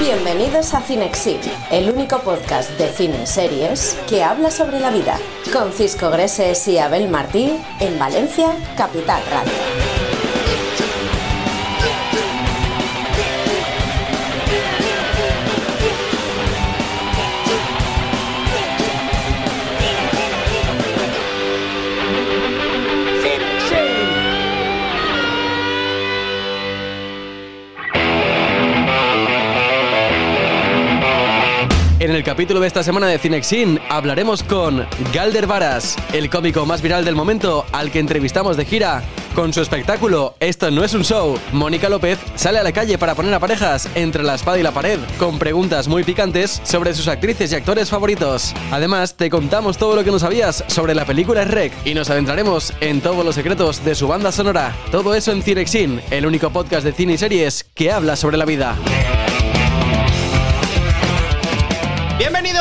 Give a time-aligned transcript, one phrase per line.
[0.00, 1.40] Bienvenidos a Cinexit,
[1.70, 5.16] el único podcast de cine series que habla sobre la vida,
[5.52, 9.81] con Cisco Greses y Abel Martí en Valencia, Capital Radio.
[32.32, 37.14] Capítulo de esta semana de Cinexin hablaremos con Galder Varas, el cómico más viral del
[37.14, 39.02] momento al que entrevistamos de gira.
[39.34, 43.14] Con su espectáculo Esto no es un show, Mónica López sale a la calle para
[43.14, 47.06] poner a parejas entre la espada y la pared, con preguntas muy picantes sobre sus
[47.06, 48.54] actrices y actores favoritos.
[48.70, 52.72] Además, te contamos todo lo que no sabías sobre la película Rec y nos adentraremos
[52.80, 54.74] en todos los secretos de su banda sonora.
[54.90, 58.46] Todo eso en Cinexin, el único podcast de cine y series que habla sobre la
[58.46, 58.74] vida.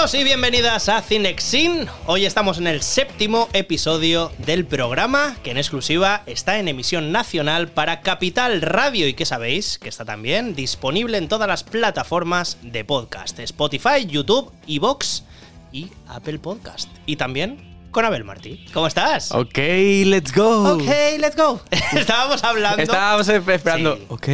[0.01, 1.85] Y bienvenidas a Cinexin.
[2.07, 7.67] Hoy estamos en el séptimo episodio del programa, que en exclusiva está en emisión nacional
[7.67, 12.83] para Capital Radio y que sabéis que está también disponible en todas las plataformas de
[12.83, 15.23] podcast: Spotify, YouTube, Evox
[15.71, 16.89] y Apple Podcast.
[17.05, 18.65] Y también con Abel Martí.
[18.73, 19.31] ¿Cómo estás?
[19.31, 19.57] Ok,
[20.05, 20.73] let's go.
[20.75, 20.87] Ok,
[21.19, 21.61] let's go.
[21.93, 22.81] Estábamos hablando.
[22.81, 23.97] Estábamos esperando.
[23.97, 24.05] Sí.
[24.09, 24.27] Ok,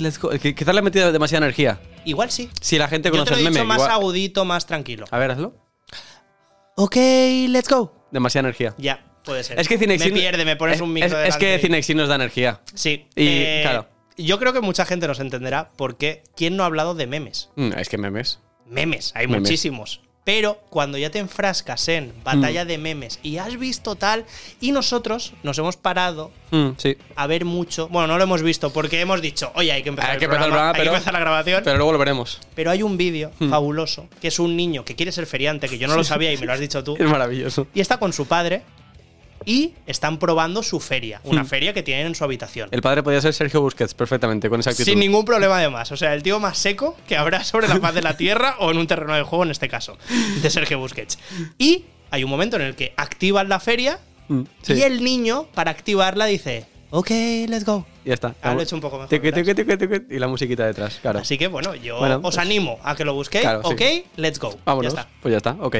[0.00, 0.30] let's go.
[0.30, 1.80] Quizás le he metido demasiada energía.
[2.04, 2.48] Igual sí.
[2.60, 3.64] Si la gente Yo te conoce lo he el meme.
[3.64, 5.06] más igual- agudito, más tranquilo.
[5.10, 5.54] A ver, hazlo.
[6.76, 6.96] Ok,
[7.48, 7.92] let's go.
[8.10, 8.74] Demasiada energía.
[8.78, 9.58] Ya, puede ser.
[9.58, 10.12] Es que Cinexin.
[10.14, 12.60] Me pierde, me pones es- un micro Es, es que Cinexin nos da energía.
[12.74, 13.08] Sí.
[13.16, 13.88] Y, eh, claro.
[14.16, 17.50] Yo creo que mucha gente nos entenderá porque ¿quién no ha hablado de memes?
[17.56, 18.40] Mm, es que memes.
[18.66, 19.42] Memes, hay Memes.
[19.42, 20.00] muchísimos.
[20.24, 22.68] Pero cuando ya te enfrascas en batalla Mm.
[22.68, 24.24] de memes y has visto tal,
[24.58, 26.96] y nosotros nos hemos parado Mm, sí.
[27.14, 27.88] a ver mucho.
[27.88, 30.24] Bueno, no lo hemos visto porque hemos dicho, oye, hay que empezar, Hay el, que
[30.24, 31.54] empezar el programa, programa, hay que pero- empezar la grabación.
[31.56, 32.40] Pero, Pero luego lo veremos.
[32.70, 33.50] hay un vídeo Mm.
[33.50, 36.38] fabuloso que es un niño que quiere ser feriante, que yo no lo sabía y
[36.38, 36.96] me lo has dicho tú.
[36.98, 37.66] Es maravilloso.
[37.74, 38.62] Y está con su padre
[39.46, 41.46] y están probando su feria, una Mm.
[41.46, 42.68] feria que tienen en su habitación.
[42.72, 44.90] El padre podía ser Sergio Busquets perfectamente con esa actitud.
[44.90, 45.90] Sin ningún problema además.
[45.92, 48.70] O sea, el tío más seco que habrá sobre la faz de la Tierra o
[48.70, 49.96] en un terreno de juego, en este caso,
[50.42, 51.18] de Sergio Busquets.
[51.58, 54.72] Y hay un momento en el que activan la feria Mm, sí.
[54.74, 57.10] y el niño, para activarla, dice, ok,
[57.48, 57.84] let's go.
[58.06, 58.34] Ya está.
[58.40, 61.18] Ah, lo he hecho un poco mejor, Y la musiquita detrás, claro.
[61.18, 63.42] Así que bueno, yo Bueno, os pues- animo a que lo busquéis.
[63.42, 63.72] Claro, sí.
[63.74, 64.56] ok, let's go.
[64.64, 64.94] Vámonos.
[64.94, 65.12] Ya está.
[65.20, 65.76] Pues ya está, ok.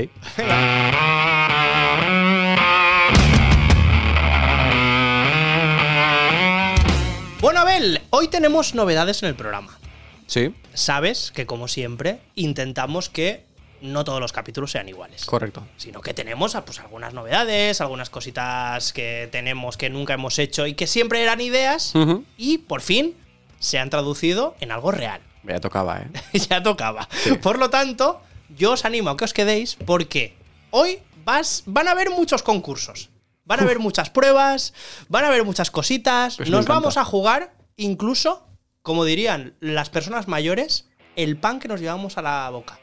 [7.44, 9.78] Bueno, Abel, hoy tenemos novedades en el programa.
[10.26, 13.44] Sí, Sabes que, como siempre, intentamos que
[13.82, 15.26] no todos los capítulos sean iguales.
[15.26, 15.62] correcto.
[15.76, 20.72] sino que tenemos pues, algunas novedades, algunas cositas que tenemos que nunca hemos hecho y
[20.72, 21.92] que siempre eran ideas
[22.38, 23.14] y por fin
[23.58, 25.20] se han traducido en algo real.
[25.44, 26.38] Ya tocaba, ¿eh?
[26.48, 27.10] ya tocaba.
[27.42, 28.22] Por lo tanto,
[28.56, 30.34] yo os animo a que os quedéis porque
[30.70, 33.10] hoy vas, van a haber muchos concursos.
[33.44, 34.72] Van a haber muchas pruebas,
[35.08, 36.36] van a haber muchas cositas.
[36.36, 38.46] Pues nos vamos a jugar incluso,
[38.82, 42.78] como dirían las personas mayores, el pan que nos llevamos a la boca.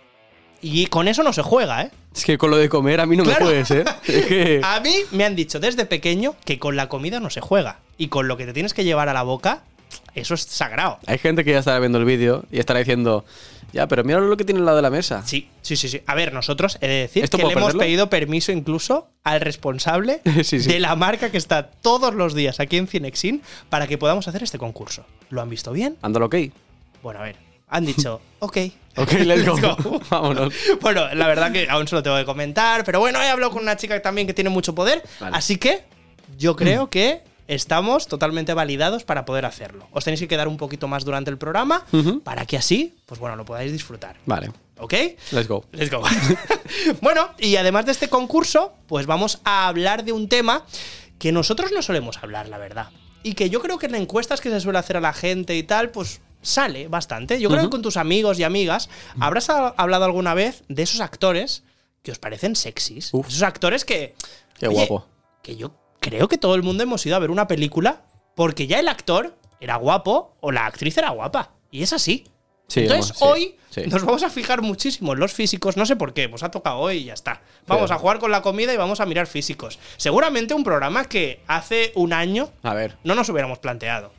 [0.64, 1.92] Y con eso no se juega, ¿eh?
[2.16, 3.46] Es que con lo de comer a mí no Claro.
[3.46, 3.84] me puedes, ¿eh?
[4.06, 4.62] Es que.
[4.64, 7.80] A mí me han dicho desde pequeño que con la comida no se juega.
[7.98, 9.64] Y con lo que te tienes que llevar a la boca,
[10.16, 11.00] eso es sagrado.
[11.07, 13.25] Hay gente que ya estará viendo el vídeo y estará diciendo,
[13.74, 15.24] ya, pero mira lo que tiene al lado de la mesa.
[15.25, 16.02] Sí, sí, sí, sí.
[16.06, 20.22] A ver, nosotros he de decir ¿Esto que le hemos pedido permiso incluso al responsable
[20.44, 20.69] Sí, sí.
[20.72, 24.44] de la marca que está todos los días aquí en Cinexin para que podamos hacer
[24.44, 25.06] este concurso.
[25.29, 25.97] ¿Lo han visto bien?
[26.02, 26.35] Ándalo, ok.
[27.02, 27.38] Bueno, a ver.
[27.69, 28.58] Han dicho, ok.
[28.97, 29.56] Ok, let's go.
[29.56, 30.02] Let's go.
[30.09, 30.53] Vámonos.
[30.81, 33.62] Bueno, la verdad que aún se lo tengo que comentar, pero bueno, he hablado con
[33.62, 35.38] una chica también que tiene mucho poder, Vale.
[35.38, 35.84] así que
[36.38, 37.22] yo creo que
[37.54, 39.88] estamos totalmente validados para poder hacerlo.
[39.92, 41.86] Os tenéis que quedar un poquito más durante el programa
[42.24, 44.16] para que así, pues bueno, lo podáis disfrutar.
[44.26, 44.94] Vale, ¿Ok?
[45.32, 45.66] let's go.
[45.74, 46.02] Let's go.
[47.02, 50.66] bueno, y además de este concurso, pues vamos a hablar de un tema
[51.20, 52.88] que nosotros no solemos hablar, la verdad.
[53.24, 55.64] Y que yo creo que en encuestas que se suele hacer a la gente y
[55.64, 57.40] tal, pues sale bastante.
[57.40, 58.90] Yo creo que con tus amigos y amigas
[59.20, 61.64] habrás ha- hablado alguna vez de esos actores
[62.02, 63.14] que os parecen sexys.
[63.14, 63.28] Uf.
[63.28, 64.16] Esos actores que.
[64.58, 65.06] Qué oye, guapo.
[65.44, 68.02] Que yo creo que todo el mundo hemos ido a ver una película
[68.36, 71.52] porque ya el actor era guapo o la actriz era guapa.
[71.72, 72.26] Y es así.
[72.68, 73.90] Sí, Entonces, vamos, sí, hoy sí.
[73.90, 75.76] nos vamos a fijar muchísimo en los físicos.
[75.78, 77.42] No sé por qué, pues ha tocado hoy y ya está.
[77.68, 79.78] Vamos Pero- a jugar con la comida y vamos a mirar físicos.
[79.98, 82.97] Seguramente un programa que hace un año A ver.
[83.04, 84.12] no nos hubiéramos planteado.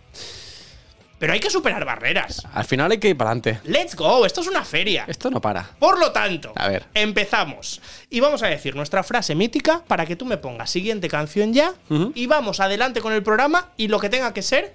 [1.23, 2.45] Pero hay que superar barreras.
[2.53, 3.61] Al final hay que ir para adelante.
[3.63, 5.05] Let's go, esto es una feria.
[5.07, 5.63] Esto no para.
[5.79, 6.87] Por lo tanto, A ver.
[6.95, 7.81] empezamos.
[8.11, 11.75] Y vamos a decir nuestra frase mítica para que tú me pongas siguiente canción ya.
[12.17, 14.75] Y vamos adelante con el programa y lo que tenga que ser,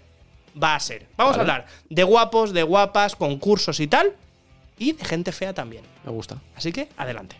[0.63, 1.05] va a ser.
[1.17, 1.51] Vamos Vale.
[1.51, 4.13] a hablar de guapos, de guapas, concursos y tal.
[4.77, 5.83] Y de gente fea también.
[6.05, 6.37] Me gusta.
[6.55, 7.35] Así que, adelante.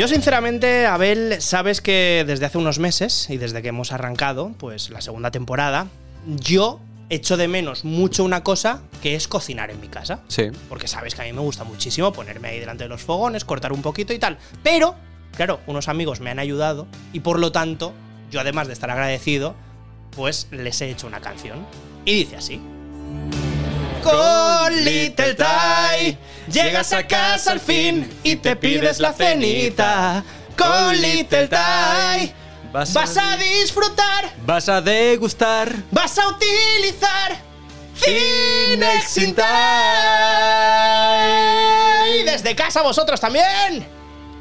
[0.00, 4.88] Yo sinceramente, Abel, sabes que desde hace unos meses y desde que hemos arrancado, pues
[4.88, 5.88] la segunda temporada,
[6.24, 6.80] yo
[7.10, 10.20] echo de menos mucho una cosa que es cocinar en mi casa.
[10.28, 10.44] Sí.
[10.70, 13.74] Porque sabes que a mí me gusta muchísimo ponerme ahí delante de los fogones, cortar
[13.74, 14.38] un poquito y tal.
[14.62, 14.94] Pero,
[15.36, 17.92] claro, unos amigos me han ayudado y por lo tanto,
[18.30, 19.54] yo además de estar agradecido,
[20.16, 21.66] pues les he hecho una canción.
[22.06, 22.58] Y dice así.
[24.02, 26.18] Con Little Ty
[26.50, 30.24] llegas a casa al fin y te pides la cenita.
[30.56, 32.32] Con Little Ty
[32.72, 35.72] Vas vas a disfrutar, Vas a degustar.
[35.90, 37.36] vas a utilizar
[37.96, 39.34] Cinexin
[42.14, 43.99] Y desde casa vosotros también.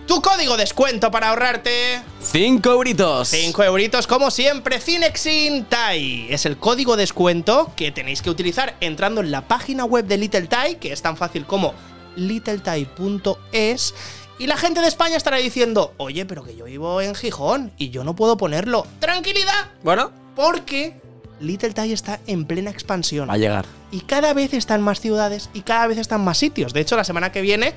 [0.09, 3.27] Tu código descuento para ahorrarte 5 euritos.
[3.27, 6.25] 5 euritos, como siempre, Cinexin Tai.
[6.33, 10.47] Es el código descuento que tenéis que utilizar entrando en la página web de Little
[10.47, 11.75] Tai, que es tan fácil como
[12.15, 13.94] littletai.es.
[14.39, 17.91] Y la gente de España estará diciendo, oye, pero que yo vivo en Gijón y
[17.91, 18.88] yo no puedo ponerlo.
[19.00, 21.00] Tranquilidad, Bueno, porque
[21.39, 23.29] Little Tai está en plena expansión.
[23.29, 23.67] va a llegar.
[23.91, 26.73] Y cada vez están más ciudades y cada vez están más sitios.
[26.73, 27.75] De hecho, la semana que viene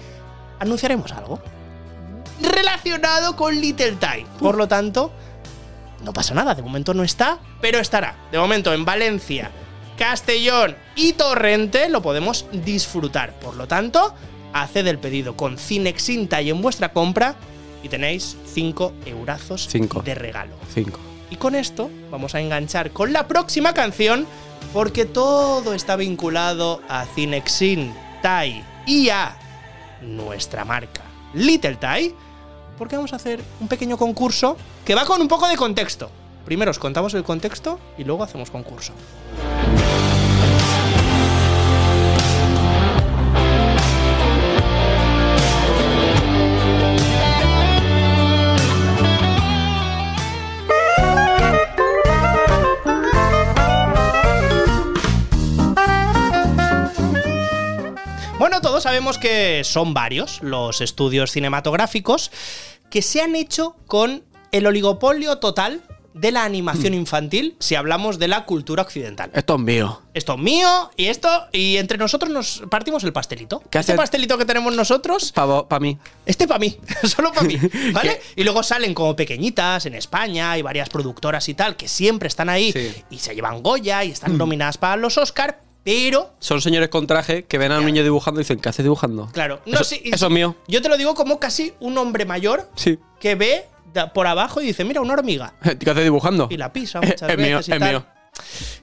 [0.61, 1.39] anunciaremos algo
[2.43, 4.25] relacionado con Little Tai.
[4.39, 5.13] Por lo tanto,
[6.05, 6.55] no pasa nada.
[6.55, 8.17] De momento no está, pero estará.
[8.31, 9.51] De momento en Valencia,
[9.97, 13.33] Castellón y Torrente lo podemos disfrutar.
[13.39, 14.15] Por lo tanto,
[14.53, 17.37] haced el pedido con Cinexin Tai en vuestra compra
[17.83, 20.03] y tenéis 5 eurazos Cinco.
[20.03, 20.55] de regalo.
[20.75, 20.99] 5.
[21.31, 24.27] Y con esto vamos a enganchar con la próxima canción
[24.73, 29.37] porque todo está vinculado a Cinexin Tai y a
[30.03, 31.03] nuestra marca
[31.35, 32.15] Little Tai
[32.79, 36.11] porque vamos a hacer un pequeño concurso que va con un poco de contexto.
[36.45, 38.93] Primero os contamos el contexto y luego hacemos concurso.
[58.83, 62.31] Sabemos que son varios los estudios cinematográficos
[62.91, 65.83] que se han hecho con el oligopolio total
[66.15, 69.31] de la animación infantil si hablamos de la cultura occidental.
[69.33, 70.03] Esto es mío.
[70.13, 73.63] Esto es mío y esto, y entre nosotros nos partimos el pastelito.
[73.71, 75.97] ¿Qué este pastelito que tenemos nosotros, Para mí.
[76.27, 77.57] este para mí, solo para mí,
[77.95, 78.21] ¿vale?
[78.37, 82.51] Y luego salen como pequeñitas en España, hay varias productoras y tal que siempre están
[82.51, 82.93] ahí Sí.
[83.09, 87.45] y se llevan Goya y están nominadas para los Oscar, pero Son señores con traje
[87.45, 89.29] que ven a un niño dibujando y dicen, ¿qué hace dibujando?
[89.33, 90.57] Claro, no, Eso- es mío.
[90.69, 92.99] Yo te lo digo como casi un hombre mayor Sí.
[93.21, 93.67] que ve
[94.15, 95.55] por abajo y dice, mira, una hormiga.
[95.79, 96.49] ¿Qué hace dibujando?
[96.51, 97.81] Y la pisa Es muchas veces mío, y es tal.
[97.91, 98.07] mío.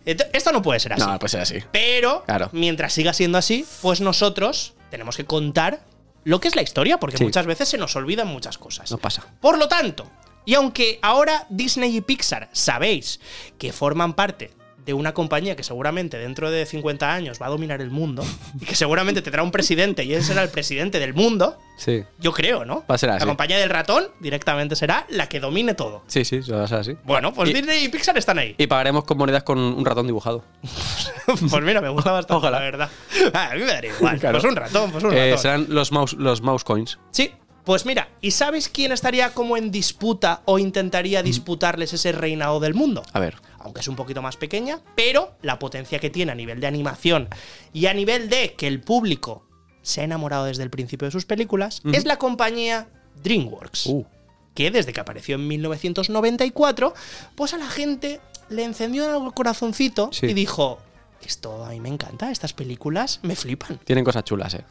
[0.06, 1.02] Esto no puede ser así.
[1.06, 1.56] No, puede ser así.
[1.72, 2.50] Pero, Claro.
[2.54, 5.82] mientras siga siendo así, pues nosotros tenemos que contar
[6.24, 7.24] lo que es la historia, porque Sí.
[7.24, 8.92] muchas veces se nos olvidan muchas cosas.
[8.92, 9.26] No pasa.
[9.40, 10.06] Por lo tanto,
[10.46, 13.20] y aunque ahora Disney y Pixar sabéis
[13.58, 14.52] que forman parte
[14.90, 18.24] de una compañía que seguramente dentro de 50 años va a dominar el mundo
[18.60, 22.04] y que seguramente tendrá un presidente y ese será el presidente del mundo, Sí.
[22.18, 22.84] yo creo, ¿no?
[22.90, 23.26] Va a ser La así.
[23.28, 26.04] compañía del ratón directamente será la que domine todo.
[26.08, 26.98] Sí, sí, va a ser así.
[27.04, 28.56] Bueno, pues Y- Disney y Pixar están ahí.
[28.58, 30.44] Y pagaremos con monedas con un ratón dibujado.
[31.26, 32.58] pues mira, me gusta bastante, Ojalá.
[32.58, 32.90] la verdad.
[33.34, 34.20] Ah, a mí me daría igual.
[34.20, 34.40] Claro.
[34.40, 35.38] Pues un ratón, pues un Eh, ratón.
[35.42, 36.98] serán los mouse, los mouse coins.
[37.12, 37.32] Sí,
[37.64, 42.74] pues mira, ¿y sabes quién estaría como en disputa o intentaría disputarles ese reinado del
[42.74, 43.04] mundo?
[43.14, 43.36] A ver.
[43.60, 47.28] Aunque es un poquito más pequeña, pero la potencia que tiene a nivel de animación
[47.74, 49.46] y a nivel de que el público
[49.82, 52.88] se ha enamorado desde el principio de sus películas, es la compañía
[53.24, 53.86] DreamWorks.
[53.88, 54.06] Uh.
[54.54, 56.94] Que desde que apareció en 1994,
[57.36, 60.28] pues a la gente le encendió el corazoncito Sí.
[60.28, 60.80] y dijo:
[61.26, 63.78] Esto a mí me encanta, estas películas me flipan.
[63.86, 64.64] Tienen cosas chulas, eh.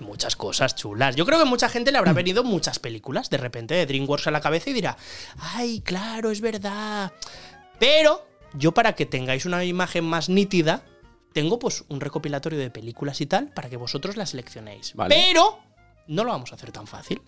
[0.00, 1.16] Muchas cosas chulas.
[1.16, 4.30] Yo creo que mucha gente le habrá venido muchas películas de repente de DreamWorks a
[4.30, 4.96] la cabeza y dirá,
[5.38, 7.12] ay, claro, es verdad.
[7.78, 10.82] Pero yo para que tengáis una imagen más nítida,
[11.32, 14.94] tengo pues un recopilatorio de películas y tal para que vosotros las seleccionéis.
[14.94, 15.14] Vale.
[15.14, 15.58] Pero
[16.06, 17.20] no lo vamos a hacer tan fácil.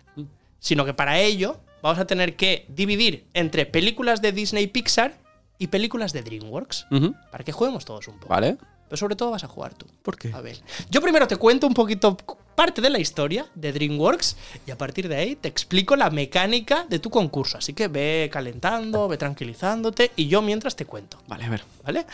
[0.59, 5.17] Sino que para ello vamos a tener que dividir entre películas de Disney Pixar
[5.57, 6.87] y películas de DreamWorks.
[7.31, 8.29] Para que juguemos todos un poco.
[8.29, 8.57] Vale.
[8.87, 9.85] Pero sobre todo vas a jugar tú.
[10.01, 10.33] ¿Por qué?
[10.33, 12.17] A ver, yo primero te cuento un poquito
[12.59, 14.35] parte de la historia de DreamWorks
[14.67, 17.57] y a partir de ahí te explico la mecánica de tu concurso.
[17.57, 21.21] Así que ve calentando, ve tranquilizándote y yo mientras te cuento.
[21.29, 21.63] Vale, a ver.
[21.85, 22.05] ¿Vale?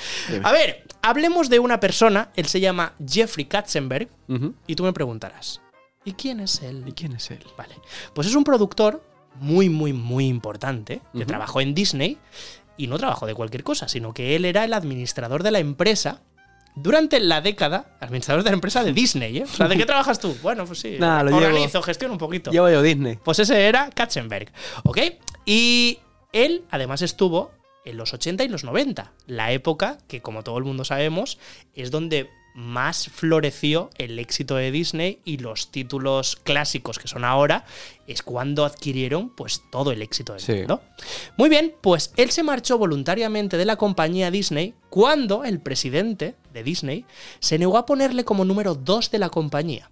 [0.43, 4.07] A ver, hablemos de una persona, él se llama Jeffrey Katzenberg
[4.67, 5.61] y tú me preguntarás,
[6.03, 6.83] ¿y quién es él?
[6.85, 7.43] ¿Y quién es él?
[7.57, 7.73] Vale.
[8.13, 9.01] Pues es un productor
[9.39, 12.19] muy, muy, muy importante que trabajó en Disney
[12.77, 16.21] y no trabajó de cualquier cosa, sino que él era el administrador de la empresa
[16.75, 19.43] durante la década, administrador de la empresa de Disney, ¿eh?
[19.43, 20.35] O sea, ¿de qué trabajas tú?
[20.41, 22.51] Bueno, pues sí, Nah, lo organizo, gestiono un poquito.
[22.51, 23.17] Llevo yo Disney.
[23.23, 24.51] Pues ese era Katzenberg,
[24.83, 24.99] ¿ok?
[25.45, 25.99] Y
[26.33, 27.51] él además estuvo
[27.85, 31.37] en los 80 y los 90, la época que, como todo el mundo sabemos,
[31.75, 37.65] es donde más floreció el éxito de Disney y los títulos clásicos que son ahora
[38.07, 40.53] es cuando adquirieron pues todo el éxito del Sí.
[40.53, 40.81] mundo.
[41.37, 46.63] Muy bien, pues él se marchó voluntariamente de la compañía Disney cuando el presidente de
[46.63, 47.05] Disney
[47.39, 49.91] se negó a ponerle como número 2 de la compañía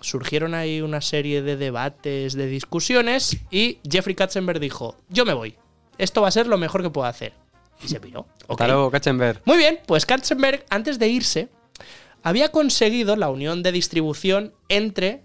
[0.00, 5.56] surgieron ahí una serie de debates, de discusiones, y Jeffrey Katzenberg dijo, yo me voy,
[5.98, 7.34] esto va a ser lo mejor que puedo hacer.
[7.84, 8.20] Y se piró.
[8.46, 8.52] Ok.
[8.62, 9.42] Hasta luego, Katzenberg.
[9.44, 11.48] Muy bien, pues Katzenberg, antes de irse,
[12.22, 15.24] había conseguido la unión de distribución entre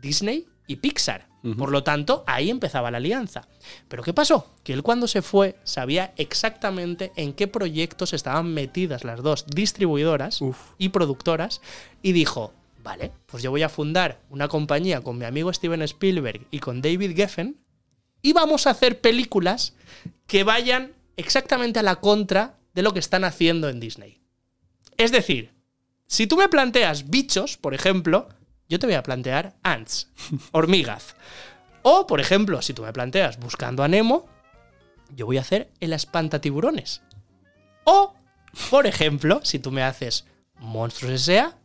[0.00, 1.28] Disney y Pixar.
[1.58, 3.48] Por lo tanto, ahí empezaba la alianza.
[3.88, 4.54] Pero ¿qué pasó?
[4.62, 10.40] Que él cuando se fue sabía exactamente en qué proyectos estaban metidas las dos distribuidoras
[10.40, 10.56] Uf.
[10.78, 11.60] y productoras
[12.00, 12.52] y dijo,
[12.84, 16.80] vale, pues yo voy a fundar una compañía con mi amigo Steven Spielberg y con
[16.80, 17.56] David Geffen
[18.22, 19.74] y vamos a hacer películas
[20.28, 24.20] que vayan exactamente a la contra de lo que están haciendo en Disney.
[24.96, 25.50] Es decir,
[26.12, 28.28] si tú me planteas bichos, por ejemplo,
[28.68, 30.08] yo te voy a plantear ants,
[30.52, 31.16] hormigas.
[31.80, 34.26] O, por ejemplo, si tú me planteas buscando a Nemo,
[35.16, 37.00] yo voy a hacer el espantatiburones.
[37.84, 38.12] O,
[38.68, 40.26] por ejemplo, si tú me haces
[40.58, 41.56] monstruos S.A.,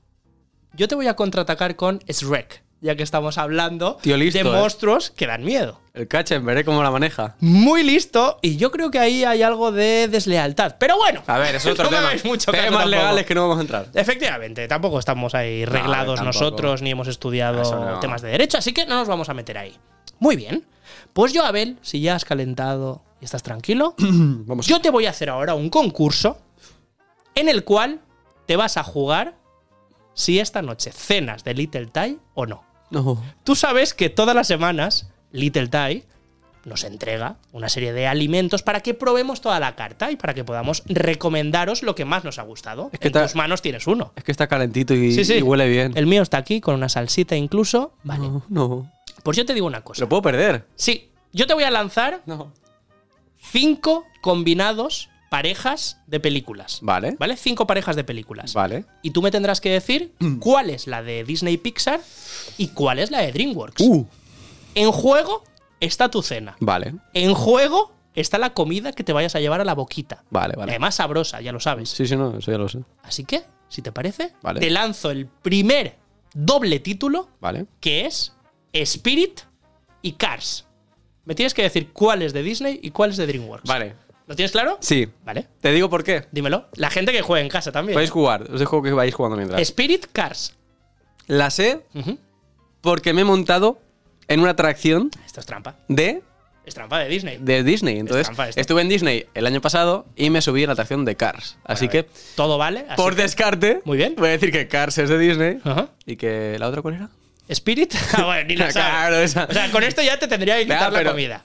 [0.72, 4.52] yo te voy a contraatacar con Shrek, ya que estamos hablando Tío listo, de ¿eh?
[4.52, 5.82] monstruos que dan miedo.
[5.94, 6.64] El Katzenberg, ¿eh?
[6.64, 7.36] ¿Cómo la maneja?
[7.40, 10.76] Muy listo, y yo creo que ahí hay algo de deslealtad.
[10.80, 12.12] Pero bueno, A ver, es otro no tema.
[12.24, 13.88] mucho Temas legales que no vamos a entrar.
[13.94, 18.00] Efectivamente, tampoco estamos ahí reglados nosotros, ni hemos estudiado no.
[18.00, 19.76] temas de derecho, así que no nos vamos a meter ahí.
[20.20, 20.66] Muy bien.
[21.14, 24.68] Pues yo, Abel, si ya has calentado y estás tranquilo, Vamos.
[24.68, 26.38] yo te voy a hacer ahora un concurso
[27.34, 28.02] en el cual
[28.46, 29.36] te vas a jugar
[30.14, 32.64] si esta noche cenas de Little Thai o no.
[32.90, 33.22] No.
[33.44, 36.06] Tú sabes que todas las semanas Little Thai
[36.66, 40.44] nos entrega una serie de alimentos para que probemos toda la carta y para que
[40.44, 42.90] podamos recomendaros lo que más nos ha gustado.
[42.92, 44.12] Es que en tus manos tienes uno.
[44.18, 45.36] Es que está calentito y, Sí, sí.
[45.36, 45.94] y huele bien.
[45.96, 47.94] El mío está aquí con una salsita incluso.
[48.04, 48.28] Vale.
[48.28, 48.92] No, no.
[49.24, 50.02] Pues yo te digo una cosa.
[50.02, 50.66] ¿Lo puedo perder?
[50.76, 52.52] Sí, yo te voy a lanzar No.
[53.40, 56.80] cinco combinados parejas de películas.
[56.82, 57.16] Vale.
[57.20, 57.38] ¿Vale?
[57.38, 58.54] Cinco parejas de películas.
[58.54, 58.86] Vale.
[59.02, 62.00] Y tú me tendrás que decir cuál es la de Disney Pixar
[62.58, 63.82] y cuál es la de DreamWorks.
[63.82, 64.08] Uh.
[64.76, 65.44] En juego
[65.80, 66.56] está tu cena.
[66.60, 66.96] Vale.
[67.14, 70.24] En juego está la comida que te vayas a llevar a la boquita.
[70.30, 70.72] Vale, vale.
[70.72, 71.90] Además sabrosa, ya lo sabes.
[71.90, 72.80] Sí, sí, no, eso ya lo sé.
[73.04, 74.60] Así que, si te parece, Vale.
[74.60, 75.96] te lanzo el primer
[76.34, 77.66] doble título Vale.
[77.80, 78.34] que es
[78.74, 79.42] Spirit
[80.02, 80.66] y Cars.
[81.26, 83.68] Me tienes que decir cuál es de Disney y cuál es de DreamWorks.
[83.68, 83.96] Vale.
[84.28, 84.78] ¿Lo tienes claro?
[84.82, 85.08] Sí.
[85.26, 85.48] Vale.
[85.62, 86.26] Te digo por qué.
[86.32, 86.68] Dímelo.
[86.74, 87.94] La gente que juega en casa también.
[87.96, 88.44] Podéis jugar.
[88.52, 89.62] Os dejo que vayáis jugando mientras.
[89.62, 90.54] Spirit Cars.
[91.28, 91.82] La sé
[92.82, 93.82] porque me he montado
[94.28, 95.76] en una atracción Esto es trampa.
[95.88, 96.22] de,
[96.66, 97.38] Es trampa de Disney.
[97.40, 98.00] de Disney.
[98.00, 101.58] Entonces, estuve en Disney el año pasado y me subí en la atracción de Cars.
[101.64, 102.04] Así A que,
[102.36, 102.86] Todo vale.
[102.90, 104.16] así por que- descarte, Muy bien.
[104.18, 105.60] voy a decir que Cars es de Disney.
[105.64, 105.90] Ajá.
[106.06, 107.10] ¿Y que la otra cuál era?
[107.50, 107.94] Spirit.
[108.14, 108.68] Ah, bueno, ni la.
[108.72, 109.46] Claro, esa.
[109.50, 111.44] O sea, con esto ya te tendría que quitar la pero- comida.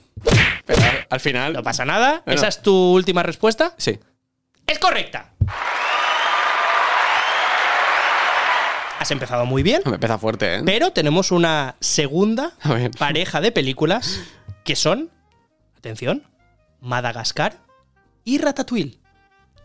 [0.65, 1.53] Pero al final.
[1.53, 2.21] No pasa nada.
[2.25, 2.39] Bueno.
[2.39, 3.73] ¿Esa es tu última respuesta?
[3.77, 3.99] Sí.
[4.67, 5.33] ¡Es correcta!
[8.99, 10.61] Has empezado muy bien, Me empieza fuerte, ¿eh?
[10.65, 12.53] pero tenemos una segunda
[12.97, 14.21] pareja de películas
[14.63, 15.09] que son,
[15.77, 16.23] atención,
[16.79, 17.57] Madagascar
[18.23, 18.99] y Ratatouille.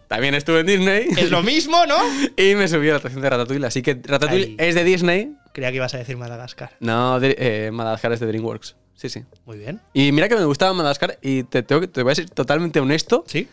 [0.08, 1.98] También estuve en Disney Es lo mismo, ¿no?
[2.36, 3.66] y me subí a la atracción de Ratatouille.
[3.66, 4.68] Así que Ratatouille Ahí.
[4.68, 5.36] es de Disney.
[5.52, 6.70] Creía que ibas a decir Madagascar.
[6.80, 8.74] No, de, eh, Madagascar es de DreamWorks.
[8.98, 9.24] Sí, sí.
[9.46, 9.80] Muy bien.
[9.92, 12.80] Y mira que me gustaba Madagascar y te, tengo que- te voy a ser totalmente
[12.80, 13.22] honesto.
[13.28, 13.48] Sí.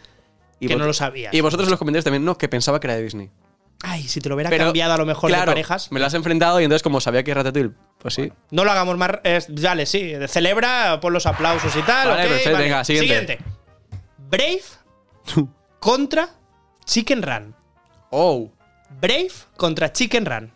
[0.59, 1.33] Y que no lo sabías.
[1.35, 3.29] Y vosotros en los comentarios también, no, que pensaba que era de Disney.
[3.83, 5.91] Ay, si te lo hubiera Pero, cambiado a lo mejor claro, de parejas.
[5.91, 8.31] Me lo has enfrentado y entonces, como sabía que era Ratatouille, pues sí.
[8.49, 9.11] No lo hagamos más.
[9.23, 10.13] es- dale, sí.
[10.27, 12.07] Celebra, pon los aplausos y tal.
[12.07, 13.37] Vale, ok, perfecto, venga, siguiente.
[14.17, 14.61] Brave
[15.79, 16.29] contra
[16.85, 17.55] Chicken Run.
[18.09, 18.49] Oh,
[19.01, 20.51] Brave contra Chicken Run.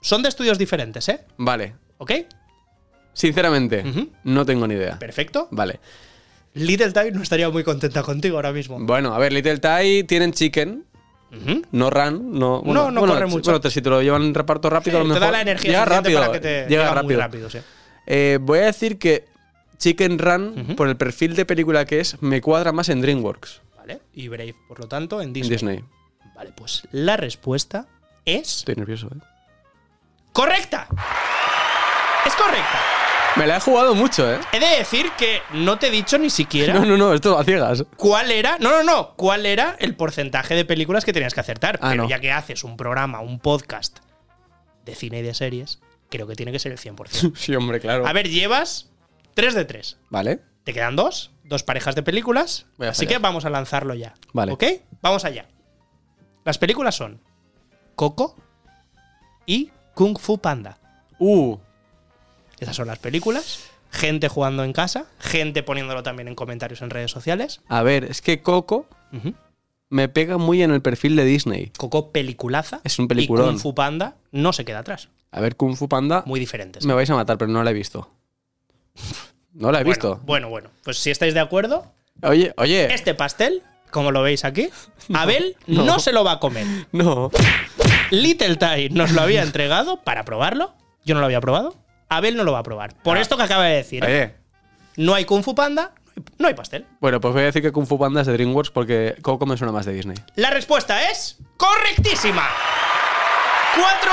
[0.00, 1.20] Son de estudios diferentes, ¿eh?
[1.36, 1.76] vale.
[1.98, 2.10] ¿Ok?
[3.14, 3.82] Sinceramente,
[4.24, 4.98] no tengo ni idea.
[4.98, 5.48] Perfecto.
[5.50, 5.80] Vale.
[6.54, 8.78] Little Time no estaría muy contenta contigo ahora mismo.
[8.80, 10.84] Bueno, a ver, Little Thai tienen chicken.
[11.72, 12.62] No run, no.
[12.64, 13.44] No, no bueno, corre mucho.
[13.50, 15.20] Bueno, te- si te lo llevan en reparto rápido, a lo te mejor.
[15.26, 16.20] da la energía llega rápido.
[16.20, 17.04] para que te llega llega rápido.
[17.04, 17.58] muy rápido, sí.
[18.06, 19.24] Eh, voy a decir que
[19.78, 24.00] Chicken Run, por el perfil de película que es, me cuadra más en DreamWorks, Vale.
[24.12, 25.50] Y Brave, por lo tanto, en en Disney.
[25.50, 25.84] Disney.
[26.36, 27.86] Vale, pues la respuesta
[28.24, 29.18] es Estoy nervioso, ¿eh?
[30.32, 30.86] correcta.
[32.26, 32.80] Es correcta.
[33.36, 34.38] Me la he jugado mucho, ¿eh?
[34.52, 37.44] He de decir que no te he dicho ni siquiera No, no, no, esto a
[37.44, 37.84] ciegas.
[37.96, 38.58] cuál era.
[38.60, 39.14] No, no, no.
[39.16, 41.78] ¿Cuál era el porcentaje de películas que tenías que acertar?
[41.82, 42.08] Ah, Pero no.
[42.08, 43.98] ya que haces un programa, un podcast
[44.84, 47.32] de cine y de series, creo que tiene que ser el 100%.
[47.36, 48.06] Sí, hombre, claro.
[48.06, 48.90] A ver, llevas
[49.34, 49.98] 3 de 3.
[50.10, 50.40] Vale.
[50.62, 52.66] Te quedan dos, dos parejas de películas.
[52.78, 54.14] Así que vamos a lanzarlo ya.
[54.32, 54.52] Vale.
[54.52, 54.64] ¿Ok?
[55.02, 55.46] Vamos allá.
[56.44, 57.20] Las películas son
[57.96, 58.36] Coco
[59.44, 60.78] y Kung Fu Panda.
[61.18, 61.56] Uh,
[62.60, 63.60] Esas son las películas.
[63.90, 67.60] Gente jugando en casa, gente poniéndolo también en comentarios en redes sociales.
[67.68, 68.88] a ver, es que Coco
[69.88, 71.70] me pega muy en el perfil de Disney.
[71.76, 72.80] Coco peliculaza.
[72.82, 73.46] Es un Y peliculón.
[73.50, 75.08] Kung Fu Panda no se queda atrás.
[75.30, 76.84] A ver, Kung Fu Panda, Muy diferentes.
[76.84, 78.10] me vais a matar, pero no la he visto.
[79.52, 80.20] No la he bueno, visto.
[80.24, 80.70] Bueno, bueno.
[80.82, 81.92] Pues si estáis de acuerdo,
[82.22, 82.92] Oye, oye.
[82.92, 84.68] este pastel, como lo veis aquí,
[85.14, 86.00] Abel no.
[86.00, 86.66] se lo va a comer.
[86.90, 87.30] No.
[88.10, 90.74] Little Ty nos lo había entregado para probarlo.
[91.04, 91.76] Yo no lo había probado.
[92.08, 92.94] Abel no lo va a probar.
[93.02, 93.20] Por Ah.
[93.20, 94.04] esto que acaba de decir.
[94.06, 94.34] ¿eh?
[94.96, 95.92] No hay Kung Fu Panda,
[96.38, 96.86] no hay pastel.
[97.00, 99.56] Bueno, pues voy a decir que Kung Fu Panda es de DreamWorks porque Coco me
[99.56, 100.16] suena más de Disney.
[100.36, 102.46] La respuesta es correctísima.
[103.76, 104.12] 4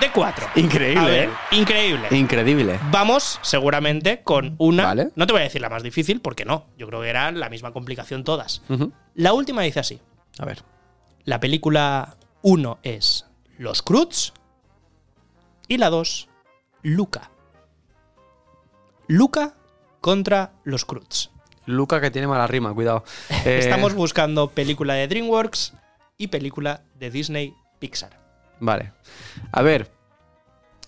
[0.00, 0.48] de 4.
[0.56, 1.30] Increíble, ¿eh?
[1.52, 2.08] Increíble.
[2.16, 2.78] Increíble.
[2.90, 4.84] Vamos seguramente con una.
[4.84, 5.08] Vale.
[5.16, 6.66] No te voy a decir la más difícil porque no.
[6.78, 8.62] Yo creo que eran la misma complicación todas.
[9.14, 10.00] La última dice así.
[10.38, 10.62] A ver.
[11.24, 13.26] La película 1 es
[13.58, 14.32] Los Cruz
[15.68, 16.28] y la 2
[16.84, 17.30] Luca.
[19.08, 19.54] Luca
[20.00, 21.30] contra los Cruz.
[21.66, 23.04] Luca que tiene mala rima, cuidado.
[23.44, 25.72] Eh, Estamos buscando película de DreamWorks
[26.18, 28.20] y película de Disney Pixar.
[28.60, 28.92] Vale.
[29.50, 29.90] A ver,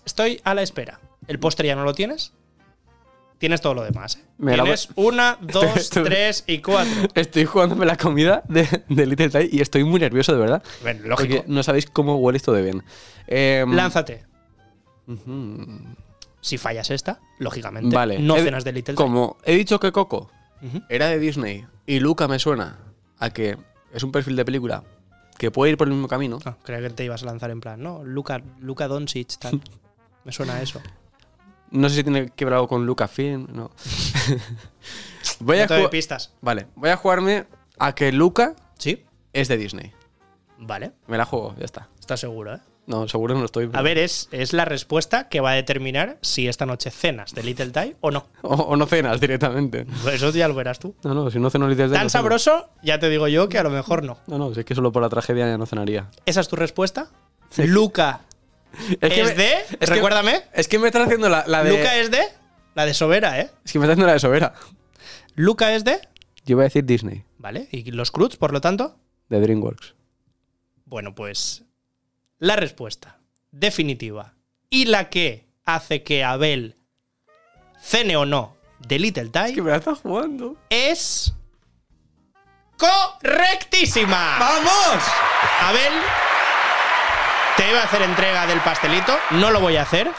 [0.05, 1.01] Estoy a la espera.
[1.27, 2.31] ¿El postre ya no lo tienes?
[3.39, 4.15] Tienes todo lo demás.
[4.15, 4.25] ¿eh?
[4.39, 7.09] La Tienes una, dos, estoy- tres y cuatro.
[7.15, 10.63] estoy jugándome la comida de, de Little Thai y estoy muy nervioso, de verdad.
[10.81, 11.35] Bueno, lógico.
[11.37, 12.83] Porque no sabéis cómo huele esto de bien.
[13.27, 14.25] Em, Lánzate.
[16.41, 18.19] Si fallas esta, lógicamente, Vale.
[18.19, 20.29] no He- cenas de Little Como he dicho que Coco
[20.89, 22.77] era de Disney y Luca me suena
[23.19, 23.57] a que
[23.93, 24.83] es un perfil de película
[25.37, 26.39] que puede ir por el mismo camino.
[26.45, 29.61] Ah, creía que te ibas a lanzar en plan, no, Luca, Luca Doncic, tal.
[30.25, 30.81] Me suena a eso.
[31.71, 33.71] No sé si tiene que ver algo con Lucasfilm, no.
[35.39, 36.33] voy No a ju- pistas.
[36.41, 37.45] Vale, voy a jugarme
[37.77, 39.03] a que Luca ¿Sí?
[39.33, 39.91] es de Disney.
[40.57, 40.93] Vale.
[41.07, 41.87] Me la juego, ya está.
[41.99, 42.59] Estás seguro, ¿eh?
[42.87, 43.69] No, seguro no estoy.
[43.73, 47.43] A ver, es, es la respuesta que va a determinar si esta noche cenas de
[47.43, 48.27] Little Thai o no.
[48.41, 49.85] O, o no cenas directamente.
[50.03, 50.95] Pues Eso ya lo verás tú.
[51.03, 53.59] No, no, si no ceno Little Thai, Tan no sabroso, ya te digo yo que
[53.59, 54.17] a lo mejor no.
[54.27, 56.09] No, no, si es que solo por la tragedia ya no cenaría.
[56.25, 57.09] ¿Esa es tu respuesta?
[57.57, 58.21] Luca
[59.01, 59.55] es, que me- de.
[59.81, 60.43] recuérdame.
[60.53, 61.71] Es que me estás haciendo la, la de.
[61.77, 62.21] Luca es de.
[62.73, 63.49] La de Sobera, ¿eh?
[63.65, 64.53] Es que me estás haciendo la de Sobera.
[65.35, 65.99] Luca es de.
[66.45, 67.67] Yo voy a decir Disney, Vale.
[67.71, 68.95] ¿Y los Cruz, por lo tanto?
[69.29, 69.93] de DreamWorks.
[70.85, 71.63] Bueno, pues.
[72.39, 73.17] La respuesta
[73.51, 74.33] definitiva
[74.69, 76.77] y la que hace que Abel
[77.81, 80.55] cene o no de Little Thai Es que me la estás jugando.
[80.69, 81.33] es.
[82.77, 84.37] ¡Correctísima!
[84.39, 85.03] ¡Vamos!
[85.61, 85.93] Abel,
[87.57, 90.11] te iba a hacer entrega del pastelito, no lo voy a hacer,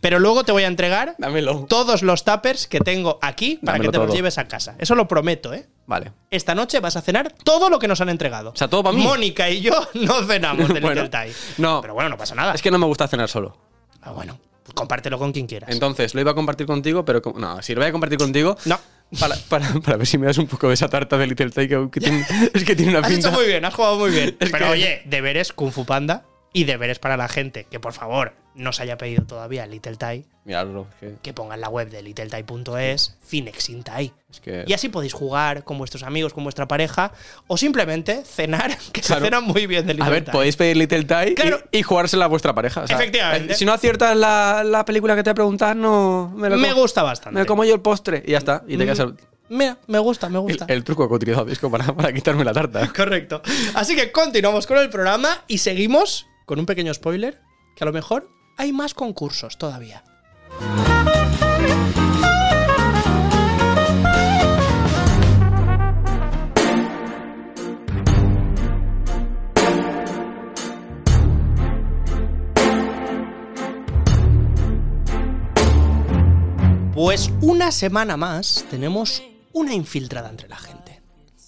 [0.00, 1.66] pero luego te voy a entregar Dámelo.
[1.68, 4.74] todos los tuppers que tengo aquí para Dámelo que te los lleves a casa.
[4.78, 5.68] Eso lo prometo, ¿eh?
[5.86, 6.12] Vale.
[6.30, 8.50] Esta noche vas a cenar todo lo que nos han entregado.
[8.50, 9.02] O sea, todo para mí.
[9.02, 11.32] Mónica y yo no cenamos de Bueno, Little Thai.
[11.58, 11.80] no.
[11.80, 12.54] Pero bueno, no pasa nada.
[12.54, 13.56] Es que no me gusta cenar solo.
[14.00, 15.70] Ah, bueno, pues compártelo con quien quieras.
[15.70, 17.20] Entonces, lo iba a compartir contigo, pero.
[17.36, 18.56] No, si lo voy a compartir contigo.
[18.64, 18.78] no.
[19.20, 21.68] Para, para, para ver si me das un poco de esa tarta de Little Thai
[21.68, 23.28] que, tiene, es que tiene una Has pinta.
[23.28, 24.36] hecho muy bien, has jugado muy bien.
[24.40, 27.92] Es Pero que- oye, deberes Kung Fu Panda y deberes para la gente que por
[27.92, 30.56] favor no se haya pedido todavía Little Thai, es
[31.00, 31.14] que.
[31.22, 34.12] que ponga en la web de littlethai.es Cinexin Thai.
[34.30, 37.12] Es que Y así podéis jugar con vuestros amigos, con vuestra pareja,
[37.46, 39.24] o simplemente cenar, que se Claro.
[39.24, 40.32] cena muy bien de Little a ver, Thai.
[40.32, 41.60] podéis pedir Little Thai y- Claro.
[41.70, 42.82] y, jugársela a vuestra pareja.
[42.82, 43.52] o sea, Efectivamente.
[43.52, 46.32] eh, Si no aciertas la, la película que te preguntas, no.
[46.36, 47.38] Me, lo Me como- gusta bastante.
[47.40, 48.64] Me como yo el postre y ya está.
[48.66, 49.08] Y te Mm, quedas
[49.48, 50.64] Mira, me gusta, me gusta.
[50.68, 52.90] el truco que he utilizado Disco para, para quitarme la tarta.
[52.96, 53.42] Correcto.
[53.74, 57.38] Así que continuamos con el programa y seguimos con un pequeño spoiler,
[57.76, 60.02] que a lo mejor hay más concursos todavía.
[76.94, 81.00] Pues una semana más tenemos una infiltrada entre la gente.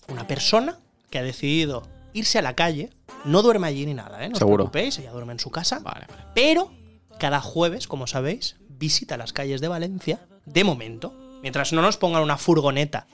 [0.09, 0.79] Una persona
[1.11, 2.91] que ha decidido irse a la calle
[3.25, 4.29] No duerme allí ni nada, ¿eh?
[4.29, 4.57] No os Seguro.
[4.65, 5.79] preocupéis, ella duerme en su casa.
[5.81, 6.23] Vale, vale.
[6.35, 6.71] Pero
[7.19, 12.23] cada jueves, como sabéis, visita las calles de Valencia, de momento, mientras no nos pongan
[12.23, 13.07] una furgoneta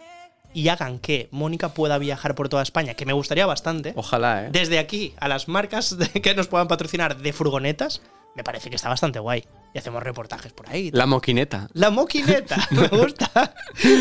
[0.52, 3.92] y hagan que Mónica pueda viajar por toda España, que me gustaría bastante.
[3.96, 4.48] Ojalá, ¿eh?
[4.50, 8.02] Desde aquí a las marcas que nos puedan patrocinar de furgonetas,
[8.34, 9.44] me parece que está bastante guay.
[9.72, 10.90] Y hacemos reportajes por ahí.
[10.92, 11.68] La moquineta.
[11.74, 13.54] La moquineta, me gusta.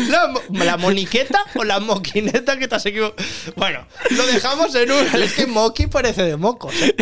[0.08, 3.24] La, mo- ¿la moniqueta o la moquineta que te has equivocado?
[3.56, 5.06] Bueno, lo dejamos en un.
[5.22, 6.96] Es que moqui parece de mocos, ¿eh?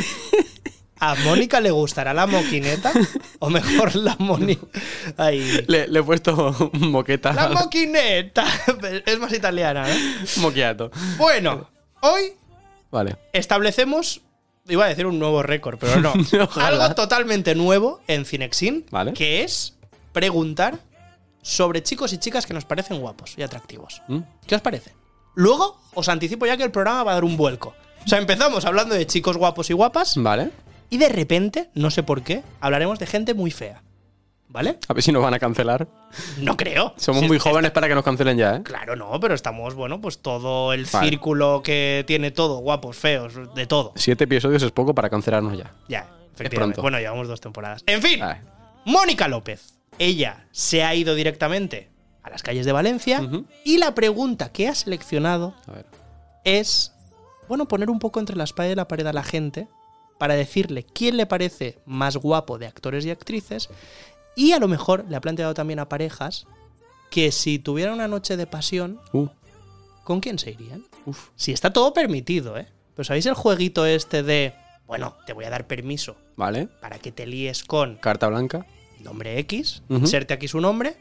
[1.00, 2.92] ¿A Mónica le gustará la moquineta?
[3.38, 4.58] O mejor la moni.
[5.16, 5.64] Ahí.
[5.68, 7.32] Le, le he puesto moqueta.
[7.32, 8.44] La moquineta.
[9.06, 9.96] Es más italiana, ¿eh?
[10.38, 10.90] Moquiato.
[11.16, 11.68] Bueno,
[12.00, 12.32] hoy
[12.90, 13.16] Vale.
[13.32, 14.22] establecemos.
[14.66, 16.12] Iba a decir un nuevo récord, pero no.
[16.56, 19.14] Algo totalmente nuevo en Cinexin, Vale.
[19.14, 19.74] que es
[20.12, 20.78] preguntar
[21.40, 24.02] sobre chicos y chicas que nos parecen guapos y atractivos.
[24.08, 24.18] ¿Mm?
[24.46, 24.92] ¿Qué os parece?
[25.34, 27.74] Luego, os anticipo ya que el programa va a dar un vuelco.
[28.04, 30.50] O sea, empezamos hablando de chicos guapos y guapas Vale.
[30.90, 33.82] Y de repente, no sé por qué, hablaremos de gente muy fea.
[34.50, 34.78] ¿Vale?
[34.88, 35.86] A ver si nos van a cancelar.
[36.38, 36.94] No creo.
[36.96, 38.62] Somos Si muy es- jóvenes para que nos cancelen ya, ¿eh?
[38.62, 41.06] Claro, no, pero estamos, bueno, pues todo el Vale.
[41.10, 43.92] círculo que tiene todo, guapos, feos, de todo.
[43.96, 45.74] Siete episodios es poco para cancelarnos ya.
[45.88, 46.54] Ya, efectivamente.
[46.76, 46.80] pronto.
[46.82, 47.82] Bueno, llevamos dos temporadas.
[47.86, 48.40] En fin, Vale.
[48.86, 49.74] Mónica López.
[49.98, 51.90] Ella se ha ido directamente
[52.22, 53.20] a las calles de Valencia
[53.64, 55.86] y la pregunta que ha seleccionado A ver.
[56.44, 56.94] es,
[57.48, 59.68] bueno, poner un poco entre la espada y la pared a la gente
[60.18, 63.68] para decirle quién le parece más guapo de actores y actrices
[64.36, 66.46] y a lo mejor le ha planteado también a parejas
[67.10, 69.28] que si tuvieran una noche de pasión, Uh,
[70.04, 70.84] ¿con quién se irían?
[71.06, 71.28] uf.
[71.36, 72.68] Si está todo permitido, ¿eh?
[72.94, 74.54] Pero ¿sabéis el jueguito este de,
[74.86, 76.66] bueno, te voy a dar permiso Vale.
[76.80, 78.66] para que te líes con Carta blanca.
[79.00, 80.96] nombre X, inserte aquí su nombre,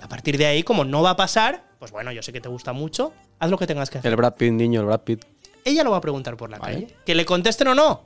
[0.00, 2.40] y a partir de ahí, como no va a pasar, pues bueno, yo sé que
[2.40, 4.10] te gusta mucho, haz lo que tengas que hacer.
[4.10, 5.24] El Brad Pitt, niño, el Brad Pitt.
[5.64, 6.74] Ella lo va a preguntar por la Vale.
[6.86, 6.96] calle.
[7.04, 8.02] Que le contesten o no,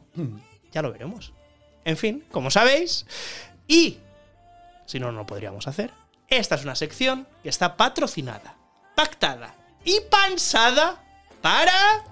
[0.77, 1.33] ya lo veremos.
[1.87, 3.07] En fin, como sabéis,
[3.67, 3.97] y
[4.85, 5.91] si no, no lo podríamos hacer.
[6.29, 8.57] Esta es una sección que está patrocinada,
[8.95, 9.55] pactada
[9.87, 11.03] y pensada
[11.41, 12.05] para.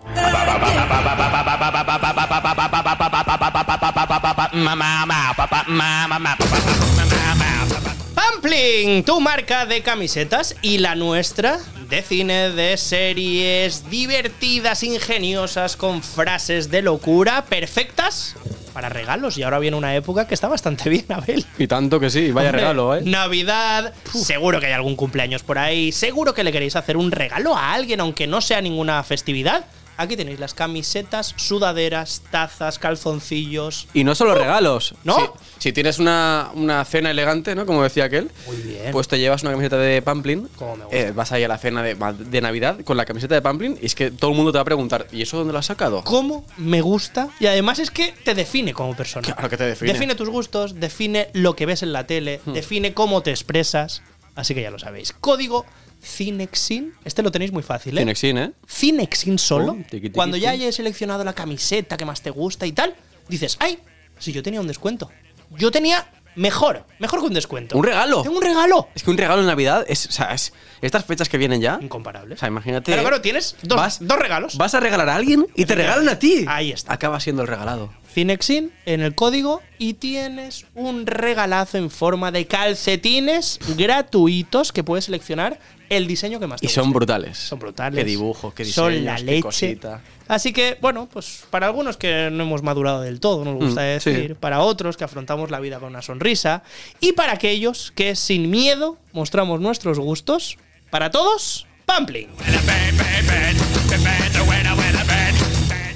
[8.15, 11.59] Pampling, tu marca de camisetas y la nuestra
[11.91, 18.37] de cine, de series divertidas, ingeniosas, con frases de locura perfectas
[18.75, 19.39] para regalos.
[19.39, 21.47] Y ahora viene una época que está bastante bien, Abel.
[21.57, 23.03] Y tanto que sí, vaya Hombre, regalo, ¿eh?
[23.05, 27.57] Navidad, seguro que hay algún cumpleaños por ahí, seguro que le queréis hacer un regalo
[27.57, 29.65] a alguien, aunque no sea ninguna festividad.
[29.97, 33.87] Aquí tenéis las camisetas, sudaderas, tazas, calzoncillos.
[33.95, 34.95] Y no solo regalos.
[35.05, 35.17] ¿No?
[35.19, 35.25] Si,
[35.59, 37.65] si tienes una, una cena elegante, ¿no?
[37.67, 38.31] Como decía aquel.
[38.47, 38.93] Muy bien.
[38.93, 40.49] Pues te llevas una camiseta de Pamplin.
[40.57, 40.99] Como me gusta.
[40.99, 43.87] eh, vas ahí a la cena de, de Navidad con la camiseta de Pamplin y
[43.87, 46.03] es que todo el mundo te va a preguntar, ¿y eso dónde lo has sacado?
[46.05, 49.27] cómo me gusta y además es que te define como persona.
[49.33, 49.91] Claro que te define.
[49.91, 49.95] Hmm.
[49.95, 54.03] Define tus gustos, define lo que ves en la tele, define cómo te expresas.
[54.35, 55.13] Así que ya lo sabéis.
[55.13, 55.65] Código
[56.05, 56.93] Cinexin.
[57.05, 58.01] Este lo tenéis muy fácil, ¿eh?
[58.01, 58.53] Cinexin, ¿eh?
[58.69, 59.73] Cinexin solo.
[59.75, 62.95] Pum, tiqui, tiqui, cuando ya hayas seleccionado la camiseta que más te gusta y tal,
[63.29, 63.79] dices, ¡ay!
[64.19, 65.11] Si yo tenía un descuento.
[65.57, 67.77] Yo tenía mejor, mejor que un descuento.
[67.77, 68.23] ¡Un regalo!
[68.23, 68.89] Tengo un regalo.
[68.95, 71.79] Es que un regalo en Navidad es, o sea, es- estas fechas que vienen ya.
[71.81, 72.35] Incomparable.
[72.35, 72.91] O sea, imagínate.
[72.91, 74.57] Pero claro, tienes dos, vas, dos regalos.
[74.57, 76.45] Vas a regalar a alguien y te regalan a ti.
[76.49, 76.93] Ahí está.
[76.93, 77.93] Acaba siendo el regalado.
[78.15, 85.07] Cinexin en el código y tienes un regalazo en forma de calcetines gratuitos que puedes
[85.07, 85.59] seleccionar
[85.91, 86.95] el diseño que más te Y son guste.
[86.97, 87.39] brutales.
[87.39, 87.99] Son brutales.
[87.99, 89.43] Qué dibujos, qué diseños, Son la qué leche.
[89.43, 90.01] cosita.
[90.29, 93.85] Así que, bueno, pues para algunos que no hemos madurado del todo, nos gusta Mm,
[93.85, 94.35] decir, sí.
[94.39, 96.63] para otros que afrontamos la vida con una sonrisa,
[97.01, 100.57] y para aquellos que sin miedo mostramos nuestros gustos,
[100.91, 102.29] para todos, Pampling.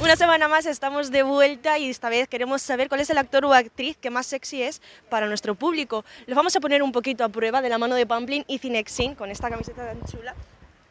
[0.08, 3.44] Una semana más estamos de vuelta y esta vez queremos saber cuál es el actor
[3.44, 6.02] o actriz que más sexy es para nuestro público.
[6.26, 9.14] Los vamos a poner un poquito a prueba de la mano de Pamplin y Cinexin
[9.14, 10.34] con esta camiseta tan chula.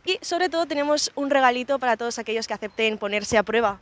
[0.06, 3.80] Y sobre todo tenemos un regalito para todos aquellos que acepten ponerse a prueba.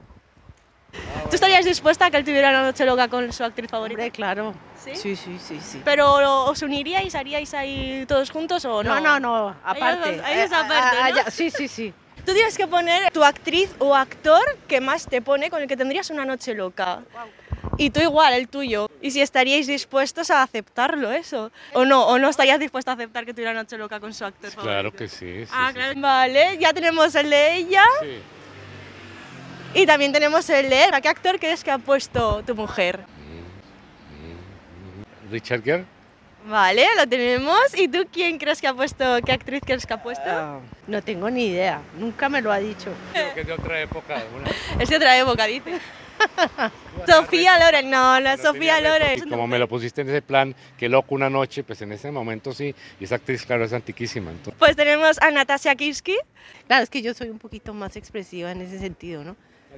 [1.30, 4.04] ¿Tú estarías dispuesta a que él tuviera una noche loca con su actriz favorita?
[4.04, 4.54] Hombre, claro.
[4.82, 4.96] ¿Sí?
[4.96, 5.82] Sí, sí, sí, sí.
[5.84, 9.02] ¿Pero os uniríais, haríais ahí todos juntos o no?
[9.02, 10.22] No, no, no, aparte.
[10.24, 11.16] Ahí es Eh, aparte, ¿no?
[11.18, 11.94] ya, Sí, sí, sí.
[12.26, 15.78] Tú tienes que poner tu actriz o actor que más te pone, con el que
[15.78, 17.02] tendrías una noche loca.
[17.78, 18.90] Y tú igual, el tuyo.
[19.02, 21.52] Y si estaríais dispuestos a aceptarlo, eso.
[21.74, 24.26] O no, o no estarías dispuesto a aceptar que tuviera una noche loca con su
[24.26, 24.50] actor.
[24.52, 24.98] Claro favorito?
[24.98, 25.46] que sí.
[25.46, 26.00] sí, Ah, sí.
[26.00, 28.20] Vale, ya tenemos el de ella sí.
[29.82, 30.94] y también tenemos el de él.
[30.94, 33.02] ¿A qué actor crees que ha puesto tu mujer?
[35.30, 35.86] Richard Gere.
[36.46, 37.58] Vale, lo tenemos.
[37.76, 40.24] ¿Y tú quién crees que ha puesto, qué actriz crees que ha puesto?
[40.28, 41.82] Ah, no tengo ni idea.
[41.98, 42.92] Nunca me lo ha dicho.
[43.14, 44.22] Creo que es de otra época.
[44.36, 44.50] una-
[44.84, 45.80] Es de otra época, dice.
[47.08, 48.80] Sofía Loren, no, no Sofía.
[48.80, 49.28] Loren.
[49.30, 52.54] Como me lo pusiste en ese plan, que loco una noche, pues en ese momento
[52.54, 52.74] sí.
[53.00, 54.32] Y esa actriz, claro, es antiquísima.
[54.32, 56.16] Entonces, Pues tenemos a Natasha Kirski.
[56.68, 59.36] Claro, es que yo soy un poquito más expresiva en ese sentido, ¿no?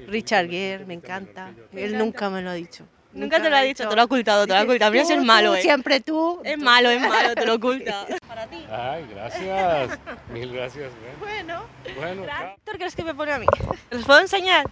[0.07, 1.51] Richard Gere, me encanta.
[1.73, 2.85] Él nunca me lo ha dicho.
[3.13, 4.91] Nunca te lo ha dicho, te lo ha ocultado, te lo ha ocultado.
[4.91, 5.61] Mira si es malo, eh.
[5.61, 6.41] Siempre tú.
[6.43, 8.05] Es malo, es malo, te lo oculta.
[8.27, 8.63] Para ti.
[8.71, 9.99] ay, gracias.
[10.31, 10.91] Mil gracias.
[10.91, 11.15] ¿eh?
[11.19, 11.63] Bueno.
[11.95, 12.23] Bueno,
[12.65, 13.47] ¿Qué crees que me pone a mí?
[13.91, 14.65] ¿Os puedo enseñar?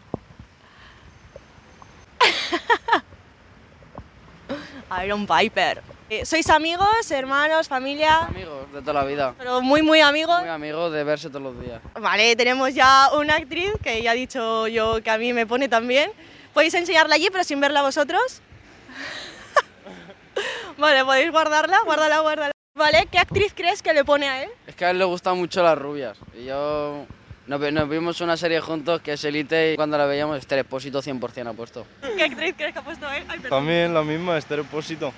[5.03, 5.81] Iron Piper.
[6.07, 8.25] Eh, ¿Sois amigos, hermanos, familia?
[8.25, 9.33] Amigos de toda la vida.
[9.39, 10.39] Pero muy, muy amigos.
[10.39, 11.81] Muy amigos de verse todos los días.
[11.99, 15.67] Vale, tenemos ya una actriz que ya he dicho yo que a mí me pone
[15.67, 16.11] también.
[16.55, 18.41] ¿Podéis enseñarla allí pero sin verla vosotros?
[20.77, 22.51] vale, podéis guardarla, guárdala, guárdala.
[22.77, 24.49] Vale, ¿qué actriz crees que le pone a él?
[24.65, 26.17] Es que a él le gustan mucho las rubias.
[26.33, 27.05] Y yo...
[27.47, 30.59] Nos, vi- nos vimos una serie juntos que es Elite y cuando la veíamos Esther
[30.59, 31.85] Expósito 100% apuesto.
[32.15, 33.23] ¿Qué actriz crees que ha puesto él?
[33.27, 33.39] Ay.
[33.49, 35.13] También la misma, Esther Expósito.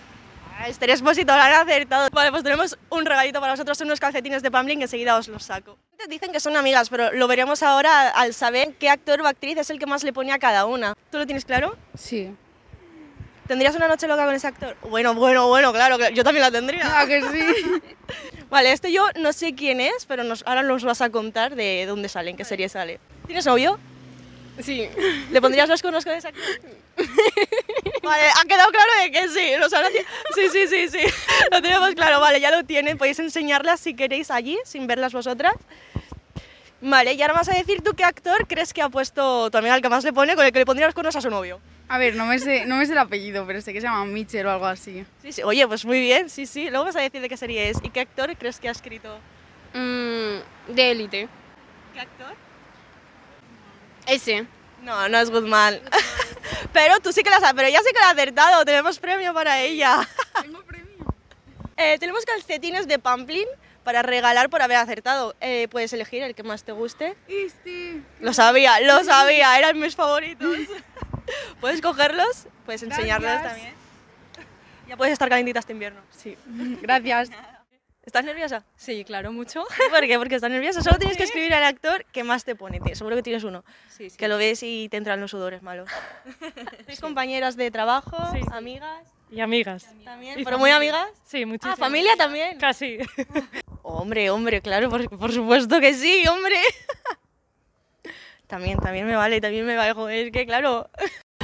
[0.60, 2.10] Ah, Esther Expósito, lo han acertado.
[2.12, 5.44] Vale, pues tenemos un regalito para vosotros, unos calcetines de Pamblin que enseguida os los
[5.44, 5.78] saco.
[6.10, 9.70] Dicen que son amigas, pero lo veremos ahora al saber qué actor o actriz es
[9.70, 10.96] el que más le pone a cada una.
[11.12, 11.78] ¿Tú lo tienes claro?
[11.96, 12.34] Sí.
[13.48, 14.76] ¿Tendrías una noche loca con ese actor?
[14.90, 17.00] Bueno, bueno, bueno, claro, yo también la tendría.
[17.00, 17.82] Ah, que sí.
[18.50, 21.86] Vale, este yo no sé quién es, pero nos, ahora nos vas a contar de
[21.86, 23.00] dónde sale, en qué serie sale.
[23.28, 23.78] ¿Tienes novio?
[24.60, 24.90] Sí.
[25.32, 26.44] ¿Le pondrías los cuernos con ese actor?
[28.04, 29.56] Vale, ha quedado claro de que sí.
[29.64, 29.98] o sea, lo ti-
[30.36, 31.14] sí, sí, sí, sí.
[31.52, 32.98] Lo tenemos claro, vale, ya lo tienen.
[32.98, 35.54] Podéis enseñarlas si queréis allí, sin verlas vosotras.
[36.82, 39.76] Vale, y ahora vas a decir tú qué actor crees que ha puesto tu amiga
[39.76, 41.60] el que más le pone, con el que le pondría los cuernos a su novio.
[41.90, 44.06] A ver, no me, sé, no me sé el apellido, pero sé que se llama
[44.06, 45.06] Mitchell o algo así.
[45.22, 45.44] Sí, sí.
[45.44, 46.70] Oye, pues muy bien, sí, sí.
[46.70, 47.78] Luego vas a decir de qué serie es.
[47.84, 49.18] ¿Y qué actor crees que ha escrito?
[49.74, 51.30] Mm, de élite.
[51.94, 52.34] ¿Qué actor?
[54.06, 54.46] Ese.
[54.84, 55.80] No, no es Guzmán.
[56.74, 58.66] pero tú sí que la sabes, pero ella sí que la ha acertado.
[58.66, 60.08] Tenemos premio para ella.
[60.42, 60.88] Tengo premio.
[61.80, 63.48] Eh, tenemos calcetines de Pamplin
[63.84, 65.36] para regalar por haber acertado.
[65.42, 67.16] Eh, puedes elegir el que más te guste.
[67.28, 68.02] Este.
[68.20, 70.58] Lo sabía, lo sabía, eran mis favoritos.
[71.62, 73.54] puedes cogerlos, puedes enseñarlos Gracias.
[73.54, 73.74] también.
[74.88, 76.02] Ya puedes estar calentita este invierno.
[76.10, 76.36] Sí.
[76.82, 77.30] Gracias.
[78.08, 78.64] ¿Estás nerviosa?
[78.78, 79.66] Sí, claro, mucho.
[79.92, 80.18] ¿Por qué?
[80.18, 80.82] Porque estás nerviosa.
[80.82, 82.80] Solo tienes que escribir al actor que más te pone.
[82.96, 83.66] Seguro que tienes uno.
[83.90, 84.16] Sí, sí.
[84.16, 85.90] Que lo ves y te entran los sudores malos.
[86.86, 88.16] ¿Sois compañeras de trabajo?
[88.32, 88.40] Sí.
[88.50, 89.04] ¿Amigas?
[89.30, 89.94] Y amigas.
[90.06, 90.40] ¿También?
[90.40, 91.06] Y ¿Pero muy amigas?
[91.26, 91.78] Sí, muchísimas.
[91.78, 92.58] Ah, ¿familia también?
[92.58, 92.98] Casi.
[93.84, 96.62] Hombre, hombre, claro, por, por supuesto que sí, hombre.
[98.48, 100.90] También, también me vale, también me vale, joder, es que claro.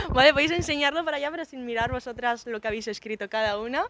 [0.10, 3.86] Vale, podéis enseñarlo para allá, pero sin mirar vosotras lo que habéis escrito cada una.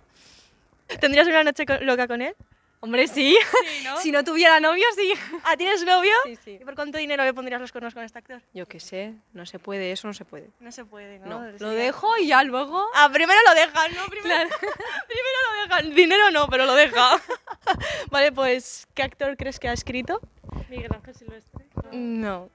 [0.99, 2.35] ¿Tendrías una noche loca con él?
[2.83, 3.37] Hombre, sí.
[3.85, 3.95] ¿no?
[4.01, 5.13] Si no tuviera novio, sí.
[5.45, 6.11] Ah, ¿tienes novio?
[6.25, 6.57] Sí, sí.
[6.59, 8.41] ¿Y por cuánto dinero le pondrías los cuernos con este actor?
[8.53, 10.49] Yo qué sé, no se puede, eso no se puede.
[10.59, 11.49] No se puede, ¿no?
[11.59, 12.85] Lo dejo y ya luego.
[12.93, 14.05] Ah, primero lo dejan, ¿no?
[14.07, 14.49] Primero,
[15.07, 15.95] primero lo dejan.
[15.95, 17.21] Dinero no, pero lo deja.
[18.11, 20.19] vale, pues, ¿qué actor crees que ha escrito?
[20.69, 21.65] Miguel Ángel Silvestre.
[21.93, 22.49] No.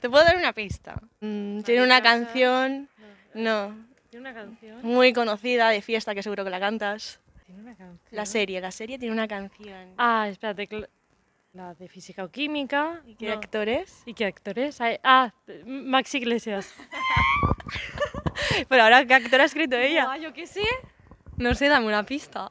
[0.00, 0.94] ¿Te puedo dar una pista?
[1.20, 2.88] Mm, tiene una canción,
[3.34, 3.74] no,
[4.08, 4.80] Tiene una canción.
[4.82, 7.20] muy conocida de fiesta que seguro que la cantas.
[7.44, 8.00] Tiene una canción.
[8.10, 9.94] La serie, la serie tiene una canción.
[9.98, 10.68] Ah, espérate.
[11.52, 13.02] La de física o química.
[13.06, 13.34] ¿Y qué No.
[13.34, 14.02] actores?
[14.06, 14.78] ¿Y qué actores?
[15.02, 15.32] Ah,
[15.66, 16.72] Max Iglesias.
[18.68, 20.06] Pero ahora, ¿qué actor ha escrito ella?
[20.10, 20.64] Ah, yo qué sé.
[21.36, 22.50] No sé, dame una pista.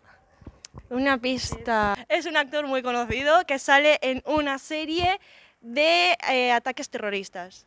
[0.89, 1.95] Una pista.
[2.07, 5.19] Es un actor muy conocido que sale en una serie
[5.61, 7.65] de eh, ataques terroristas.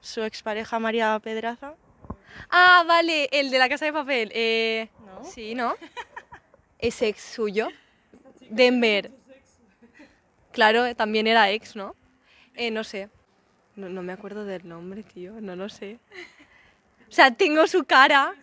[0.00, 1.74] Su expareja María Pedraza.
[2.50, 4.30] Ah, vale, el de la casa de papel.
[4.34, 5.24] Eh, ¿No?
[5.24, 5.74] Sí, ¿no?
[6.82, 7.68] Es ex suyo.
[8.50, 9.12] Denver.
[10.50, 11.94] Claro, también era ex, ¿no?
[12.56, 13.08] Eh, no sé.
[13.76, 15.40] No, no me acuerdo del nombre, tío.
[15.40, 16.00] No lo sé.
[17.08, 18.34] O sea, tengo su cara.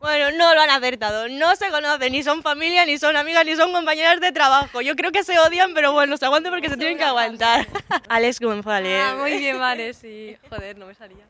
[0.00, 1.28] Bueno, no lo han acertado.
[1.28, 4.80] No se conocen, ni son familia, ni son amigas, ni son compañeras de trabajo.
[4.80, 7.66] Yo creo que se odian, pero bueno, se aguantan porque se tienen que aguantar.
[8.08, 9.02] Alex González.
[9.04, 10.36] Ah, muy bien, vale, sí.
[10.48, 11.24] Joder, no me salía.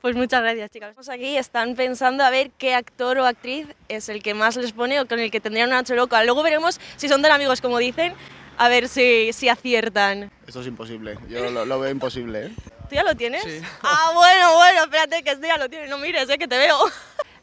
[0.00, 0.90] Pues muchas gracias, chicas.
[0.90, 4.72] Estamos aquí, están pensando a ver qué actor o actriz es el que más les
[4.72, 6.22] pone o con el que tendrían una noche loca.
[6.24, 8.14] Luego veremos si son tan amigos como dicen,
[8.56, 10.32] a ver si, si aciertan.
[10.44, 12.46] Esto es imposible, yo lo, lo veo imposible.
[12.46, 12.52] ¿eh?
[12.88, 13.44] ¿Tú ya lo tienes?
[13.82, 15.88] Ah, bueno, bueno, espérate que este ya lo tiene.
[15.88, 16.78] No mires, eh, que te veo.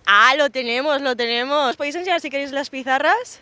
[0.05, 1.75] Ah, lo tenemos, lo tenemos.
[1.77, 3.41] ¿Podéis enseñar si queréis las pizarras?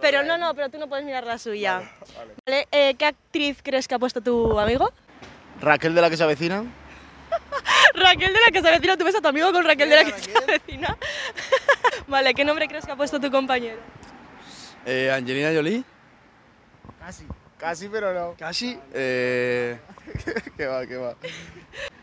[0.00, 1.82] Pero no, no, pero tú no puedes mirar la suya.
[2.46, 4.92] Vale, eh, ¿Qué actriz crees que ha puesto tu amigo?
[5.60, 6.64] Raquel de la que se avecina.
[7.94, 8.96] Raquel de la que se avecina.
[8.96, 10.96] ¿Tú ves a tu amigo con Raquel de la que se avecina?
[12.08, 13.78] vale, ¿qué nombre crees que ha puesto tu compañero?
[14.84, 15.84] Eh, Angelina Jolie.
[16.98, 17.24] Casi,
[17.58, 18.34] casi, pero no.
[18.38, 18.78] Casi.
[18.94, 19.78] Eh,
[20.56, 21.14] ¿Qué va, qué va?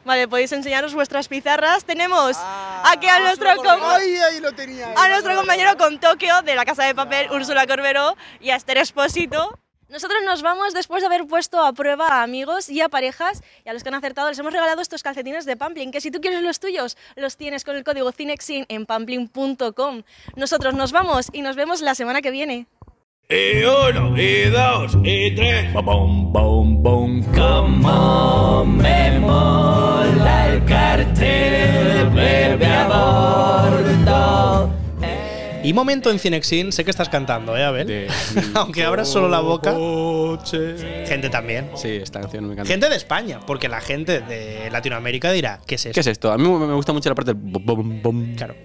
[0.03, 1.83] Vale, podéis enseñaros vuestras pizarras.
[1.85, 2.37] Tenemos
[2.83, 4.93] aquí a nuestro, com- Ay, ahí lo tenía.
[4.95, 8.77] a nuestro compañero con Tokio de la Casa de Papel, Úrsula Corberó, y a Esther
[8.77, 9.57] Espósito.
[9.87, 13.69] Nosotros nos vamos después de haber puesto a prueba a amigos y a parejas y
[13.69, 16.21] a los que han acertado les hemos regalado estos calcetines de Pamplin, que si tú
[16.21, 20.01] quieres los tuyos, los tienes con el código CINEXIN en pamplin.com.
[20.35, 22.65] Nosotros nos vamos y nos vemos la semana que viene.
[23.27, 25.73] Y uno, y dos, y tres.
[25.73, 27.23] Bom, bom, bom.
[27.33, 34.69] Como me mola el cartel, bebe a bordo.
[35.63, 38.07] Y momento en Cinexin, sé que estás cantando, ¿eh, Abel?
[38.53, 39.75] Aunque abras solo la boca.
[41.07, 41.71] Gente también.
[41.73, 42.71] Sí, esta canción me encanta.
[42.71, 45.95] Gente de España, porque la gente de Latinoamérica dirá, ¿qué es esto?
[45.95, 46.31] ¿Qué es esto?
[46.31, 48.35] A mí me gusta mucho la parte del bom, bom, bom.
[48.35, 48.55] Claro.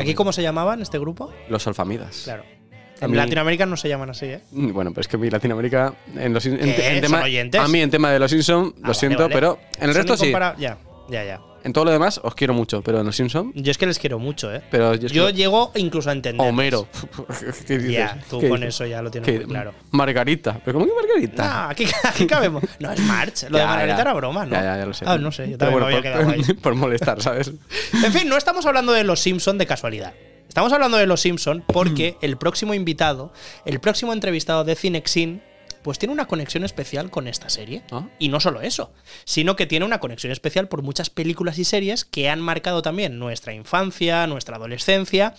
[0.00, 1.30] ¿Aquí cómo se llamaban este grupo?
[1.50, 2.22] los alfamidas.
[2.24, 2.55] Claro.
[3.00, 4.40] En mí- Latinoamérica no se llaman así, ¿eh?
[4.52, 7.90] Mm, Bueno, pero es que mi Latinoamérica en los en, en tema a mí en
[7.90, 9.34] tema de los Simpsons lo Ah, vale, siento, vale.
[9.34, 10.32] pero en el Son resto sí.
[10.58, 10.78] Ya,
[11.08, 11.40] ya, ya.
[11.64, 13.98] En todo lo demás os quiero mucho, pero en los Simpsons, Yo es que les
[13.98, 14.62] quiero mucho, ¿eh?
[14.70, 16.46] pero yo, es Yo que- llego incluso a entender.
[16.48, 16.86] Homero.
[17.66, 17.92] ¿Qué dices?
[17.92, 18.74] Ya, tú ¿Qué con dices?
[18.76, 19.74] eso ya lo tienes muy claro.
[19.90, 20.60] Margarita.
[20.64, 21.44] ¿Pero cómo que Margarita?
[21.64, 22.62] No, aquí, aquí cabemos.
[22.78, 23.46] No, es March.
[23.50, 24.02] Lo de Margarita ya.
[24.02, 24.52] era broma, ¿no?
[24.52, 25.04] Ya, ya, ya lo sé.
[25.08, 26.42] Ah, no sé, yo también me bueno, había quedado ahí.
[26.44, 27.50] por, por molestar, ¿sabes?
[27.92, 30.14] En fin, no estamos hablando de los Simpson de casualidad.
[30.56, 33.30] Estamos hablando de los Simpson porque el próximo invitado,
[33.66, 35.42] el próximo entrevistado de Cinexin,
[35.82, 37.82] pues tiene una conexión especial con esta serie.
[37.90, 38.08] Ah.
[38.18, 38.90] Y no solo eso,
[39.26, 43.18] sino que tiene una conexión especial por muchas películas y series que han marcado también
[43.18, 45.34] nuestra infancia, nuestra adolescencia,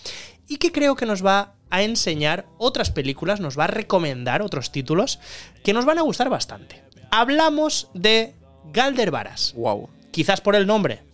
[0.48, 4.72] y que creo que nos va a enseñar otras películas, nos va a recomendar otros
[4.72, 5.18] títulos
[5.64, 6.84] que nos van a gustar bastante.
[7.10, 8.36] Hablamos de
[8.72, 9.56] Galder Varas.
[9.56, 9.90] Wow.
[10.12, 11.07] Quizás por el nombre.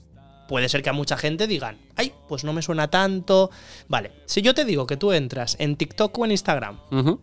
[0.47, 3.49] Puede ser que a mucha gente digan, ay, pues no me suena tanto.
[3.88, 6.79] Vale, si yo te digo que tú entras en TikTok o en Instagram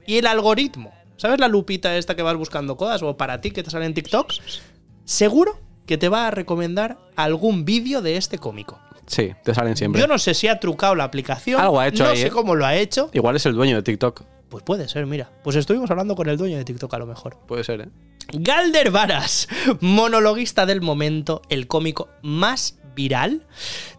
[0.07, 3.63] y el algoritmo, ¿sabes la lupita esta que vas buscando cosas o para ti que
[3.63, 4.33] te sale en TikTok?
[5.05, 8.79] Seguro que te va a recomendar algún vídeo de este cómico.
[9.07, 10.01] Sí, te salen siempre.
[10.01, 11.61] Yo no sé si ha trucado la aplicación.
[11.61, 12.31] Algo ha hecho No ahí, sé ¿eh?
[12.31, 13.11] cómo lo ha hecho.
[13.13, 14.23] Igual es el dueño de TikTok.
[14.49, 15.31] Pues puede ser, mira.
[15.43, 17.37] Pues estuvimos hablando con el dueño de TikTok a lo mejor.
[17.47, 17.89] Puede ser, ¿eh?
[18.33, 19.49] Galder Varas,
[19.81, 23.43] monologuista del momento, el cómico más viral,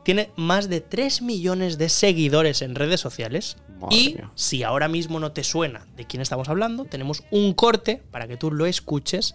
[0.04, 3.58] tiene más de 3 millones de seguidores en redes sociales.
[3.80, 4.32] Madre y mía.
[4.36, 8.38] si ahora mismo no te suena de quién estamos hablando, tenemos un corte para que
[8.38, 9.34] tú lo escuches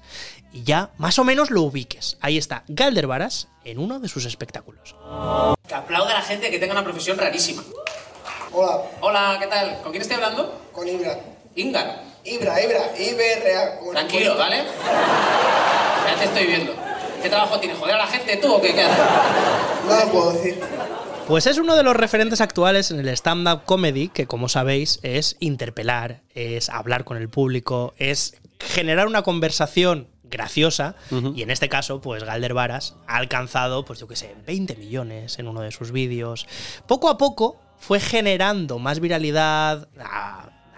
[0.52, 2.16] y ya más o menos lo ubiques.
[2.20, 4.94] Ahí está Galder Varas en uno de sus espectáculos.
[5.66, 7.64] Que aplauda a la gente que tenga una profesión rarísima.
[8.52, 9.81] Hola, Hola, ¿qué tal?
[9.83, 10.62] ¿Con quién estoy hablando?
[10.72, 11.18] con Ibra.
[11.57, 12.02] Inga.
[12.24, 13.81] Ibra, Ibra, IBRA.
[13.92, 14.62] Tranquilo, ¿vale?
[16.07, 16.72] Ya te estoy viendo.
[17.22, 17.79] ¿Qué trabajo tienes?
[17.79, 18.74] ¿Joder a la gente tú o qué?
[18.74, 19.05] ¿Qué haces?
[19.88, 20.61] No lo puedo decir.
[21.26, 25.37] Pues es uno de los referentes actuales en el stand-up comedy, que como sabéis es
[25.40, 30.96] interpelar, es hablar con el público, es generar una conversación graciosa
[31.35, 35.38] y en este caso pues Galder Varas ha alcanzado pues yo que sé 20 millones
[35.38, 36.48] en uno de sus vídeos
[36.88, 39.88] poco a poco fue generando más viralidad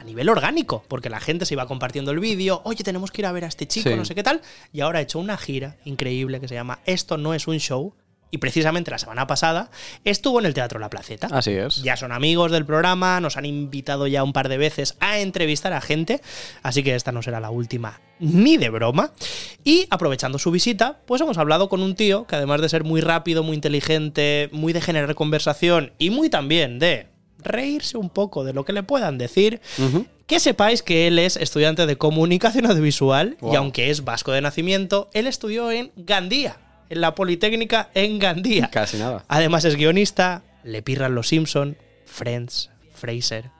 [0.09, 3.33] nivel orgánico porque la gente se iba compartiendo el vídeo oye tenemos que ir a
[3.33, 3.95] ver a este chico Sí.
[3.97, 4.41] no sé qué tal
[4.73, 7.95] y ahora ha hecho una gira increíble que se llama esto no es un show
[8.31, 9.71] y precisamente la semana pasada
[10.05, 11.29] estuvo en el Teatro La Placeta.
[11.33, 11.83] Así es.
[11.83, 15.73] Ya son amigos del programa, nos han invitado ya un par de veces a entrevistar
[15.73, 16.21] a gente,
[16.63, 19.13] así que esta no será la última ni de broma.
[19.65, 23.01] Y aprovechando su visita, pues hemos hablado con un tío que además de ser muy
[23.01, 27.07] rápido, muy inteligente, muy de generar conversación y muy también de
[27.49, 29.61] reírse un poco de lo que le puedan decir,
[30.27, 35.09] que sepáis que él es estudiante de comunicación audiovisual y aunque es vasco de nacimiento,
[35.13, 36.59] él estudió en Gandía,
[36.91, 38.71] en la Politécnica en Gandía.
[38.71, 39.25] Casi nada.
[39.29, 43.51] Además es guionista, le pirran los Simpson, Friends, Fraser.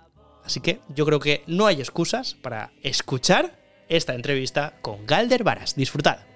[0.45, 5.75] Así que yo creo que no hay excusas para escuchar esta entrevista con Galder Varas.
[5.75, 6.28] Disfrutad.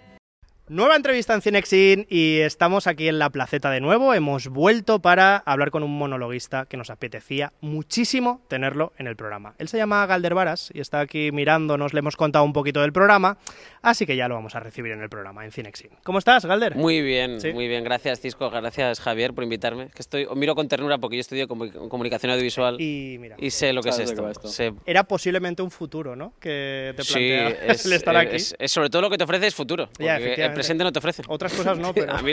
[0.68, 4.14] Nueva entrevista en Cinexin y estamos aquí en la placeta de nuevo.
[4.14, 9.54] Hemos vuelto para hablar con un monologuista que nos apetecía muchísimo tenerlo en el programa.
[9.58, 12.92] Él se llama Galder Varas y está aquí mirándonos, le hemos contado un poquito del
[12.92, 13.36] programa,
[13.82, 15.90] así que ya lo vamos a recibir en el programa en Cinexin.
[16.04, 16.76] ¿Cómo estás, Galder?
[16.76, 17.52] Muy bien, Sí.
[17.52, 17.82] muy bien.
[17.82, 18.48] Gracias, Cisco.
[18.48, 19.88] Gracias, Javier, por invitarme.
[19.88, 23.72] Que estoy, os miro con ternura porque yo estudio comu- comunicación audiovisual y, mira, sé
[23.72, 24.32] lo que es esto.
[24.44, 26.32] Sé- Era posiblemente un futuro, ¿no?
[26.40, 28.36] Que te sí, plantea es, el estar aquí.
[28.36, 29.90] es- es sobre todo lo que te ofrece es futuro.
[29.98, 30.61] El efectivamente.
[30.62, 31.22] Presente no te ofrece.
[31.28, 32.32] Otras cosas no, pero- A mí,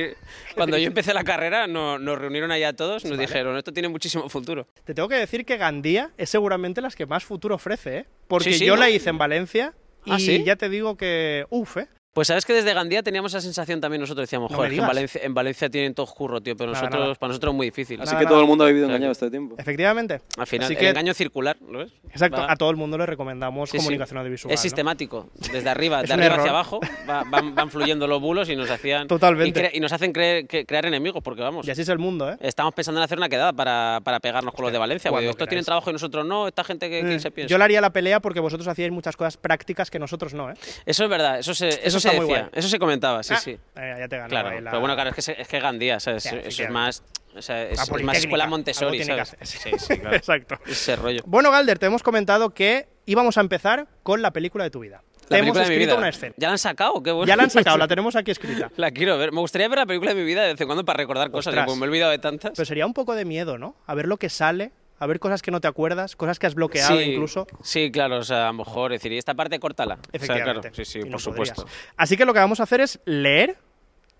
[0.56, 4.30] cuando yo empecé la carrera, no- nos reunieron allá todos, nos dijeron, esto tiene muchísimo
[4.30, 4.68] futuro.
[4.86, 8.06] Te tengo que decir que Gandía es seguramente las que más futuro ofrece, ¿eh?
[8.28, 8.82] Porque Sí, sí, yo ¿no?
[8.82, 9.74] la hice en Valencia
[10.06, 10.44] y ¿Ah, sí?
[10.46, 11.88] ya te digo que, uff, ¿eh?
[12.20, 14.82] Pues sabes que desde Gandía teníamos esa sensación también nosotros, decíamos, No joder, en.
[14.86, 17.15] Valencia, en Valencia tienen todo curro, tío, pero Nada, nosotros, nada.
[17.15, 18.01] para nosotros es muy difícil.
[18.01, 19.55] Así Nada, que todo el mundo ha vivido O sea, engañado este tiempo.
[19.57, 20.20] Efectivamente.
[20.38, 21.93] Al final, Así el que- engaño circular, ¿lo ves?
[22.11, 23.86] Exacto, Va- a todo el mundo le recomendamos Sí, sí.
[23.86, 24.53] comunicación audiovisual.
[24.53, 24.61] Es ¿no?
[24.63, 25.30] sistemático.
[25.53, 26.39] Desde arriba, de arriba error.
[26.39, 29.07] hacia abajo, va- van, van fluyendo los bulos y nos hacían.
[29.07, 29.57] Totalmente.
[29.57, 31.65] Y, cre- y nos hacen creer- que- crear enemigos, porque vamos.
[31.70, 32.38] Y así es el mundo, ¿eh?
[32.41, 35.09] Estamos pensando en hacer una quedada para, para pegarnos con los de Valencia.
[35.09, 36.49] porque cuando estos tienen trabajo y nosotros no.
[36.49, 37.49] Esta gente que, Mm, se piensa.
[37.49, 40.55] Yo le haría la pelea porque vosotros hacíais muchas cosas prácticas que nosotros no, ¿eh?
[40.86, 42.60] Eso es verdad, eso se, eso Eso se está muy decía, guay.
[42.60, 43.51] eso se comentaba, sí, Ah, sí.
[43.76, 45.99] eh, ya te ganaba Claro, ahí la- pero bueno, claro, es que, es que Gandía,
[45.99, 46.26] ¿sabes?
[46.26, 46.74] Eso es efectivamente.
[46.74, 47.03] más,
[47.36, 49.36] o sea, es, más escuela Montessori, ¿sabes?
[49.41, 50.16] Sí, sí, claro.
[50.16, 50.57] Exacto.
[50.68, 51.22] Ese rollo.
[51.26, 55.03] Bueno, Galder, te hemos comentado que íbamos a empezar con la película de tu vida.
[55.30, 56.34] La te hemos escrito una escena.
[56.38, 57.03] ¿Ya la han sacado?
[57.03, 57.28] Qué bueno.
[57.28, 58.72] Ya la han sacado, la tenemos aquí escrita.
[58.78, 59.32] La quiero ver.
[59.32, 61.53] Me gustaría ver la película de mi vida de vez en cuando para recordar cosas,
[61.53, 62.53] me he olvidado de tantas.
[62.55, 63.76] Pero sería un poco de miedo, ¿no?
[63.86, 66.56] A ver lo que sale, a ver cosas que no te acuerdas, cosas que has
[66.56, 67.47] bloqueado sí, incluso.
[67.64, 69.95] Sí, claro, o sea, a lo mejor decir, y esta parte córtala.
[69.95, 70.70] O sea, Efectivamente.
[70.72, 71.62] claro, sí, sí, no por supuesto.
[71.64, 71.80] podrías.
[71.97, 73.58] Así que lo que vamos a hacer es leer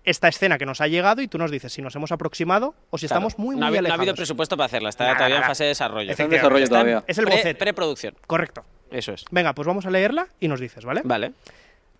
[0.04, 2.96] esta escena que nos ha llegado y tú nos dices si nos hemos aproximado o
[2.96, 3.18] si Claro.
[3.28, 5.36] estamos muy, no muy ha, habido- no ha habido presupuesto para hacerla, está Nada, todavía
[5.38, 6.10] en fase de desarrollo.
[6.10, 7.04] Está en desarrollo Está en- todavía.
[7.06, 7.58] Es el pre- boceto.
[7.58, 8.14] Preproducción.
[8.26, 8.64] Correcto.
[8.90, 9.24] Eso es.
[9.30, 11.02] Venga, pues vamos a leerla y nos dices, ¿vale?
[11.04, 11.32] Vale.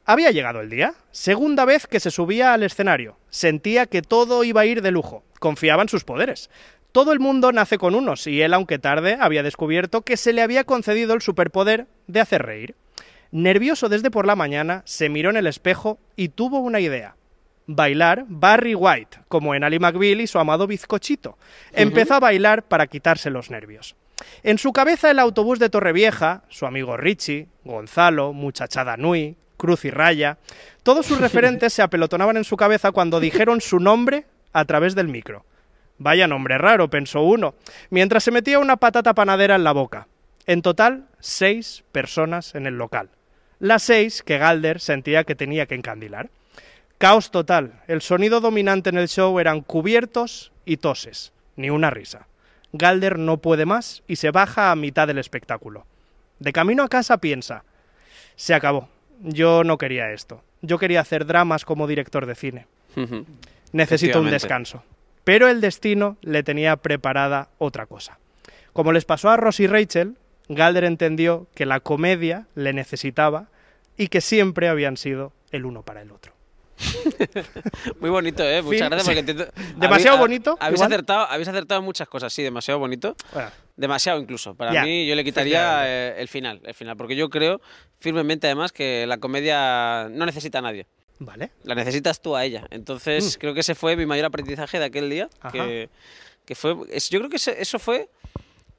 [0.06, 0.94] Había llegado el día.
[1.12, 3.16] Segunda vez que se subía al escenario.
[3.28, 5.22] Sentía que todo iba a ir de lujo.
[5.38, 6.50] Confiaba en sus poderes.
[6.92, 10.42] Todo el mundo nace con unos y él, aunque tarde, había descubierto que se le
[10.42, 12.74] había concedido el superpoder de hacer reír.
[13.30, 17.14] Nervioso desde por la mañana, se miró en el espejo y tuvo una idea.
[17.66, 21.38] Bailar Barry White, como en Ali McBeal y su amado bizcochito.
[21.72, 23.94] Empezó a bailar para quitarse los nervios.
[24.42, 29.90] En su cabeza el autobús de Torrevieja, su amigo Richie, Gonzalo, Muchachada Nui, Cruz y
[29.90, 30.38] Raya,
[30.82, 35.06] todos sus referentes se apelotonaban en su cabeza cuando dijeron su nombre a través del
[35.06, 35.44] micro.
[36.00, 37.54] Vaya nombre raro, pensó uno,
[37.90, 40.08] mientras se metía una patata panadera en la boca.
[40.46, 43.10] En total, seis personas en el local.
[43.58, 46.30] Las seis que Galder sentía que tenía que encandilar.
[46.96, 47.82] Caos total.
[47.86, 51.34] El sonido dominante en el show eran cubiertos y toses.
[51.56, 52.26] Ni una risa.
[52.72, 55.84] Galder no puede más y se baja a mitad del espectáculo.
[56.38, 57.64] De camino a casa piensa,
[58.36, 58.88] se acabó.
[59.20, 60.42] Yo no quería esto.
[60.62, 62.66] Yo quería hacer dramas como director de cine.
[63.72, 64.82] Necesito un descanso.
[65.30, 68.18] Pero el destino le tenía preparada otra cosa.
[68.72, 70.16] Como les pasó a Ross y Rachel,
[70.48, 73.46] Galder entendió que la comedia le necesitaba
[73.96, 76.32] y que siempre habían sido el uno para el otro.
[78.00, 78.60] Muy bonito, ¿eh?
[78.60, 79.72] Muchas Fin, gracias sí.
[79.76, 80.92] Demasiado bonito, Habéis igual.
[80.92, 83.14] acertado, habéis acertado muchas cosas, sí, demasiado bonito.
[83.32, 83.50] Bueno.
[83.76, 84.56] Demasiado incluso.
[84.56, 87.60] Para mí yo le quitaría eh, el final, el final, porque yo creo
[88.00, 90.88] firmemente además que la comedia no necesita a nadie.
[91.20, 91.50] Vale.
[91.64, 92.66] La necesitas tú a ella.
[92.70, 95.28] Entonces, creo que ese fue mi mayor aprendizaje de aquel día.
[95.52, 95.88] Que,
[96.44, 96.74] que fue.
[96.74, 98.08] yo creo que eso fue.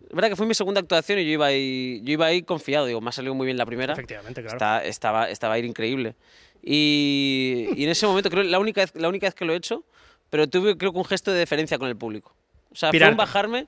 [0.09, 2.85] Es verdad que fue mi segunda actuación y yo iba ahí, yo iba ahí confiado.
[2.87, 3.93] Digo, me ha salido muy bien la primera.
[3.93, 4.57] Efectivamente, claro.
[4.57, 6.15] Está- estaba, estaba ahí increíble.
[6.63, 9.55] Y, y en ese momento, creo la única, vez, la única vez que lo he
[9.55, 9.83] hecho,
[10.29, 12.33] pero tuve creo que un gesto de deferencia con el público.
[12.71, 13.67] O sea, fue un bajarme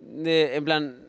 [0.00, 1.06] de, en plan,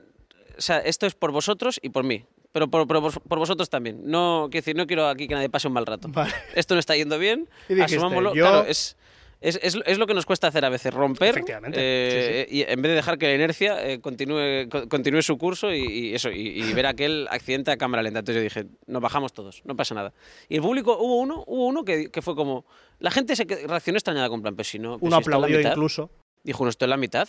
[0.57, 2.25] o sea, esto es por vosotros y por mí.
[2.51, 4.01] Pero por, por por vosotros también.
[4.03, 6.07] No, quiero decir, no quiero aquí que nadie pase un mal rato.
[6.09, 6.33] Vale.
[6.55, 7.47] Esto no está yendo bien.
[7.69, 8.33] Dijiste, asumámoslo.
[8.35, 8.97] yo- Claro, es,
[9.39, 11.29] es, es, es lo que nos cuesta hacer a veces, romper.
[11.29, 15.37] Efectivamente, eh, Y en vez de dejar que la inercia eh, continúe, co- continúe su
[15.37, 18.19] curso y, y eso, y, y ver aquel accidente a cámara lenta.
[18.19, 20.13] Entonces yo dije, nos bajamos todos, no pasa nada.
[20.49, 22.65] Y el público, hubo uno, hubo uno que, que fue como.
[22.99, 24.97] La gente se reaccionó extrañada con plan, pero si no.
[25.01, 25.71] Uno si aplaudió mitad".
[25.71, 26.09] incluso.
[26.43, 27.27] Dijo, no, esto es la mitad.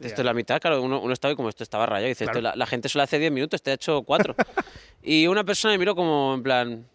[0.00, 2.08] Esto es la mitad, claro, uno, uno estaba y como esto estaba rayado.
[2.08, 2.38] Dice, Claro.
[2.38, 4.34] esto, la, la gente solo hace 10 minutos, te ha hecho 4.
[5.02, 6.86] y una persona me miró como en plan,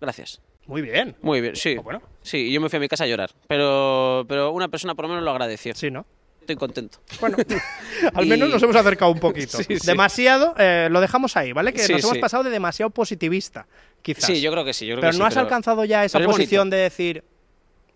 [0.00, 0.40] gracias.
[0.66, 1.14] Muy bien.
[1.20, 1.76] Muy bien, sí.
[1.76, 2.00] bueno.
[2.22, 3.30] Sí, y yo me fui a mi casa a llorar.
[3.48, 5.74] Pero, pero una persona por lo menos lo agradeció.
[5.74, 6.06] Sí, ¿no?
[6.40, 6.98] Estoy contento.
[7.20, 7.36] Bueno,
[8.14, 9.58] Al menos Y- nos hemos acercado un poquito.
[9.62, 9.86] Sí, sí.
[9.86, 11.72] Demasiado, eh, lo dejamos ahí, ¿vale?
[11.72, 13.66] Que Sí, nos hemos pasado de demasiado positivista,
[14.02, 14.24] quizás.
[14.24, 14.86] Sí, yo creo que sí.
[14.86, 16.76] Yo creo pero que no has pero- alcanzado ya esa pero es posición bonito.
[16.76, 17.24] de decir,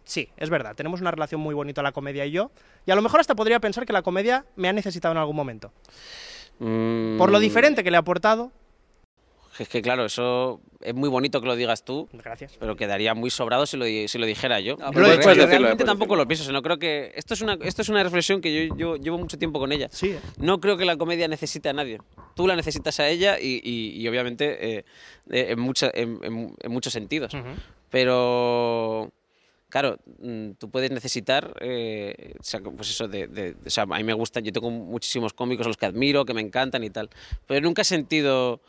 [0.08, 2.50] sí, es verdad, tenemos una relación muy bonita la comedia y yo,
[2.86, 5.36] y a lo mejor hasta podría pensar que la comedia me ha necesitado en algún
[5.36, 5.70] momento.
[6.58, 8.50] Por lo Mm, diferente que le ha aportado.
[9.58, 12.08] Es que claro, eso es muy bonito que lo digas tú.
[12.12, 12.56] Gracias.
[12.60, 14.76] Pero quedaría muy sobrado si lo, si lo dijera yo.
[14.76, 18.02] Pero dicho Realmente tampoco lo pienso, sino creo que esto es una, esto es una
[18.04, 19.88] reflexión que yo, yo llevo mucho tiempo con ella.
[19.90, 20.16] Sí.
[20.38, 21.98] No creo que la comedia necesite a nadie.
[22.36, 24.84] Tú la necesitas a ella y, y- y obviamente eh,
[25.30, 27.32] eh, en, mucha- en- en- en muchos sentidos.
[27.90, 29.10] Pero
[29.68, 33.86] claro, mm, tú puedes necesitar, eh, o sea, pues eso de, de- o sea, a
[33.86, 36.90] mí me gusta, yo tengo muchísimos cómicos a los que admiro, que me encantan y
[36.90, 37.10] tal,
[37.46, 38.60] pero nunca he sentido,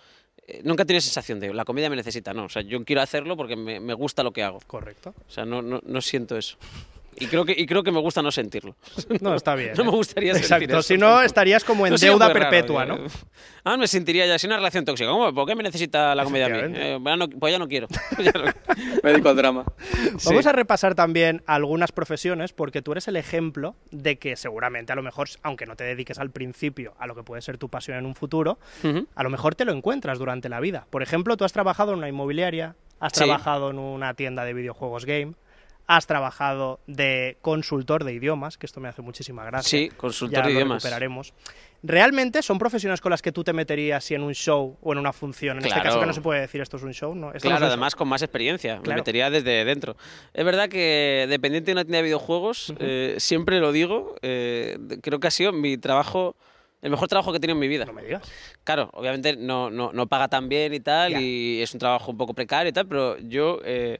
[0.48, 3.02] eh, nunca he tenido sensación de la comedia me necesita, no, o sea, yo quiero
[3.02, 4.60] hacerlo porque me, me gusta lo que hago.
[4.68, 5.14] Correcto.
[5.28, 6.58] O sea, no, no, no siento eso.
[7.18, 8.76] Y creo que, y creo que me gusta no sentirlo.
[9.22, 9.74] No, está bien.
[9.78, 9.94] No me ¿eh?
[9.94, 10.82] gustaría sentir Exacto, eso.
[10.84, 12.98] si no estarías como en No deuda raro, perpetua, ¿no?
[13.66, 15.10] Ah, me sentiría ya sin una relación tóxica.
[15.10, 15.34] ¿Cómo?
[15.34, 16.74] ¿Por qué me necesita la comedia a mí?
[16.76, 17.88] Eh, pues ya no- pues ya no quiero.
[18.18, 18.46] Ya no-
[19.04, 19.66] Me dedico al drama.
[20.26, 24.96] Vamos a repasar también algunas profesiones porque tú eres el ejemplo de que seguramente a
[24.96, 27.98] lo mejor, aunque no te dediques al principio a lo que puede ser tu pasión
[27.98, 28.60] en un futuro,
[29.14, 30.88] a lo mejor te lo encuentras durante la vida.
[30.90, 33.20] Por ejemplo, tú has trabajado en una inmobiliaria, has Sí.
[33.20, 35.34] trabajado en una tienda de videojuegos game,
[35.92, 39.68] has trabajado de consultor de idiomas, que esto me hace muchísima gracia.
[39.68, 40.84] Sí, consultor Ya de lo idiomas.
[40.84, 41.34] recuperaremos.
[41.82, 45.00] ¿Realmente son profesiones con las que tú te meterías si en un show o en
[45.00, 45.58] una función?
[45.58, 47.30] En este caso que no se puede decir esto es un show, ¿no?
[47.34, 47.68] Esto Claro, show.
[47.70, 48.76] además con más experiencia.
[48.76, 49.00] Me Claro.
[49.00, 49.98] metería desde dentro.
[50.32, 55.20] Es verdad que dependiente de una tienda de videojuegos, eh, siempre lo digo, eh, creo
[55.20, 56.36] que ha sido mi trabajo,
[56.84, 57.86] el mejor trabajo que he tenido en mi vida.
[57.86, 58.22] No me digas.
[58.64, 61.20] Claro, obviamente no, no, no paga tan bien y tal, Ya.
[61.20, 64.00] y es un trabajo un poco precario y tal, pero yo, eh,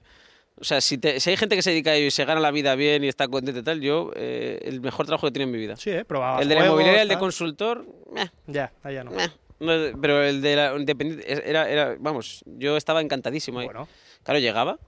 [0.60, 2.40] o sea, si, te- si hay gente que se dedica a ello y se gana
[2.42, 5.32] la vida bien y está contenta y tal, yo, eh, el mejor trabajo que he
[5.32, 5.76] tenido en mi vida.
[5.78, 6.06] Sí, ¿eh?
[6.06, 9.12] Probabas El de la juegos, inmobiliaria, el de consultor, meh, Ya, allá no.
[9.12, 9.30] meh.
[9.62, 13.66] No, pero el de la independiente era, era, vamos, yo estaba encantadísimo ahí.
[13.66, 13.88] Bueno.
[14.24, 14.80] Claro, llegaba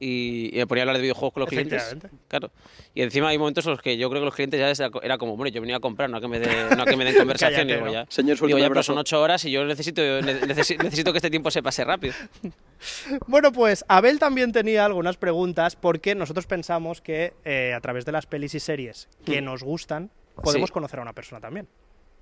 [0.00, 1.96] y, y me ponía a hablar de videojuegos con los clientes.
[2.28, 2.50] Claro.
[2.94, 5.36] Y encima hay momentos en los que yo creo que los clientes ya era, como,
[5.36, 6.46] bueno, yo venía a comprar, no a que me, dé-
[6.76, 7.62] no a que me den conversación.
[7.66, 7.92] Cállate, digo, ¿no?
[7.92, 11.18] ya, Señor, digo, ya, pero son ocho horas y yo necesito, ne- necesi- necesito que
[11.18, 12.14] este tiempo se pase rápido.
[13.26, 18.12] Bueno, pues Abel también tenía algunas preguntas porque nosotros pensamos que eh, a través de
[18.12, 19.44] las pelis y series que Mm.
[19.46, 20.10] nos gustan
[20.42, 20.72] podemos Sí.
[20.74, 21.66] conocer a una persona también.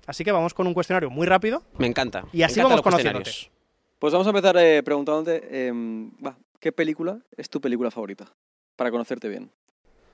[0.07, 1.61] Así que vamos con un cuestionario muy rápido.
[1.77, 2.25] Me encanta.
[2.33, 3.23] Y así encantan vamos los conociéndote.
[3.25, 3.51] cuestionarios.
[3.99, 6.09] Pues vamos a empezar eh, preguntándote, em,
[6.59, 8.33] ¿qué película es tu película favorita?
[8.75, 9.51] Para conocerte bien.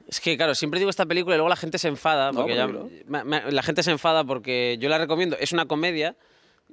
[0.08, 2.32] Es que, claro, siempre digo esta película y luego la gente se enfada.
[2.32, 5.38] No, Porque ya- ¿por ma- ma- la gente se enfada porque yo la recomiendo.
[5.40, 6.18] Es una comedia.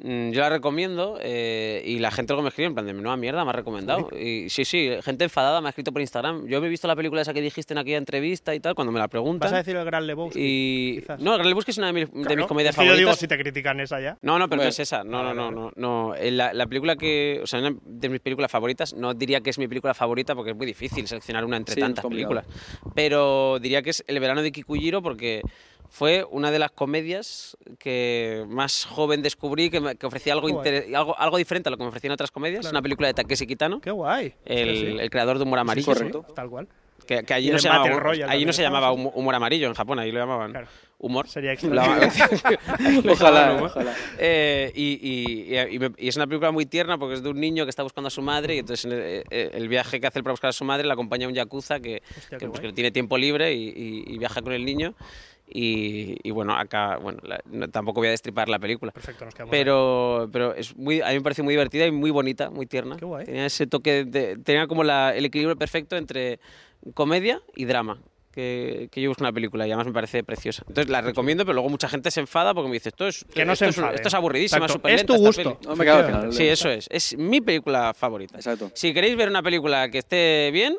[0.02, 3.16] Mm, Yo la recomiendo eh, y la gente luego me escribe en plan de menuda
[3.16, 4.08] mierda, me ha recomendado.
[4.16, 6.46] Y sí, sí, gente enfadada me ha escrito por Instagram.
[6.46, 8.92] Yo me he visto la película esa que dijiste en aquella entrevista y tal, cuando
[8.92, 9.46] me la preguntan.
[9.48, 10.38] ¿Vas a decir el Gran Lebowski?
[10.40, 10.94] Y...
[11.00, 11.20] quizás?
[11.20, 12.92] No, el Gran Lebowski es una de mis, de mis Claro, comedias es que yo
[12.94, 13.18] digo, favoritas.
[13.20, 14.18] si te critican esa ya.
[14.22, 14.68] No, no, pero no Hombre.
[14.68, 15.04] es esa.
[15.04, 15.72] No, no, no, no.
[15.76, 16.14] no.
[16.14, 17.40] Eh, La, la película que.
[17.42, 18.94] O sea, una de mis películas favoritas.
[18.94, 21.80] No diría que es mi película favorita porque es muy difícil seleccionar una entre Sí,
[21.80, 22.46] tantas películas.
[22.94, 25.42] Pero diría que es El verano de Kikujiro porque
[25.90, 30.86] fue una de las comedias que más joven descubrí que, me- que ofrecía algo, inter-
[30.94, 32.60] algo, algo diferente a lo que me ofrecían otras comedias.
[32.60, 32.74] Claro.
[32.74, 34.32] Una película de Takeshi Kitano, Qué guay.
[34.44, 34.96] el, Sí, sí.
[34.98, 35.86] el creador de Humor Amarillo.
[35.92, 36.24] correcto.
[36.28, 36.68] Sí, tal cual.
[37.06, 40.12] Que, que allí, no se, llamaba, allí no se llamaba humor amarillo, en Japón, ahí
[40.12, 40.68] lo llamaban Claro.
[40.98, 41.26] humor.
[41.26, 41.54] Sería
[43.10, 43.94] Ojalá, ojalá.
[44.18, 47.64] Eh, y, y- y- y es una película muy tierna porque es de un niño
[47.64, 50.22] que está buscando a su madre y entonces en el, eh, el viaje que hace
[50.22, 52.92] para buscar a su madre le acompaña un yakuza que, Hostia, que, pues, que tiene
[52.92, 54.94] tiempo libre y, y- y viaja con el niño.
[55.52, 58.92] Y, y bueno, acá, bueno, la- no- tampoco voy a destripar la película.
[58.92, 59.58] Perfecto, nos quedamos ahí.
[59.60, 62.96] Pero, pero es muy, a mí me pareció muy divertida y muy bonita, muy tierna.
[62.96, 63.24] Qué guay.
[63.26, 66.38] Tenía ese toque, de, tenía como la- el equilibrio perfecto entre
[66.94, 67.98] comedia y drama
[68.32, 70.62] que, que yo busco en una película y además me parece preciosa.
[70.68, 73.44] Entonces la recomiendo, pero luego mucha gente se enfada porque me dice esto es, Que
[73.44, 74.74] no esto se es, esto es aburridísima, Exacto.
[74.74, 75.58] súper Es lenta tu gusto.
[75.64, 76.32] No me.
[76.32, 76.86] Sí, eso es.
[76.92, 78.36] Es mi película favorita.
[78.36, 78.70] Exacto.
[78.74, 80.76] Si queréis ver una película que esté bien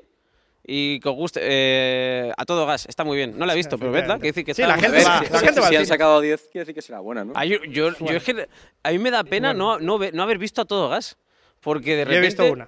[0.66, 3.38] y que os guste, eh, a todo gas, está muy bien.
[3.38, 5.08] No la he visto, pero vedla, que decir que Sí, está la gente bien.
[5.10, 7.34] va, si, la gente va si han sacado 10, quiere decir que será buena, ¿no?
[7.36, 8.48] Ah, yo, yo- yo es que
[8.84, 11.18] a mí me da pena no, no, ve- no haber visto a todo gas.
[11.60, 12.26] Porque de Yo he repente.
[12.28, 12.68] visto una.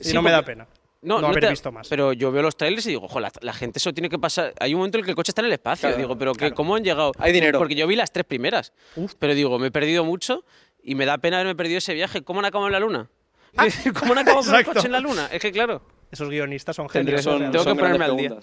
[0.00, 0.66] Y Sí, no me da pena.
[1.02, 1.86] No, no no haber te- visto más.
[1.88, 4.54] Pero yo veo los trailers y digo, ojo, la, la gente eso tiene que pasar.
[4.58, 5.88] Hay un momento en el que el coche está en el espacio.
[5.88, 6.54] Claro, digo, pero que, claro.
[6.54, 7.12] ¿cómo han llegado?
[7.18, 7.58] Hay dinero.
[7.58, 8.72] Porque yo vi las tres primeras.
[8.96, 9.14] Uf.
[9.18, 10.44] Pero digo, me he perdido mucho
[10.82, 12.22] y me da pena haberme perdido ese viaje.
[12.22, 13.10] ¿Cómo han acabado en la luna?
[13.56, 13.66] Ah.
[13.98, 15.28] ¿Cómo han acabado con el coche en la luna?
[15.32, 15.82] Es que claro.
[16.12, 17.22] Esos guionistas son genios.
[17.22, 18.36] Son- tengo que son ponerme al día.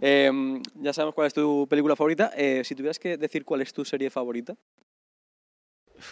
[0.00, 2.30] Em, ya sabemos cuál es tu película favorita.
[2.36, 4.54] Eh, si tuvieras que decir cuál es tu serie favorita.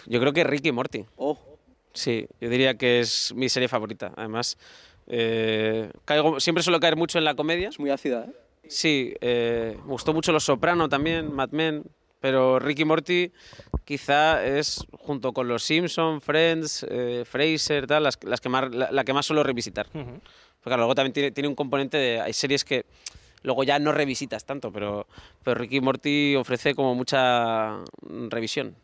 [0.07, 1.05] Yo creo que Ricky y Morty.
[1.16, 1.38] Oh,
[1.92, 4.12] Sí, yo diría que es mi serie favorita.
[4.16, 4.59] Además,
[5.07, 7.68] eh, caigo, siempre suelo caer mucho en la comedia.
[7.70, 8.32] es muy ácida, ¿eh?
[8.68, 11.84] Sí, eh, me gustó mucho Los Soprano también, Mad Men,
[12.20, 13.32] pero Ricky Morty
[13.86, 18.90] quizá es, junto con Los Simpson, Friends, eh, Fraser, tal, las, las que más, la,
[18.92, 19.86] la que más suelo revisitar.
[20.66, 22.20] Claro, luego también tiene, tiene un componente de...
[22.20, 22.86] Hay series que
[23.44, 25.06] luego ya no revisitas tanto, pero,
[25.44, 27.84] pero Ricky Morty ofrece como mucha
[28.30, 28.74] revisión.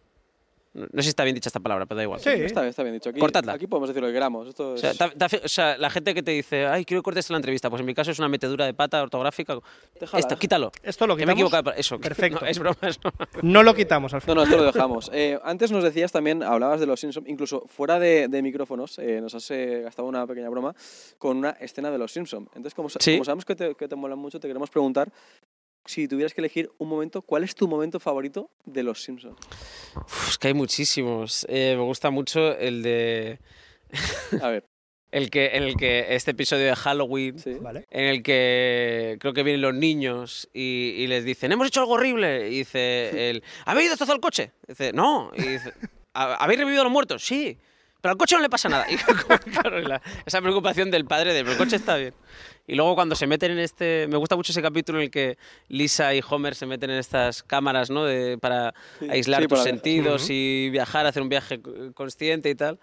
[0.75, 2.21] No no sé si está bien dicha esta palabra, pero da igual.
[2.21, 2.31] Sí.
[2.31, 3.11] Está, está bien dicho.
[3.11, 3.53] Aquí, Cortadla.
[3.53, 4.49] aquí podemos decir lo que queramos.
[4.49, 4.81] Esto O es...
[4.81, 7.37] sea, ta- ta- o sea, la gente que te dice, ay, quiero que cortes la
[7.37, 9.59] entrevista, pues en mi caso es una metedura de pata ortográfica.
[10.15, 10.73] Esto, quítalo.
[10.83, 11.53] Esto lo Que me he quitamos.
[11.53, 11.77] equivocado.
[11.79, 12.41] Eso, Perfecto.
[12.41, 13.29] No, es broma, es broma.
[13.43, 14.37] No lo quitamos al No, final.
[14.37, 15.11] no, esto lo dejamos.
[15.13, 19.21] Eh, antes nos decías también, hablabas de los Simpsons, incluso fuera de, de micrófonos, eh,
[19.21, 20.75] nos has eh, gastado una pequeña broma
[21.19, 22.49] con una escena de los Simpsons.
[22.55, 23.13] Entonces, como, sa- Sí.
[23.13, 25.13] como sabemos que te, que te molan mucho, te queremos preguntar
[25.85, 29.37] si tuvieras que elegir un momento, ¿cuál es tu momento favorito de los Simpsons?
[29.97, 31.45] Uf, es que hay muchísimos.
[31.49, 33.39] Eh, me gusta mucho el de...
[34.41, 34.65] A ver,
[35.11, 37.87] el que, en el que este episodio de Halloween, Vale.
[37.91, 41.93] en el que creo que vienen los niños y, y les dicen, hemos hecho algo
[41.95, 42.49] horrible.
[42.51, 44.53] Y dice él, ¿habéis destrozado el coche?
[44.67, 45.31] dice, no.
[45.37, 45.73] Y dice,
[46.15, 47.25] "¿Ha- ¿habéis revivido a los muertos?
[47.25, 47.59] Sí.
[48.03, 48.85] Pero al coche no le pasa nada.
[48.91, 48.97] Y
[49.51, 52.13] claro, la- esa preocupación del padre de, pero el coche está bien.
[52.67, 54.07] Y luego cuando se meten en este...
[54.09, 55.39] Me gusta mucho ese capítulo en el que
[55.69, 58.05] Lisa y Homer se meten en estas cámaras, ¿no?
[58.05, 60.33] De, para Sí, aislar sí, tus para sentidos Ujú.
[60.33, 62.79] y viajar, hacer un viaje co- consciente y tal.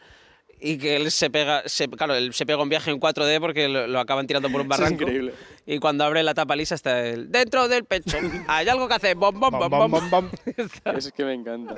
[0.61, 3.69] Y que él se pega, se- claro, él se pega un viaje en 4D porque
[3.69, 5.03] lo, lo acaban tirando por un Eso es barranco.
[5.03, 5.33] increíble.
[5.65, 8.19] Y cuando abre la tapa lisa está él, dentro del pecho.
[8.47, 10.29] Hay algo que hace, bom, bom, bom, bom, bom.
[10.97, 11.75] Es que me encanta.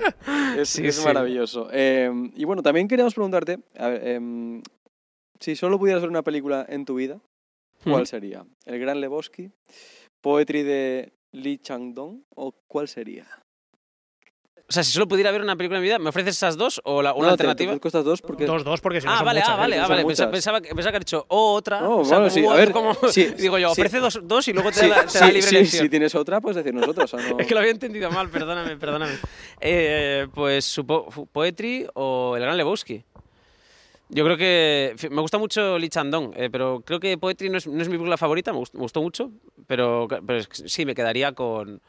[0.58, 1.04] Es, Sí, es sí.
[1.06, 1.70] maravilloso.
[1.72, 4.62] Eh, y bueno, también queríamos preguntarte, a ver, em,
[5.40, 7.20] si solo pudieras ver una película en tu vida,
[7.84, 8.06] ¿cuál Ujú.
[8.08, 8.46] sería?
[8.66, 9.52] ¿El Gran Lebowski?
[10.22, 12.24] ¿Poetry de Lee Chang-dong?
[12.36, 13.28] ¿O cuál sería?
[14.72, 16.80] O sea, si solo pudiera ver una película en mi vida, ¿me ofreces esas dos
[16.86, 17.78] o la, una No, te- alternativa?
[17.78, 18.46] te estas dos porque...
[18.46, 19.80] Dos, dos, porque si no Ah, son vale, muchas, ah, vale, ¿eh?
[19.80, 20.06] ah, son vale.
[20.32, 21.82] Pensaba, que, pensaba que had dicho o otra.
[21.82, 23.82] No, o sea, bueno, sí, a ver, como- sí, digo yo, sí.
[23.82, 25.84] ofrece dos, dos y luego te Sí, da, te sí, da libre sí, elección.
[25.84, 27.04] si tienes otra, puedes decirnos otra.
[27.04, 27.38] O sea, no...
[27.38, 29.18] Es que lo había entendido mal, perdóname, perdóname.
[29.60, 33.04] Eh, pues fu- Poetry o El Gran Lebowski.
[34.08, 37.68] Yo creo que me gusta mucho Lee Chandong, eh, pero creo que Poetry no es,
[37.68, 39.32] no es mi película favorita, me gustó, me gustó mucho,
[39.68, 41.82] pero, pero sí, me quedaría con,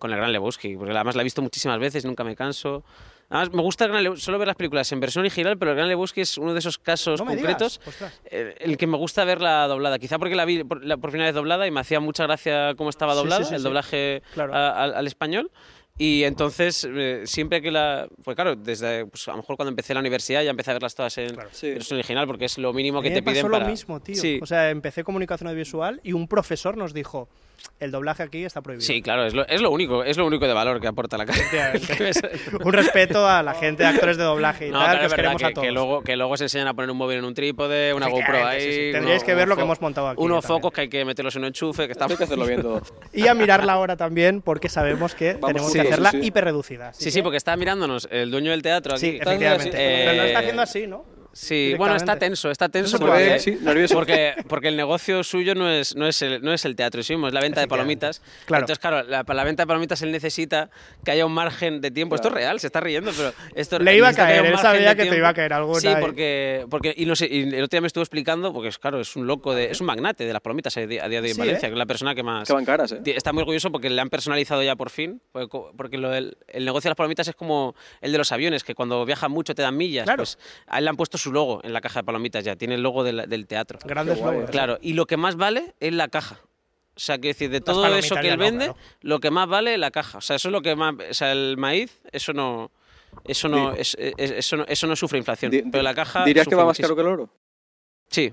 [0.00, 2.82] con El Gran Lebowski, porque además la he visto muchísimas veces, nunca me canso.
[3.28, 5.76] Además, me gusta el Gran Lebowski- solo ver las películas en versión original, pero El
[5.76, 7.80] Gran Lebowski es uno de esos casos No concretos
[8.24, 10.00] eh, el que me gusta verla doblada.
[10.00, 12.74] Quizá porque la vi por, la- por primera vez doblada y me hacía mucha gracia
[12.76, 13.64] cómo estaba Sí, sí, doblada, sí, el sí.
[13.64, 14.52] doblaje Claro.
[14.52, 15.52] a- al, al español.
[15.98, 18.08] Y entonces, eh, siempre que la.
[18.24, 20.94] Pues claro, desde pues, a lo mejor cuando empecé la universidad ya empecé a verlas
[20.94, 23.58] todas en versión original porque es lo mínimo A que te me pasó piden lo
[23.58, 23.68] para.
[23.68, 24.14] mismo, tío.
[24.16, 27.28] Sí, O sea, empecé comunicación audiovisual y un profesor nos dijo,
[27.78, 28.86] el doblaje aquí está prohibido.
[28.86, 31.26] sí, claro, es lo, es lo único, es lo único de valor que aporta la
[31.26, 31.38] cara.
[32.64, 35.16] un respeto a la gente, actores de doblaje y No, tal, claro, que es os
[35.16, 35.66] queremos que, a todos.
[35.66, 38.46] que luego, que luego se enseñan a poner un móvil en un trípode, una GoPro
[38.46, 38.60] ahí.
[38.60, 38.80] sí, sí.
[38.88, 41.34] uno- Tendríais que ver lo que hemos montado aquí Unos focos que hay que meterlos
[41.36, 42.82] en un enchufe, que está Hay que hacerlo bien todo.
[43.12, 46.26] Y a mirar la hora también, porque sabemos que tenemos que hacerla sí, sí.
[46.26, 46.92] hiperreducida.
[46.92, 49.00] Sí, que- sí, porque está mirándonos el dueño del teatro aquí.
[49.00, 49.76] Sí, efectivamente.
[49.76, 51.04] Eh, Pero no está haciendo así, ¿no?
[51.32, 53.94] Sí, bueno, está tenso, está tenso porque, sí, nervioso.
[53.94, 57.12] porque, porque el negocio suyo no es, no es, el, no es el teatro sí
[57.14, 58.20] mismo, es la venta de palomitas.
[58.46, 58.62] Claro.
[58.64, 60.70] Entonces, claro, la, para la venta de palomitas él necesita
[61.04, 62.14] que haya un margen de tiempo.
[62.16, 64.96] Esto es real, se está riendo, pero esto Le iba a caer, él sabía que
[64.96, 65.16] te tiempo.
[65.18, 67.86] iba a caer alguna Sí, porque, porque y, no sé, y el otro día me
[67.86, 70.76] estuvo explicando, porque es claro, es un loco, de, es un magnate de las palomitas
[70.76, 71.70] a día a día de hoy en Sí, Valencia, ¿eh?
[71.70, 72.46] que es la persona que más...
[72.48, 73.00] Que van caras, ¿eh?
[73.06, 75.20] Está muy orgulloso porque le han personalizado ya por fin.
[75.32, 78.64] Porque, porque lo del- el negocio de las palomitas es como el de los aviones,
[78.64, 80.04] que cuando viajan mucho te dan millas.
[80.04, 80.18] Claro.
[80.18, 82.56] Pues a él le han puesto su logo en la caja de palomitas ya.
[82.56, 83.78] Tiene el logo del, del teatro.
[83.84, 84.52] Grandes Qué guay, logos, ¿eh?
[84.52, 84.78] Claro.
[84.82, 86.40] Y lo que más vale es la caja.
[86.96, 88.78] O sea, quiero decir, de todo eso que él no, vende, claro.
[89.02, 90.18] lo que más vale es la caja.
[90.18, 90.94] O sea, eso es lo que más.
[91.10, 92.70] O sea, el maíz, eso no.
[93.24, 95.50] Eso no, es- es- eso no, eso no sufre inflación.
[95.50, 96.24] Di- pero la caja.
[96.24, 97.28] ¿Dirías que va más caro que el oro?
[98.08, 98.32] Sí.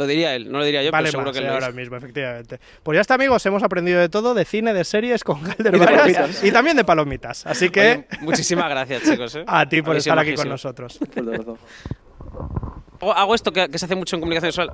[0.00, 1.66] Lo diría él, no lo diría yo, Vale pero seguro más, que eh, lo ahora
[1.66, 1.78] dice.
[1.78, 2.58] mismo, efectivamente.
[2.82, 5.74] Pues ya está, amigos, hemos aprendido de todo, de cine, de series, con Galder
[6.42, 7.44] Y y también de palomitas.
[7.46, 8.06] Así que...
[8.10, 9.34] Oye, muchísimas gracias, chicos.
[9.34, 9.44] ¿eh?
[9.46, 10.98] A ti por estar aquí con nosotros.
[12.98, 14.70] Hago- Hago esto que, que se hace mucho en comunicación visual.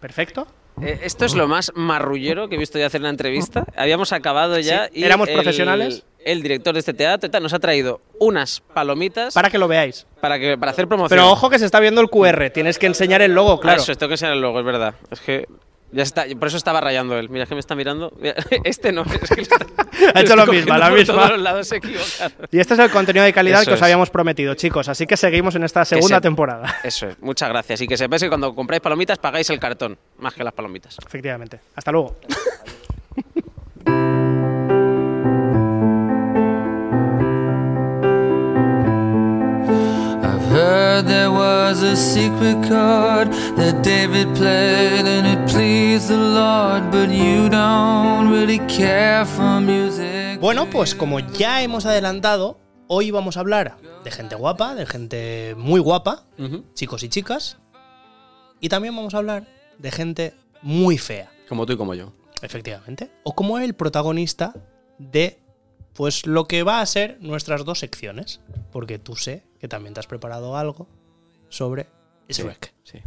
[0.00, 0.46] Perfecto.
[0.82, 3.64] Eh, esto es lo más marrullero que he visto yo hacer en una entrevista.
[3.76, 6.04] Habíamos acabado ya Sí, y éramos el- profesionales.
[6.24, 10.06] El director de este teatro nos ha traído unas palomitas Para que lo veáis.
[10.20, 11.16] para, que, para hacer promoción.
[11.16, 13.80] Pero ojo que se está viendo el QR, tienes que enseñar el logo, claro.
[13.80, 14.94] Ah, Eso, tengo que enseñar el logo, es verdad.
[15.10, 15.46] Es que
[15.92, 17.28] ya está, por eso estaba rayando él.
[17.30, 18.12] Mira, que me está mirando.
[18.20, 18.34] Mira,
[18.64, 19.56] este no, es que está-
[20.14, 21.36] Ha hecho lo mismo, la misma.
[21.36, 21.70] lados.
[22.50, 23.82] Y este es el contenido de calidad Eso que os es.
[23.82, 24.88] habíamos prometido, chicos.
[24.88, 26.76] Así que seguimos en esta segunda se- temporada.
[26.84, 27.80] Eso es, muchas gracias.
[27.80, 30.96] Y que sepáis que cuando compráis palomitas pagáis el cartón, más que las palomitas.
[31.06, 31.60] Efectivamente.
[31.74, 32.16] Hasta luego.
[40.98, 47.10] heard there was a secret chord that David played and it pleased the Lord, but
[47.10, 50.40] you don't really care for music.
[50.40, 55.54] Bueno, pues como ya hemos adelantado, hoy vamos a hablar de gente guapa, de gente
[55.56, 56.24] muy guapa,
[56.74, 57.58] chicos y chicas,
[58.60, 59.46] y también vamos a hablar
[59.78, 61.30] de gente muy fea.
[61.48, 62.12] Como tú y como yo.
[62.42, 63.10] Efectivamente.
[63.24, 64.54] O como el protagonista
[64.98, 65.38] de
[65.94, 68.40] pues lo que va a ser nuestras dos secciones.
[68.70, 70.88] Porque tú sé que también te has preparado algo
[71.48, 71.86] sobre
[72.28, 72.74] Shrek.
[72.84, 73.02] Sí.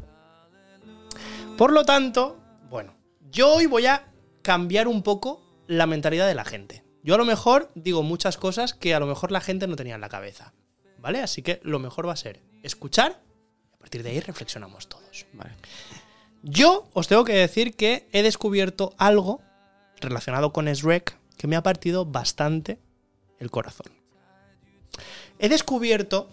[1.57, 2.37] Por lo tanto,
[2.69, 2.95] bueno,
[3.31, 6.83] yo hoy voy a cambiar un poco la mentalidad de la gente.
[7.03, 9.95] Yo a lo mejor digo muchas cosas que a lo mejor la gente no tenía
[9.95, 10.53] en la cabeza.
[10.97, 11.21] ¿Vale?
[11.21, 13.21] Así que lo mejor va a ser escuchar
[13.71, 15.25] y a partir de ahí reflexionamos todos.
[15.33, 15.51] Vale.
[16.43, 19.41] Yo os tengo que decir que he descubierto algo
[19.99, 22.79] relacionado con Shrek que me ha partido bastante
[23.39, 23.91] el corazón.
[25.39, 26.29] He descubierto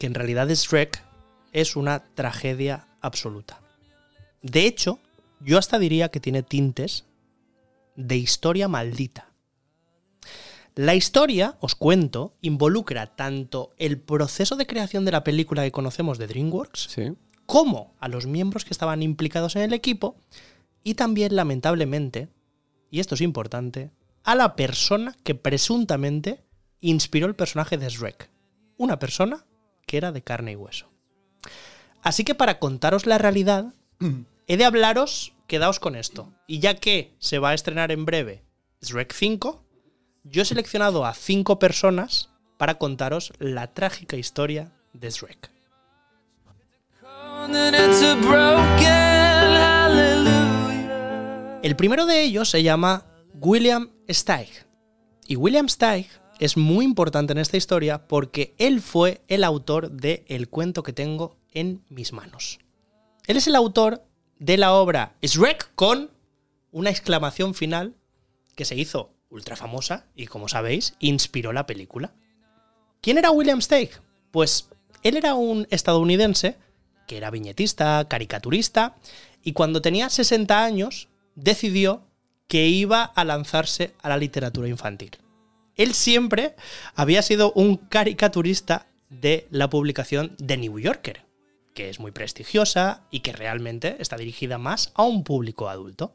[0.00, 1.04] que en realidad Shrek
[1.52, 3.60] es una tragedia absoluta.
[4.42, 4.98] De hecho,
[5.40, 7.04] yo hasta diría que tiene tintes
[7.96, 9.28] de historia maldita.
[10.74, 16.16] La historia, os cuento, involucra tanto el proceso de creación de la película que conocemos
[16.16, 16.96] de DreamWorks,
[17.44, 20.16] como a los miembros que estaban implicados en el equipo,
[20.82, 22.28] y también, lamentablemente,
[22.90, 23.90] y esto es importante,
[24.22, 26.42] a la persona que presuntamente
[26.80, 28.30] inspiró el personaje de Shrek.
[28.78, 29.44] Una persona
[29.90, 30.86] que era de carne y hueso.
[32.00, 33.74] Así que para contaros la realidad,
[34.46, 36.32] he de hablaros, quedaos con esto.
[36.46, 38.44] Y ya que se va a estrenar en breve
[38.82, 39.64] Shrek 5,
[40.22, 45.50] yo he seleccionado a cinco personas para contaros la trágica historia de Shrek.
[51.64, 54.50] El primero de ellos se llama William Steig.
[55.26, 56.06] Y William Steig
[56.40, 60.94] es muy importante en esta historia porque él fue el autor del el cuento que
[60.94, 62.58] tengo en mis manos.
[63.26, 64.02] Él es el autor
[64.38, 66.10] de la obra Shrek con
[66.72, 67.94] una exclamación final
[68.56, 72.14] que se hizo ultra famosa y, como sabéis, inspiró la película.
[73.02, 73.90] ¿Quién era William Steig?
[74.30, 74.70] Pues
[75.02, 76.56] él era un estadounidense
[77.06, 78.96] que era viñetista, caricaturista,
[79.42, 82.06] y cuando tenía 60 años decidió
[82.46, 85.18] que iba a lanzarse a la literatura infantil.
[85.80, 86.56] Él siempre
[86.94, 91.24] había sido un caricaturista de la publicación The New Yorker,
[91.72, 96.14] que es muy prestigiosa y que realmente está dirigida más a un público adulto.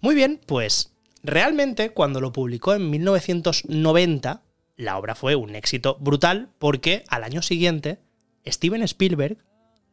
[0.00, 4.42] Muy bien, pues realmente cuando lo publicó en 1990,
[4.74, 8.00] la obra fue un éxito brutal porque al año siguiente
[8.44, 9.38] Steven Spielberg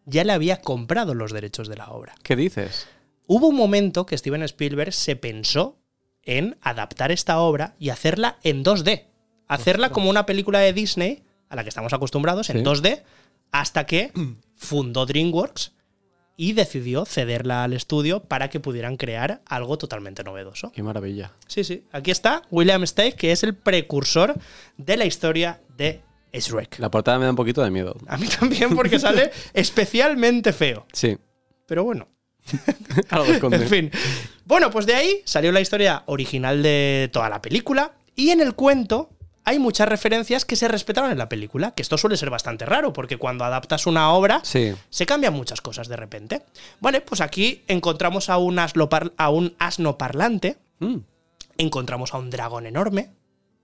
[0.06, 2.16] ya le había comprado los derechos de la obra.
[2.24, 2.88] ¿Qué dices?
[3.28, 5.78] Hubo un momento que Steven Spielberg se pensó
[6.26, 9.06] en adaptar esta obra y hacerla en 2D.
[9.48, 12.64] Hacerla como una película de Disney, a la que estamos acostumbrados, en Sí.
[12.64, 13.04] 2D,
[13.52, 14.12] hasta que
[14.56, 15.74] fundó DreamWorks
[16.38, 20.72] y decidió cederla al estudio para que pudieran crear algo totalmente novedoso.
[20.72, 21.32] Qué maravilla.
[21.48, 21.86] Sí, sí.
[21.92, 24.34] Aquí está William Steig, que es el precursor
[24.78, 26.02] de la historia de
[26.34, 26.80] Shrek.
[26.80, 27.96] La portada me da un poquito de miedo.
[28.08, 30.86] A mí también porque sale especialmente feo.
[30.92, 31.18] Sí.
[31.68, 32.10] Pero bueno.
[33.10, 33.52] Algo.
[33.54, 33.92] En fin.
[34.46, 37.94] Bueno, pues de ahí salió la historia original de toda la película.
[38.16, 39.10] Y en el cuento
[39.44, 42.94] hay muchas referencias que se respetaron en la película, que esto suele ser bastante raro,
[42.94, 44.74] porque cuando adaptas una obra Sí.
[44.90, 46.42] se cambian muchas cosas de repente.
[46.80, 50.98] Vale, pues aquí encontramos a un, asno par- a un asno parlante, Mm.
[51.58, 53.12] encontramos a un dragón enorme,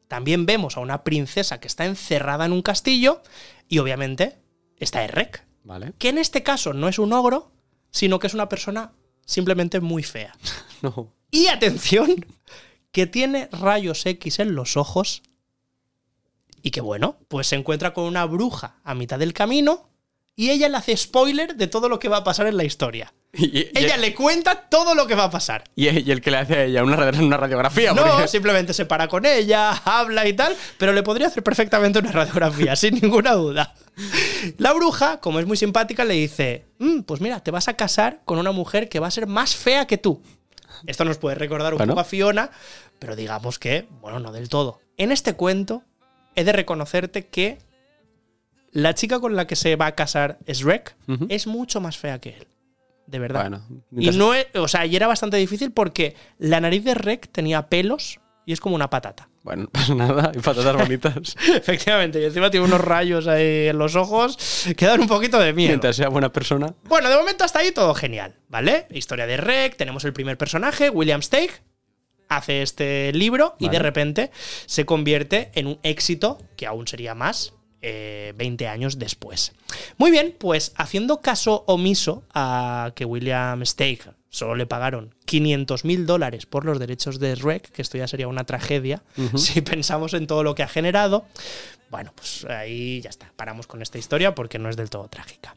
[0.08, 3.22] también vemos a una princesa que está encerrada en un castillo,
[3.68, 4.38] y obviamente
[4.78, 5.94] está Errek, Vale.
[5.98, 7.51] que en este caso no es un ogro,
[7.92, 8.94] sino que es una persona
[9.26, 10.36] simplemente muy fea.
[10.82, 11.14] No.
[11.30, 12.26] Y atención,
[12.92, 15.22] que tiene rayos X en los ojos
[16.64, 19.90] y que bueno, pues se encuentra con una bruja a mitad del camino
[20.36, 23.14] y ella le hace spoiler de todo lo que va a pasar en la historia.
[23.34, 25.64] Y, Ella le cuenta todo lo que va a pasar.
[25.74, 27.94] y- y el que le hace a ella una, radi- una radiografía.
[27.94, 32.00] No, porque- simplemente se para con ella, habla y tal, pero le podría hacer perfectamente
[32.00, 33.74] una radiografía, sin ninguna duda.
[34.58, 38.20] La bruja, como es muy simpática, le dice, "Mm, pues mira, te vas a casar
[38.26, 40.22] con una mujer que va a ser más fea que tú.
[40.86, 41.94] Esto nos puede recordar un Bueno.
[41.94, 42.50] poco a Fiona,
[43.00, 44.82] pero digamos que, bueno, no del todo.
[44.98, 45.84] En este cuento,
[46.36, 47.60] he de reconocerte que
[48.72, 51.28] la chica con la que se va a casar Shrek Ujú.
[51.30, 52.48] es mucho más fea que él.
[53.12, 53.42] De verdad.
[53.42, 57.30] Bueno, Y no es, o sea, y era bastante difícil porque la nariz de Rec
[57.30, 59.28] tenía pelos y es como una patata.
[59.44, 60.32] Bueno, no pasa nada.
[60.34, 61.36] Y patatas bonitas.
[61.56, 65.52] Efectivamente, y encima tiene unos rayos ahí en los ojos que dan un poquito de
[65.52, 65.72] miedo.
[65.72, 66.74] Mientras sea buena persona.
[66.86, 68.88] Bueno, de momento hasta ahí todo genial, ¿vale?
[68.92, 71.52] Historia de Rec, tenemos el primer personaje, William Steig,
[72.30, 74.32] hace este libro y de repente
[74.66, 79.54] se convierte en un éxito que aún sería más eh, 20 años después.
[79.98, 86.06] Muy bien, pues haciendo caso omiso a que William Steig solo le pagaron 500 mil
[86.06, 89.04] dólares por los derechos de Shrek, que esto ya sería una tragedia
[89.36, 91.26] si pensamos en todo lo que ha generado.
[91.90, 95.56] Bueno, pues ahí ya está, paramos con esta historia porque no es del todo trágica.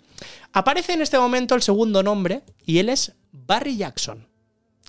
[0.52, 4.26] Aparece en este momento el segundo nombre y él es Barry Jackson.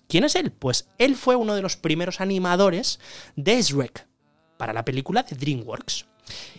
[0.08, 0.52] ¿Quién es él?
[0.52, 3.00] Pues él fue uno de los primeros animadores
[3.36, 4.08] de Shrek
[4.58, 6.06] para la película de DreamWorks.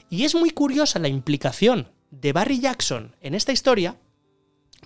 [0.09, 3.97] Y es muy curiosa la implicación de Barry Jackson en esta historia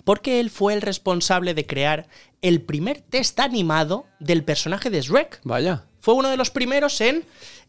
[0.03, 2.07] porque él fue el responsable de crear
[2.41, 5.41] el primer test animado del personaje de Shrek.
[5.43, 5.85] Vaya.
[5.99, 7.25] Fue uno de los primeros en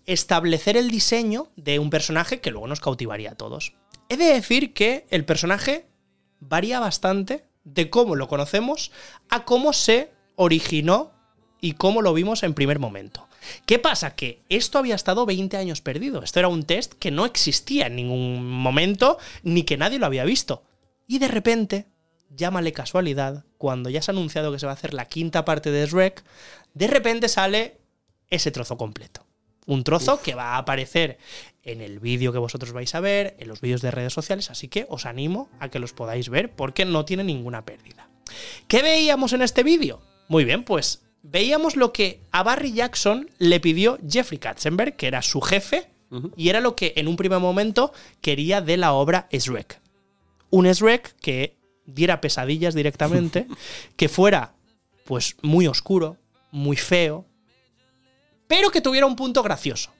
[0.07, 3.74] establecer el diseño de un personaje que luego nos cautivaría a todos.
[4.09, 5.86] He de decir que el personaje
[6.40, 8.90] varía bastante de cómo lo conocemos
[9.28, 11.12] a cómo se originó
[11.61, 13.28] y cómo lo vimos en primer momento.
[13.66, 14.14] ¿Qué pasa?
[14.14, 16.22] Que esto había estado 20 años perdido.
[16.22, 20.24] Esto era un test que no existía en ningún momento ni que nadie lo había
[20.24, 20.62] visto.
[21.07, 21.86] Y de repente,
[22.30, 25.70] llámale casualidad, cuando ya se ha anunciado que se va a hacer la quinta parte
[25.70, 26.24] de Shrek,
[26.74, 27.78] de repente sale
[28.30, 29.26] ese trozo completo.
[29.66, 31.18] Un trozo que va a aparecer
[31.62, 34.66] en el vídeo que vosotros vais a ver, en los vídeos de redes sociales, así
[34.66, 38.09] que os animo a que los podáis ver porque no tiene ninguna pérdida.
[38.66, 40.01] ¿Qué veíamos en este vídeo?
[40.28, 45.23] Muy bien, pues veíamos lo que a Barry Jackson le pidió Jeffrey Katzenberg, que era
[45.23, 45.89] su jefe,
[46.37, 49.81] y era lo que en un primer momento quería de la obra Shrek.
[50.51, 51.57] Un Shrek que
[51.87, 53.47] diera pesadillas directamente,
[53.97, 54.55] que fuera
[55.05, 56.18] pues muy oscuro,
[56.51, 57.25] muy feo,
[58.47, 59.91] pero que tuviera un punto gracioso.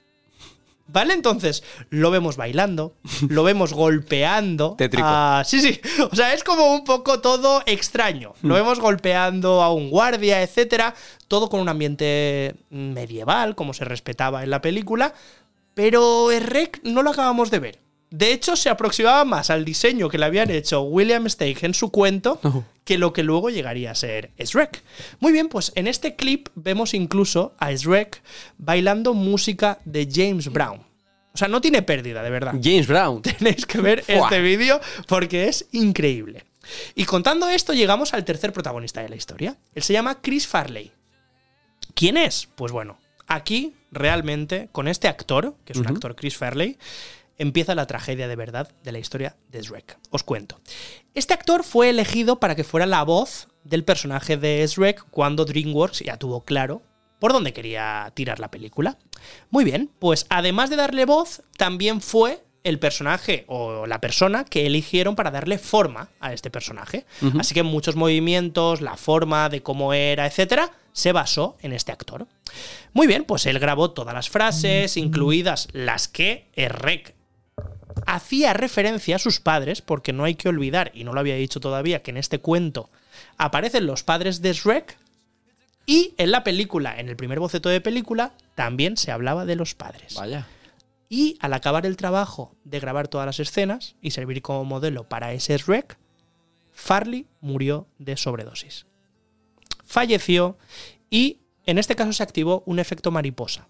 [0.87, 1.14] ¿Vale?
[1.14, 2.95] Entonces, lo vemos bailando,
[3.28, 4.74] lo vemos golpeando.
[4.76, 5.07] Tétrico.
[5.09, 5.80] a- sí, sí.
[6.11, 8.35] O sea, es como un poco todo extraño.
[8.43, 10.95] Lo vemos golpeando a un guardia, etcétera.
[11.28, 15.14] Todo con un ambiente medieval, como se respetaba en la película.
[15.74, 17.78] Pero el rec no lo acabamos de ver.
[18.13, 21.91] De hecho, se aproximaba más al diseño que le habían hecho William Steig en su
[21.91, 22.39] cuento
[22.85, 24.83] que lo que luego llegaría a ser Shrek.
[25.19, 28.23] Muy bien, pues en este clip vemos incluso a Shrek
[28.59, 30.81] bailando música de James Brown.
[31.33, 32.53] O sea, no tiene pérdida, de verdad.
[32.63, 33.23] James Brown.
[33.39, 36.45] Tenéis que ver este vídeo porque es increíble.
[36.95, 39.57] Y contando esto, llegamos al tercer protagonista de la historia.
[39.75, 40.93] Él se llama Chris Farley.
[41.95, 42.47] ¿Quién es?
[42.57, 46.77] Pues bueno, aquí realmente, con este actor, que es un actor Chris Farley,
[47.39, 49.99] empieza la tragedia de verdad de la historia de Shrek.
[50.11, 50.61] Os cuento.
[51.14, 56.01] Este actor fue elegido para que fuera la voz del personaje de Shrek cuando DreamWorks
[56.01, 56.83] ya tuvo claro
[57.18, 58.99] por dónde quería tirar la película.
[59.51, 64.66] Muy bien, pues además de darle voz, también fue el personaje o la persona que
[64.66, 67.07] eligieron para darle forma a este personaje.
[67.39, 72.26] Así que muchos movimientos, la forma de cómo era, etcétera, se basó en este actor.
[72.93, 77.14] Muy bien, pues él grabó todas las frases, incluidas las que Rec
[78.07, 81.61] hacía referencia a sus padres, porque no hay que olvidar, y no lo había dicho
[81.61, 82.90] todavía, que en este cuento
[83.36, 84.99] aparecen los padres de Shrek,
[85.86, 89.74] y en la película, en el primer boceto de película, también se hablaba de los
[89.74, 90.14] padres.
[90.14, 90.47] Vaya.
[91.09, 95.32] Y al acabar el trabajo de grabar todas las escenas y servir como modelo para
[95.32, 95.99] ese Shrek,
[96.72, 98.86] Farley murió de sobredosis.
[99.84, 100.57] Falleció
[101.11, 103.68] y en este caso se activó un efecto mariposa,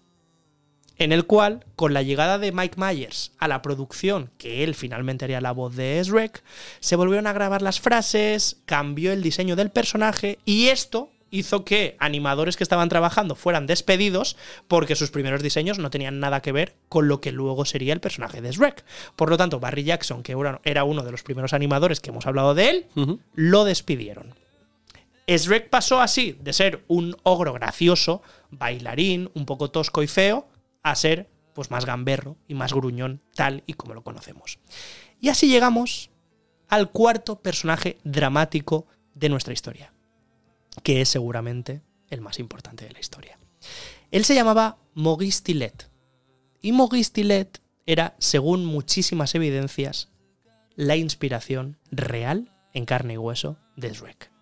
[1.03, 5.25] en el cual, con la llegada de Mike Myers a la producción, que él finalmente
[5.25, 6.43] haría la voz de Shrek,
[6.79, 11.95] se volvieron a grabar las frases, cambió el diseño del personaje y esto hizo que
[11.99, 14.37] animadores que estaban trabajando fueran despedidos
[14.67, 17.99] porque sus primeros diseños no tenían nada que ver con lo que luego sería el
[17.99, 18.85] personaje de Shrek.
[19.15, 22.27] Por lo tanto, Barry Jackson, que era- era uno de los primeros animadores que hemos
[22.27, 22.85] hablado de él,
[23.33, 24.35] lo despidieron.
[25.27, 30.47] Shrek pasó así de ser un ogro gracioso, bailarín, un poco tosco y feo,
[30.83, 34.59] a ser pues más gamberro y más gruñón, tal y como lo conocemos.
[35.19, 36.09] Y así llegamos
[36.67, 39.93] al cuarto personaje dramático de nuestra historia,
[40.81, 43.39] que es seguramente el más importante de la historia.
[44.11, 45.71] Él se llamaba Maurice.
[46.61, 47.49] Y Maurice
[47.85, 50.09] era, según muchísimas evidencias,
[50.75, 54.32] la inspiración real en carne y hueso de Shrek.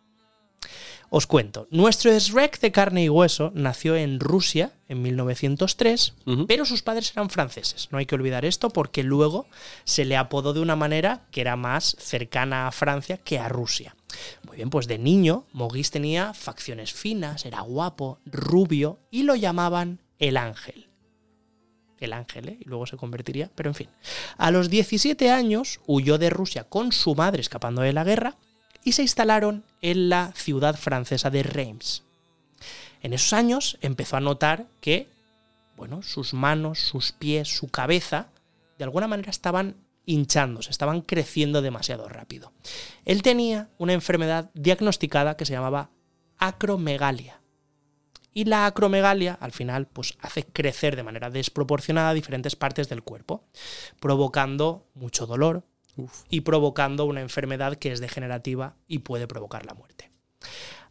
[1.13, 6.13] Os cuento, nuestro Shrek de carne y hueso nació en Rusia en 1903,
[6.47, 7.89] pero sus padres eran franceses.
[7.91, 9.45] No hay que olvidar esto porque luego
[9.83, 13.97] se le apodó de una manera que era más cercana a Francia que a Rusia.
[14.47, 19.99] Muy bien, pues de niño, Maurice tenía facciones finas, era guapo, rubio y lo llamaban
[20.17, 20.87] el ángel.
[21.99, 22.57] El ángel, ¿eh?
[22.61, 23.89] Y luego se convertiría, pero en fin.
[24.37, 28.37] A los 17 años huyó de Rusia con su madre escapando de la guerra
[28.83, 32.03] y se instalaron en la ciudad francesa de Reims.
[33.01, 35.07] En esos años empezó a notar que,
[35.75, 38.27] bueno, sus manos, sus pies, su cabeza,
[38.77, 39.75] de alguna manera estaban
[40.05, 42.51] hinchándose, estaban creciendo demasiado rápido.
[43.05, 45.89] Él tenía una enfermedad diagnosticada que se llamaba
[46.37, 47.39] acromegalia.
[48.33, 53.43] Y la acromegalia, al final, pues hace crecer de manera desproporcionada diferentes partes del cuerpo,
[53.99, 55.63] provocando mucho dolor
[56.29, 60.11] y provocando una enfermedad que es degenerativa y puede provocar la muerte.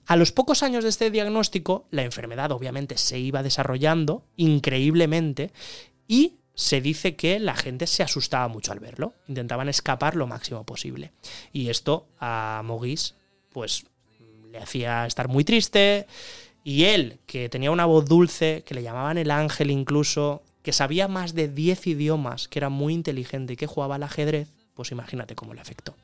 [0.07, 5.53] A los pocos años de este diagnóstico, la enfermedad obviamente se iba desarrollando increíblemente
[6.09, 10.65] y se dice que la gente se asustaba mucho al verlo, intentaban escapar lo máximo
[10.65, 11.13] posible.
[11.53, 13.15] Y esto a Maurice,
[13.51, 13.87] pues
[14.51, 16.07] le hacía estar muy triste,
[16.63, 21.09] y él, que tenía una voz dulce, que le llamaban el ángel incluso, que sabía
[21.09, 25.35] más de 10 idiomas, que era muy inteligente y que jugaba al ajedrez, pues imagínate
[25.35, 25.95] cómo le afectó.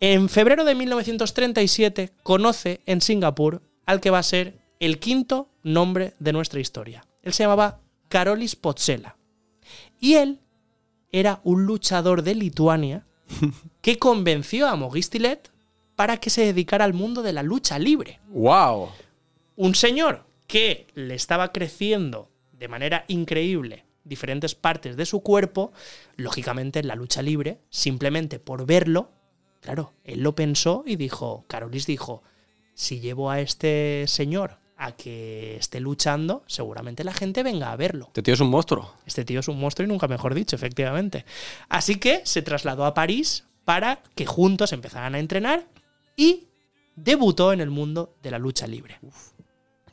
[0.00, 6.14] En febrero de 1937 conoce en Singapur al que va a ser el quinto nombre
[6.18, 7.04] de nuestra historia.
[7.22, 9.18] Él se llamaba Karolis Potsela.
[10.00, 10.40] Y él
[11.10, 13.06] era un luchador de Lituania
[13.82, 15.50] que convenció a Mogistilet
[15.94, 18.20] para que se dedicara al mundo de la lucha libre.
[18.28, 18.88] ¡Wow!
[19.56, 25.72] Un señor que le estaba creciendo de manera increíble diferentes partes de su cuerpo,
[26.16, 29.10] lógicamente en la lucha libre, simplemente por verlo,
[29.60, 32.22] claro, él lo pensó y dijo, Carolis dijo,
[32.74, 38.06] si llevo a este señor a que esté luchando, seguramente la gente venga a verlo.
[38.08, 38.96] Este tío es un monstruo.
[39.06, 41.24] Este tío es un monstruo y nunca mejor dicho, efectivamente.
[41.68, 45.68] Así que se trasladó a París para que juntos empezaran a entrenar
[46.16, 46.48] y
[46.96, 48.98] debutó en el mundo de la lucha libre.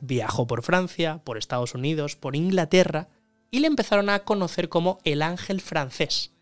[0.00, 3.08] Viajó por Francia, por Estados Unidos, por Inglaterra
[3.50, 6.32] y le empezaron a conocer como el ángel francés.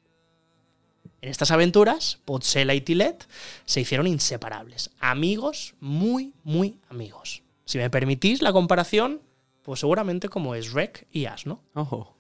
[1.20, 3.26] En estas aventuras, Potsela y Tillet
[3.64, 7.42] se hicieron inseparables, amigos, muy, muy amigos.
[7.64, 9.20] Si me permitís la comparación,
[9.62, 11.62] pues seguramente como es Rek y Ash, ¿no?
[11.74, 12.16] Ojo.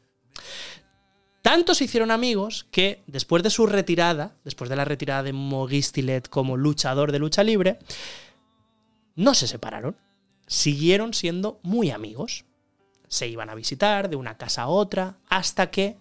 [1.42, 5.92] Tanto se hicieron amigos que después de su retirada, después de la retirada de Maurice
[5.92, 7.78] Tillet como luchador de lucha libre,
[9.14, 9.96] no se separaron.
[10.46, 12.44] Siguieron siendo muy amigos.
[13.08, 15.96] Se iban a visitar de una casa a otra hasta que,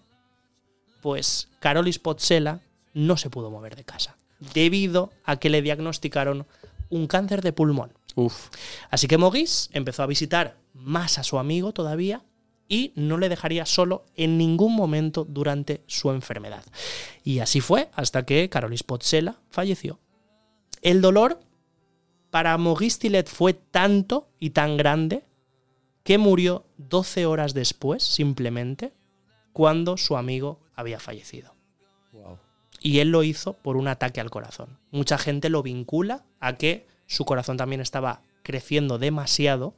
[1.02, 2.60] pues, Carolis Potsela
[2.94, 4.16] no se pudo mover de casa
[4.54, 6.46] debido a que le diagnosticaron
[6.90, 7.92] un cáncer de pulmón.
[8.14, 8.48] Uf.
[8.90, 12.24] Así que Mogis empezó a visitar más a su amigo todavía
[12.68, 16.64] y no le dejaría solo en ningún momento durante su enfermedad.
[17.24, 19.98] Y así fue hasta que Carolis Potsela falleció.
[20.82, 21.40] El dolor
[22.30, 25.24] para Mogis Tillet fue tanto y tan grande
[26.08, 28.94] que murió 12 horas después, simplemente,
[29.52, 31.54] cuando su amigo había fallecido.
[32.80, 34.78] Y él lo hizo por un ataque al corazón.
[34.90, 39.74] Mucha gente lo vincula a que su corazón también estaba creciendo demasiado.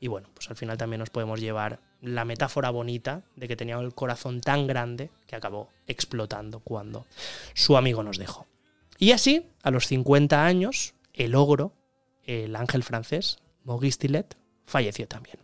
[0.00, 3.78] Y bueno, pues al final también nos podemos llevar la metáfora bonita de que tenía
[3.78, 7.06] el corazón tan grande que acabó explotando cuando
[7.54, 8.46] su amigo nos dejó.
[8.98, 11.72] Y así, a los 50 años, el ogro,
[12.26, 14.36] el ángel francés, Maurice Tillet,
[14.66, 15.43] falleció también.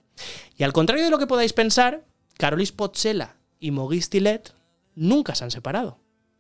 [0.56, 2.04] Y al contrario de lo que podáis pensar,
[2.36, 4.52] Carolis Potsela y Maurice Tillet
[4.94, 5.98] nunca se han separado.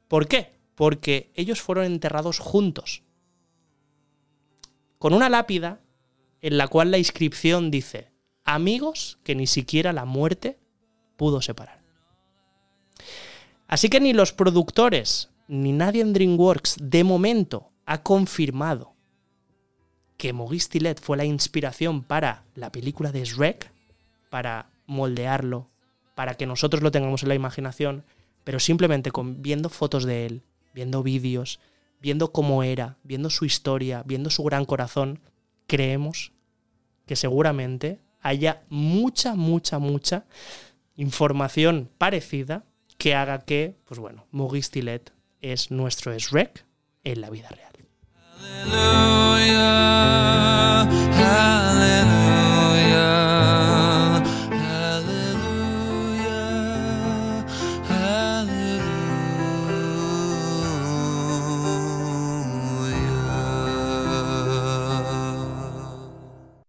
[0.08, 0.52] ¿Por qué?
[0.74, 3.02] Porque ellos fueron enterrados juntos.
[4.98, 5.80] Con una lápida
[6.40, 8.10] en la cual la inscripción dice,
[8.44, 10.58] amigos que ni siquiera la muerte
[11.16, 11.80] pudo separar.
[13.66, 18.94] Así que ni los productores ni nadie en DreamWorks de momento ha confirmado
[20.20, 23.72] que Maurice Tillet fue la inspiración para la película de Shrek,
[24.28, 25.70] para moldearlo,
[26.14, 28.04] para que nosotros lo tengamos en la imaginación,
[28.44, 30.42] pero simplemente con viendo fotos de él,
[30.74, 31.58] viendo vídeos,
[32.02, 35.20] viendo cómo era, viendo su historia, viendo su gran corazón,
[35.66, 36.32] creemos
[37.06, 40.26] que seguramente haya mucha, mucha, mucha
[40.96, 42.66] información parecida
[42.98, 46.66] que haga que, pues bueno, Maurice Tillet es nuestro Shrek
[47.04, 47.69] en la vida real.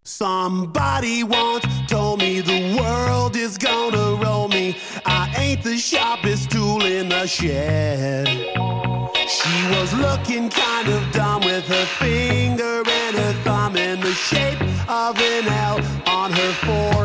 [0.04, 4.78] Somebody once told me the world is gonna roll me.
[5.04, 8.28] I ain't the sharpest tool in the shed.
[9.32, 14.62] She was looking kind of dumb with her finger and her thumb in the shape
[14.90, 17.01] of an L on her forehead.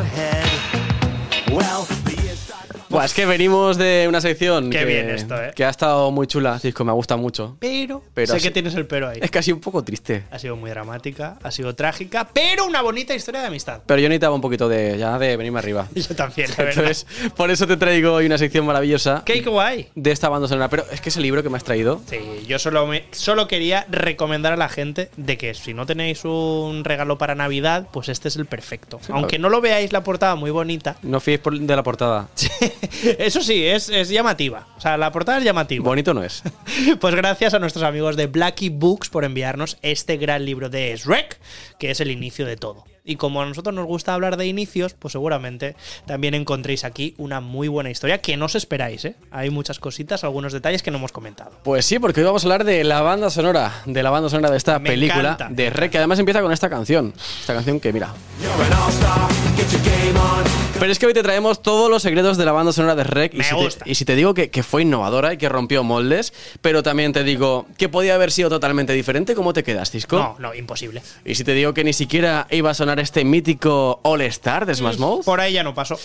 [3.05, 5.53] Es que venimos de una sección Qué que, bien esto, ¿eh?
[5.55, 7.57] que ha estado muy chula, Cisco, me gusta mucho.
[7.61, 9.19] Pero, Pero sé así- que tienes el pero ahí.
[9.23, 10.25] Es casi un poco triste.
[10.31, 13.81] Ha sido muy dramática, ha sido trágica, pero una bonita historia de amistad.
[13.87, 15.87] Pero yo necesitaba un poquito de ya de venirme arriba.
[15.95, 16.85] Yo también, la verdad.
[16.85, 19.89] Entonces, por eso te traigo hoy una sección maravillosa ¡Qué guay!
[19.95, 20.69] de esta banda sonora.
[20.69, 23.87] Pero es que ese libro que me has traído, Sí, yo solo, me- solo quería
[23.91, 28.29] recomendar a la gente de que si no tenéis un regalo para Navidad, pues este
[28.29, 29.01] es el perfecto.
[29.11, 32.29] Aunque no lo veáis la portada muy bonita, no fiéis por- de la portada.
[33.19, 34.69] eso sí, es, es llamativa.
[34.77, 35.85] O sea, la portada es llamativa.
[35.85, 36.43] Bonito no es.
[37.01, 41.39] Pues gracias a nuestros amigos de Blackie Books por enviarnos este gran libro de Shrek,
[41.79, 42.85] que es el inicio de todo.
[43.07, 45.77] Y como a nosotros nos gusta hablar de inicios, pues seguramente
[46.07, 49.15] también encontréis aquí una muy buena historia que no os esperáis, ¿eh?
[49.31, 51.53] Hay muchas cositas, algunos detalles que no hemos comentado.
[51.63, 54.51] Pues sí, porque hoy vamos a hablar de la banda sonora, de la banda sonora
[54.51, 55.49] de esta Me película encanta.
[55.51, 57.15] de Rec, que además empieza con esta canción.
[57.41, 58.13] Esta canción que mira.
[60.79, 63.33] Pero es que hoy te traemos todos los secretos de la banda sonora de Rec.
[63.35, 63.85] Y, si gusta.
[63.85, 67.13] Te, y si te digo que, que fue innovadora y que rompió moldes, pero también
[67.13, 70.17] te digo que podía haber sido totalmente diferente, ¿cómo te quedas, Cisco?
[70.19, 71.03] No, no, imposible.
[71.25, 74.75] Y si te digo que ni siquiera iba a sonar este mítico All Star de
[74.75, 75.25] Smash Mouth.
[75.25, 75.99] Por ahí ya no pasó.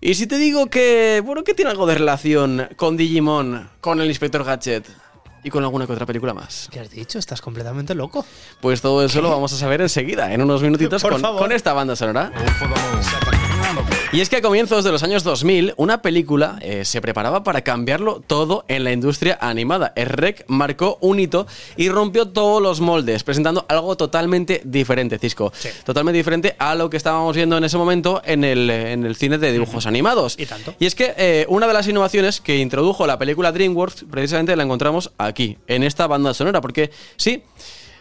[0.00, 4.08] Y si te digo que, bueno, que tiene algo de relación con Digimon, con el
[4.08, 4.88] Inspector Gadget,
[5.44, 6.68] y con alguna que otra película más.
[6.70, 7.18] ¿Qué has dicho?
[7.18, 8.24] Estás completamente loco.
[8.60, 11.96] Pues todo eso lo vamos a saber enseguida, en unos minutitos, con, con esta banda
[11.96, 12.32] sonora.
[14.12, 17.62] Y es que a comienzos de los años 2000, una película eh, se preparaba para
[17.62, 19.94] cambiarlo todo en la industria animada.
[19.96, 21.46] El REC marcó un hito
[21.78, 25.50] y rompió todos los moldes, presentando algo totalmente diferente, Cisco.
[25.84, 29.38] Totalmente diferente a lo que estábamos viendo en ese momento en el, en el cine
[29.38, 30.36] de dibujos animados.
[30.38, 30.74] Y tanto.
[30.78, 34.64] Y es que eh, una de las innovaciones que introdujo la película DreamWorks, precisamente la
[34.64, 37.42] encontramos aquí, en esta banda sonora, porque sí.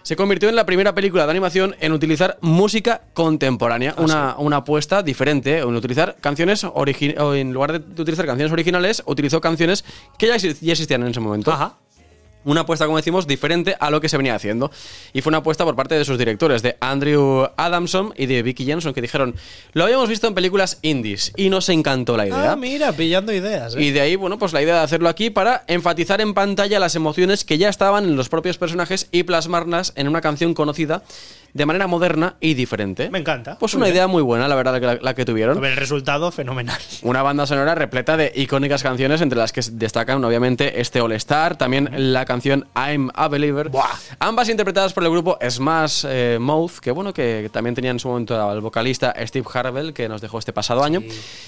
[0.03, 5.03] Se convirtió en la primera película de animación en utilizar música contemporánea, una, una apuesta
[5.03, 9.85] diferente, en utilizar canciones origi- o en lugar de utilizar canciones originales, utilizó canciones
[10.17, 11.51] que ya, exi- ya existían en ese momento.
[12.43, 14.71] Una apuesta, como decimos, diferente a lo que se venía haciendo.
[15.13, 18.65] Y fue una apuesta por parte de sus directores, de Andrew Adamson y de Vicky
[18.65, 19.35] Jensen, que dijeron,
[19.73, 22.53] lo habíamos visto en películas indies y nos encantó la idea.
[22.53, 23.75] Ah, mira, pillando ideas.
[23.75, 23.81] ¿eh?
[23.81, 26.95] Y de ahí, bueno, pues la idea de hacerlo aquí para enfatizar en pantalla las
[26.95, 31.03] emociones que ya estaban en los propios personajes y plasmarlas en una canción conocida
[31.53, 33.09] de manera moderna y diferente.
[33.09, 33.57] Me encanta.
[33.59, 33.95] Pues una bien.
[33.95, 35.59] idea muy buena, la verdad, la, la que tuvieron.
[35.59, 36.79] Ver, el resultado fenomenal.
[37.03, 41.57] Una banda sonora repleta de icónicas canciones, entre las que destacan obviamente este All Star,
[41.57, 43.69] también la canción I'm a Believer.
[44.19, 48.07] Ambas interpretadas por el grupo Smash eh, Mouth, que bueno, que también tenía en su
[48.07, 51.01] momento al vocalista Steve Harvell, que nos dejó este pasado año.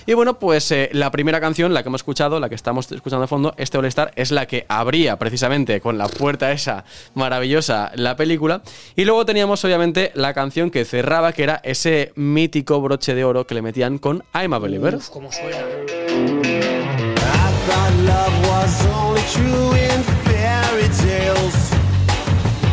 [0.05, 3.21] Y bueno, pues eh, la primera canción, la que hemos escuchado, la que estamos escuchando
[3.21, 6.83] de fondo, este All Star, es la que abría precisamente con la puerta esa
[7.13, 8.61] maravillosa la película.
[8.95, 13.45] Y luego teníamos obviamente la canción que cerraba, que era ese mítico broche de oro
[13.45, 14.95] que le metían con I'm a Believer.
[14.95, 15.57] Uf, cómo suena.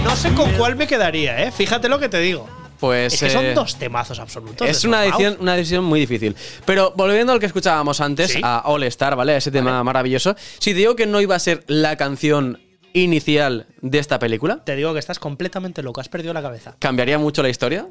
[0.04, 1.50] No sé con cuál me quedaría, ¿eh?
[1.52, 2.48] Fíjate lo que te digo.
[2.78, 4.66] Pues es que son eh, dos temazos absolutos.
[4.66, 6.34] Es una decisión, una decisión muy difícil.
[6.64, 8.40] Pero volviendo al que escuchábamos antes, Sí.
[8.42, 9.36] a All Star, ¿vale?
[9.36, 10.34] Ese tema maravilloso.
[10.58, 12.58] Si te digo que no iba a ser la canción
[12.93, 16.76] inicial de esta película, Te digo que estás completamente loco, has perdido la cabeza.
[16.78, 17.86] ¿cambiaría mucho la historia?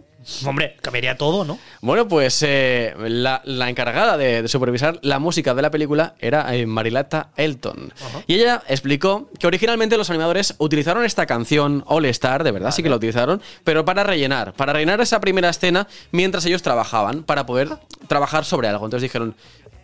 [0.45, 1.58] Hombre, cambiaría todo, ¿no?
[1.82, 6.54] Bueno, pues eh, la, la encargada de, de supervisar la música de la película era
[6.56, 7.93] eh, Marilata Elton.
[8.28, 12.84] Y ella explicó que originalmente los animadores utilizaron esta canción All Star, de verdad sí
[12.84, 17.45] que la utilizaron, pero para rellenar, para rellenar esa primera escena mientras ellos trabajaban, para
[17.45, 17.70] poder
[18.08, 18.86] trabajar sobre algo.
[18.86, 19.36] Entonces dijeron,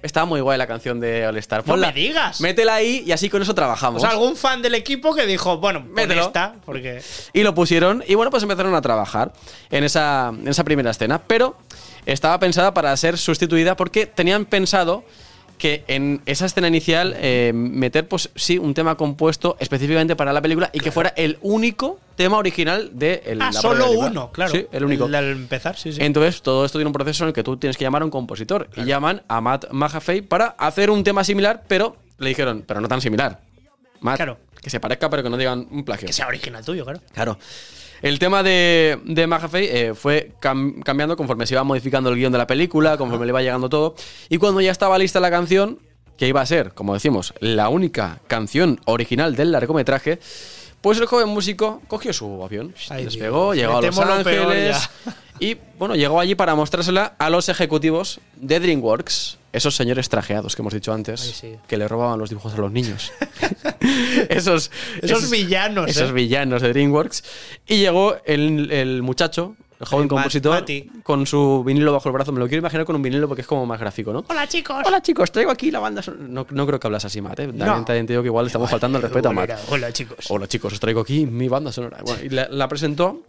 [0.05, 1.61] estaba muy guay la canción de All Star.
[1.61, 2.39] No ponla, me digas.
[2.41, 4.01] Métela ahí y así con eso O trabajamos.
[4.01, 6.21] sea, algún fan del equipo que dijo, bueno, pon Mételo.
[6.27, 7.01] esta, porque.
[7.33, 9.33] Y lo pusieron y bueno, pues empezaron a trabajar
[9.71, 11.21] en esa, en esa primera escena.
[11.27, 11.57] Pero
[12.05, 15.03] estaba pensada para ser sustituida porque tenían pensado
[15.57, 20.41] que en esa escena inicial eh, meter, pues sí, un tema compuesto específicamente para la
[20.41, 24.09] película y que fuera el único tema original de el- Ah, la solo película.
[24.09, 24.51] uno, claro.
[24.51, 25.05] Sí, el único.
[25.05, 25.99] Al empezar, sí, sí.
[26.01, 28.11] Entonces, todo esto tiene un proceso en el que tú tienes que llamar a un
[28.11, 28.69] compositor.
[28.75, 32.87] Y llaman a Matt Mahafey para hacer un tema similar, pero le dijeron, pero no
[32.87, 33.39] tan similar.
[34.01, 34.37] Matt, Claro.
[34.61, 36.05] que se parezca, pero que no digan un plagio.
[36.07, 36.99] que sea original tuyo, claro.
[37.13, 37.37] Claro.
[38.01, 39.23] El tema de, de
[39.53, 43.31] eh, fue cam- cambiando conforme se iba modificando el guion de la película, conforme le
[43.31, 43.95] iba llegando todo.
[44.29, 45.79] Y cuando ya estaba lista la canción,
[46.17, 50.19] que iba a ser, como decimos, la única canción original del largometraje,
[50.81, 54.89] pues el joven músico cogió su avión, Ay, despegó, Dios, llegó a Los Ángeles
[55.39, 60.61] y, bueno, llegó allí para mostrársela a los ejecutivos de DreamWorks, esos señores trajeados que
[60.61, 61.55] hemos dicho antes, Ay, sí.
[61.67, 63.11] que le robaban los dibujos a los niños.
[64.29, 66.13] esos, Esos villanos, Esos ¿eh?
[66.13, 67.23] villanos de DreamWorks.
[67.67, 70.65] Y llegó el, el muchacho, el joven El Matt- compositor,
[71.03, 72.31] con su vinilo bajo el brazo.
[72.31, 74.23] Me lo quiero imaginar con un vinilo porque es como más gráfico, ¿no?
[74.29, 74.77] Hola, chicos.
[74.85, 76.01] Hola chicos, traigo aquí la banda.
[76.17, 77.39] No, no creo que hablas así, Matt.
[77.41, 77.47] ¿eh?
[77.47, 77.85] También, No.
[77.85, 79.49] te digo que igual estamos faltando el respeto a Matt.
[79.49, 80.25] Hola, hola, chicos.
[80.29, 81.97] Hola chicos, os traigo aquí mi banda sonora.
[82.05, 83.21] Bueno, y la, la presentó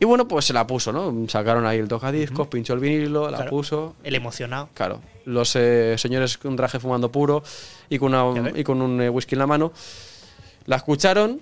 [0.00, 1.14] y bueno, pues se la puso, ¿no?
[1.28, 3.50] Sacaron ahí el tocadiscos, pinchó el vinilo, la Claro.
[3.50, 3.94] puso.
[4.02, 4.68] El emocionado.
[4.74, 7.42] Claro, los eh, señores con traje fumando puro
[7.88, 8.60] y con, una- Ya ves.
[8.60, 9.72] y con un eh, whisky en la mano,
[10.66, 11.40] la escucharon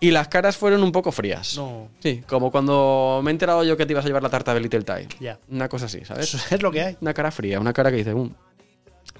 [0.00, 1.56] y las caras fueron un poco frías.
[1.56, 1.88] No.
[1.98, 4.60] Sí, como cuando me he enterado yo que te ibas a llevar la tarta de
[4.60, 5.08] Little Tie.
[5.20, 5.38] Ya.
[5.50, 6.32] Una cosa así, ¿sabes?
[6.34, 6.96] Eso es lo que hay.
[7.00, 8.30] Una cara fría, una cara que dice, "Mm".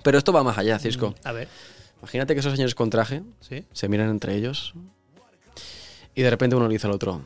[0.03, 1.15] Pero esto va más allá, Cisco.
[1.25, 1.49] A ver.
[1.99, 3.65] Imagínate que esos señores con traje Sí.
[3.73, 4.73] se miran entre ellos
[6.15, 7.21] y de repente uno le dice al otro,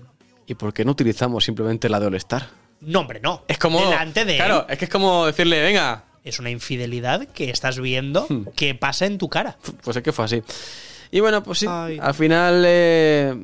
[0.46, 2.48] ¿y por qué no utilizamos simplemente la de All Star?
[2.80, 3.44] No, hombre, no.
[3.48, 3.80] Es como...
[3.80, 4.72] Delante de Claro, él.
[4.72, 8.46] es que es como decirle, venga, Es una infidelidad que estás viendo Hmm.
[8.56, 9.56] que pasa en tu cara.
[9.82, 10.42] Pues es que fue así.
[11.10, 11.98] Y bueno, pues sí, Ay.
[12.00, 13.34] al final eh,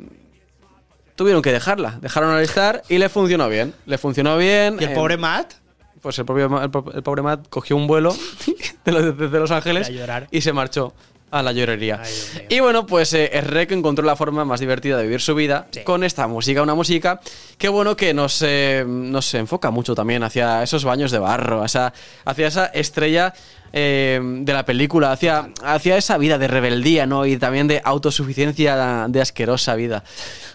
[1.15, 1.98] tuvieron que dejarla.
[2.01, 3.74] Dejaron al estar y le funcionó bien.
[3.86, 4.78] Le funcionó bien.
[4.81, 5.52] Y el eh, pobre Matt.
[6.01, 8.16] Pues el, propio, el, el pobre Matt cogió un vuelo
[8.86, 10.28] de los, desde Los Ángeles A llorar.
[10.31, 10.94] y se marchó.
[11.31, 12.02] A la llorería.
[12.48, 16.05] Y bueno, pues eh, Shrek encontró la forma más divertida de vivir su vida con
[16.05, 17.20] esta música, una música
[17.59, 21.93] que bueno que nos, eh, nos enfoca mucho también hacia esos baños de barro, hacia,
[22.24, 23.32] hacia esa estrella
[23.73, 27.24] eh, de la película, hacia, hacia esa vida de rebeldía, ¿no?
[27.24, 30.02] Y también de autosuficiencia de asquerosa vida.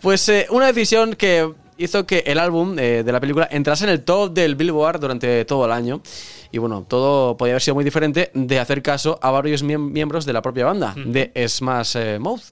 [0.01, 3.89] Pues eh, una decisión que hizo que el álbum eh, de la película entrase en
[3.91, 6.01] el top del Billboard durante todo el año.
[6.51, 10.25] Y bueno, todo podía haber sido muy diferente de hacer caso a varios miem- miembros
[10.25, 12.43] de la propia banda, de Smash eh, Mouth,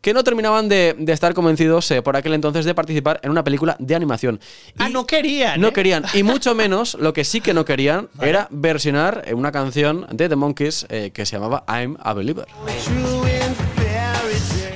[0.00, 3.44] que no terminaban de, de estar convencidos eh, por aquel entonces de participar en una
[3.44, 4.40] película de animación.
[4.78, 5.60] Ah, no querían.
[5.60, 5.72] No ¿eh?
[5.72, 10.28] querían, y mucho menos, lo que sí que no querían era versionar una canción de
[10.28, 12.48] The Monkeys eh, que se llamaba I'm a Believer.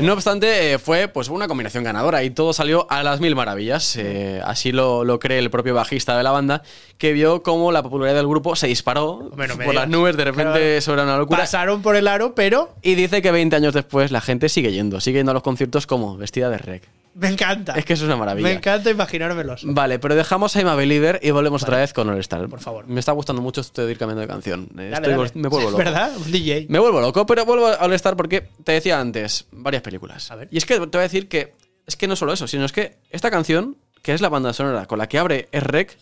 [0.00, 3.96] No obstante, eh, fue pues una combinación ganadora y todo salió a las mil maravillas.
[3.96, 6.62] Eh, así lo, lo cree el propio bajista de la banda,
[6.98, 9.30] que vio cómo la popularidad del grupo se disparó
[9.64, 10.80] por las nubes, de repente Claro.
[10.82, 11.38] sobre una locura.
[11.38, 15.00] Pasaron por el aro, pero Y dice que 20 años después la gente sigue yendo,
[15.00, 16.82] sigue yendo a los conciertos como vestida de rec.
[17.18, 17.72] Me encanta.
[17.74, 18.46] Es que eso es una maravilla.
[18.48, 19.62] Me encanta imaginármelos.
[19.64, 22.48] Vale, pero dejamos a I'm a Believer y volvemos otra vez con All.
[22.48, 22.86] Por favor.
[22.86, 24.68] Me está gustando mucho esto de ir cambiando de canción.
[24.78, 25.30] Eh, Dale, estoy- dale.
[25.34, 25.78] Me vuelvo ¿Es loco.
[25.84, 26.12] verdad?
[26.26, 26.66] DJ.
[26.68, 30.30] Me vuelvo loco, pero vuelvo a All porque te decía antes varias películas.
[30.50, 31.54] Y es que te voy a decir que
[31.86, 34.86] es que no solo eso, sino es que esta canción, que es la banda sonora
[34.86, 35.96] con la que abre Rec,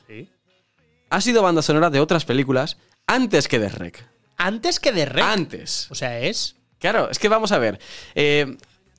[1.11, 2.77] ha sido banda sonora de otras películas
[3.07, 4.05] antes que de Rec.
[4.37, 5.23] Antes que de Rec.
[5.25, 5.87] Antes.
[5.91, 6.57] O sea, es.
[6.81, 7.79] Claro, es que vamos a ver.
[8.15, 8.57] eh,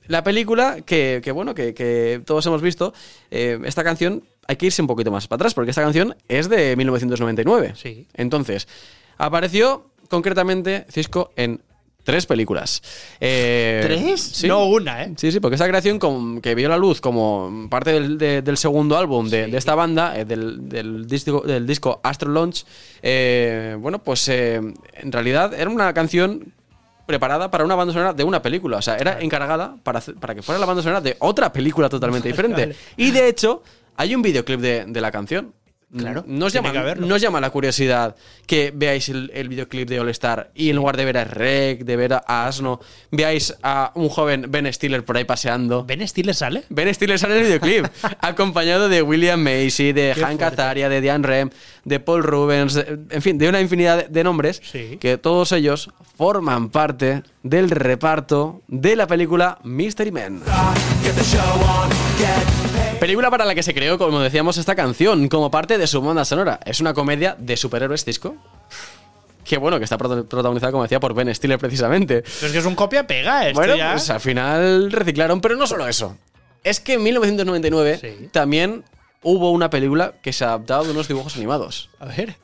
[0.08, 2.92] la película que, que, bueno, que, que todos hemos visto,
[3.30, 6.48] eh, esta canción hay que irse un poquito más para atrás, porque esta canción es
[6.48, 7.72] de 1999.
[7.76, 8.06] Sí.
[8.14, 8.68] Entonces,
[9.18, 11.60] apareció concretamente Cisco en
[12.04, 12.80] tres películas.
[13.20, 14.20] Eh, ¿Tres?
[14.22, 14.46] sí.
[14.46, 15.12] No una, ¿eh?
[15.16, 15.98] Sí, sí, porque esta creación
[16.40, 20.16] que vio la luz como parte del, de- del segundo álbum de, de esta banda,
[20.16, 22.64] eh, del, del disco, del disco Astro Launch,
[23.02, 26.52] eh, bueno, pues eh, en realidad era una canción
[27.06, 28.78] preparada para una banda sonora de una película.
[28.78, 31.88] O sea, era encargada para, hacer- para que fuera la banda sonora de otra película
[31.88, 32.60] totalmente diferente.
[32.66, 32.76] vale.
[32.96, 33.62] Y de hecho,
[33.96, 35.52] hay un videoclip de, de la canción.
[35.96, 36.72] Claro, Nos llama,
[37.06, 38.16] nos llama la curiosidad
[38.46, 41.84] que veáis el, el videoclip de All Star y en lugar de ver a Rec,
[41.84, 45.84] de ver a Asno, veáis a un joven Ben Stiller por ahí paseando.
[45.84, 46.64] ¿Ben Stiller sale?
[46.68, 47.86] Ben Stiller sale en el videoclip,
[48.20, 50.44] acompañado de William Macy, de Qué Hank fuerte.
[50.62, 51.50] Azaria, de Diane Rem,
[51.84, 54.60] de Paul Rubens, de- en fin, de una infinidad de, de nombres
[55.00, 60.42] que todos ellos forman parte del reparto de la película Mystery Men.
[63.00, 66.24] Película para la que se creó, como decíamos, esta canción como parte de su banda
[66.24, 66.60] sonora.
[66.64, 68.36] Es una comedia de superhéroes disco.
[69.44, 72.22] Que bueno, que está protagonizada, como decía, por Ben Stiller precisamente.
[72.22, 73.92] Pero es que es un copia-pega esto Bueno, ya.
[73.92, 76.16] pues al final reciclaron, pero no solo eso.
[76.64, 78.82] Es que en 1999 también
[79.22, 81.90] hubo una película que se adaptaba de unos dibujos animados.
[82.00, 82.36] A ver.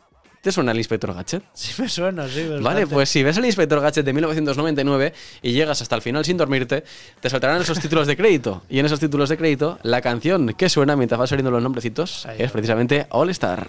[0.42, 1.44] ¿Te suena el Inspector Gadget?
[1.54, 2.42] Sí me suena, sí.
[2.48, 2.86] Vale, bastante.
[2.88, 6.82] pues si ves el Inspector Gadget de 1999 y llegas hasta el final sin dormirte,
[7.20, 8.64] te saltarán esos títulos de crédito.
[8.68, 12.26] Y en esos títulos de crédito, la canción que suena mientras van saliendo los nombrecitos
[12.36, 13.68] es precisamente All Star.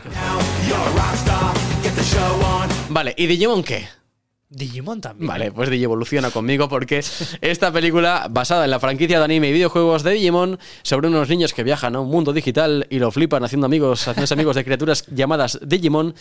[2.89, 3.87] Vale, ¿y Digimon qué?
[4.53, 5.27] Digimon también.
[5.27, 7.03] Vale, pues Digivoluciona conmigo porque
[7.41, 11.53] esta película, basada en la franquicia de anime y videojuegos de Digimon, sobre unos niños
[11.53, 15.05] que viajan a un mundo digital y lo flipan haciendo amigos, haciéndose amigos de criaturas
[15.07, 16.13] llamadas Digimon,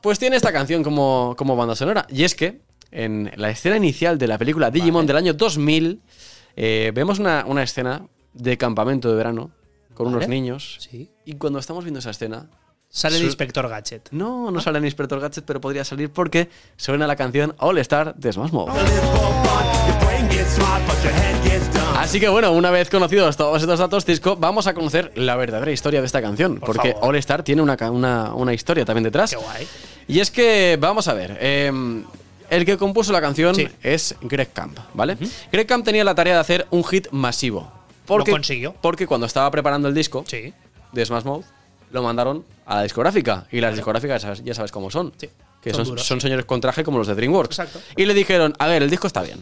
[0.00, 2.06] pues tiene esta canción como, como banda sonora.
[2.10, 6.00] Y es que en la escena inicial de la película Digimon del año 2000,
[6.56, 9.50] eh, vemos una, una escena de campamento de verano
[9.94, 10.76] con unos niños.
[10.80, 11.10] Sí.
[11.24, 12.48] Y cuando estamos viendo esa escena,
[12.92, 14.08] Sale el Su- Inspector Gadget.
[14.10, 18.14] no, no sale en Inspector Gadget, pero podría salir porque suena la canción All Star
[18.16, 18.70] de Smash Mouth.
[21.96, 25.70] Así que bueno, una vez conocidos todos estos datos, Cisco, vamos a conocer la verdadera
[25.70, 26.58] historia de esta canción.
[26.58, 27.10] porque favor.
[27.10, 29.30] All Star tiene una, una, una historia también detrás.
[29.30, 29.68] Qué guay.
[30.08, 31.70] Y es que, vamos a ver, eh,
[32.48, 35.16] el que compuso la canción es Greg Camp, ¿vale?
[35.52, 37.70] Greg Camp tenía la tarea de hacer un hit masivo.
[38.06, 38.74] Porque, Lo consiguió.
[38.80, 40.24] Porque cuando estaba preparando el disco
[40.92, 41.44] de Smash Mouth,
[41.92, 43.46] lo mandaron a la discográfica.
[43.50, 45.12] Y las discográficas ya sabes- ya sabes cómo son.
[45.60, 47.58] Que son son, señores con traje como los de DreamWorks.
[47.58, 47.80] Exacto.
[47.96, 49.40] Y le dijeron, a ver, el disco está bien.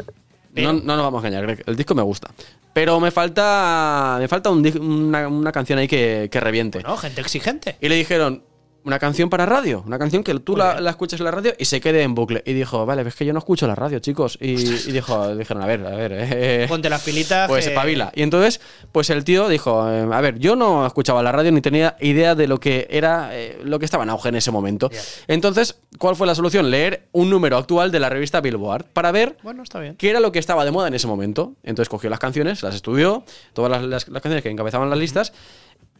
[0.54, 2.30] No, no nos vamos a engañar, Greg, el disco me gusta.
[2.72, 6.82] Pero me falta, me falta un una, una canción ahí que, que reviente.
[6.82, 7.76] No, gente exigente.
[7.80, 8.42] Y le dijeron,
[8.88, 11.66] una canción para radio, una canción que tú la, la escuches en la radio y
[11.66, 12.42] se quede en bucle.
[12.44, 14.36] Y dijo, vale, es que yo no escucho la radio, chicos.
[14.40, 17.48] Y, y dijo, dijeron, a ver, a ver, eh, Ponte las pilitas.
[17.48, 18.10] pues espabila.
[18.14, 18.60] Y entonces,
[18.90, 22.34] pues el tío dijo, eh, a ver, yo no escuchaba la radio ni tenía idea
[22.34, 24.90] de lo que era eh, lo que estaba en auge en ese momento.
[25.26, 26.70] Entonces, ¿cuál fue la solución?
[26.70, 29.96] Leer un número actual de la revista Billboard para ver Bueno, está bien.
[29.96, 31.54] qué era lo que estaba de moda en ese momento.
[31.62, 35.32] Entonces cogió las canciones, las estudió, todas las, las- las canciones que encabezaban las listas,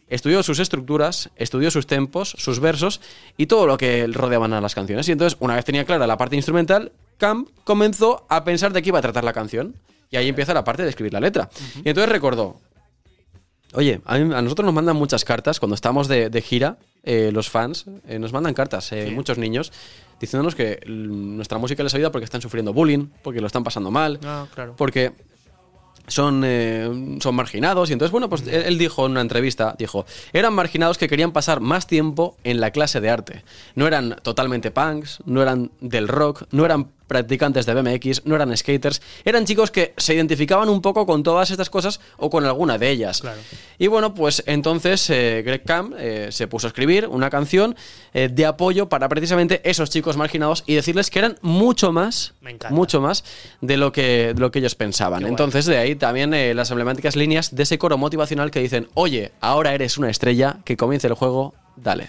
[0.09, 2.99] estudió sus estructuras, estudió sus tempos, sus versos
[3.37, 5.07] y todo lo que rodeaban a las canciones.
[5.07, 8.89] Y entonces, una vez tenía clara la parte instrumental, Camp comenzó a pensar de qué
[8.89, 9.75] iba a tratar la canción.
[10.11, 11.49] Y ahí empieza la parte de escribir la letra.
[11.83, 12.59] Y entonces recordó,
[13.73, 17.29] Oye, a, mí- a nosotros nos mandan muchas cartas cuando estamos de, de gira, eh,
[17.31, 19.13] los fans, eh, nos mandan cartas, eh, Sí.
[19.13, 19.71] muchos niños,
[20.19, 23.91] diciéndonos que mm, nuestra música les ayuda porque están sufriendo bullying, porque lo están pasando
[23.91, 24.73] mal, Ah, claro.
[24.75, 25.11] porque
[26.09, 27.89] son, eh, son marginados.
[27.89, 31.31] Y entonces, bueno, pues él, él dijo en una entrevista, dijo, eran marginados que querían
[31.31, 33.43] pasar más tiempo en la clase de arte.
[33.75, 38.55] No eran totalmente punks, no eran del rock, no eran practicantes de BMX, no eran
[38.55, 42.77] skaters, eran chicos que se identificaban un poco con todas estas cosas o con alguna
[42.77, 43.21] de ellas.
[43.77, 47.75] Y bueno, pues entonces eh, Greg Camp eh, se puso a escribir una canción
[48.13, 52.33] eh, de apoyo para precisamente esos chicos marginados y decirles que eran mucho más,
[52.69, 53.23] mucho más
[53.61, 55.25] de lo que, de lo que ellos pensaban.
[55.25, 59.31] Entonces de ahí también eh, las emblemáticas líneas de ese coro motivacional que dicen, oye,
[59.41, 62.07] ahora eres una estrella, que comience el juego, dale.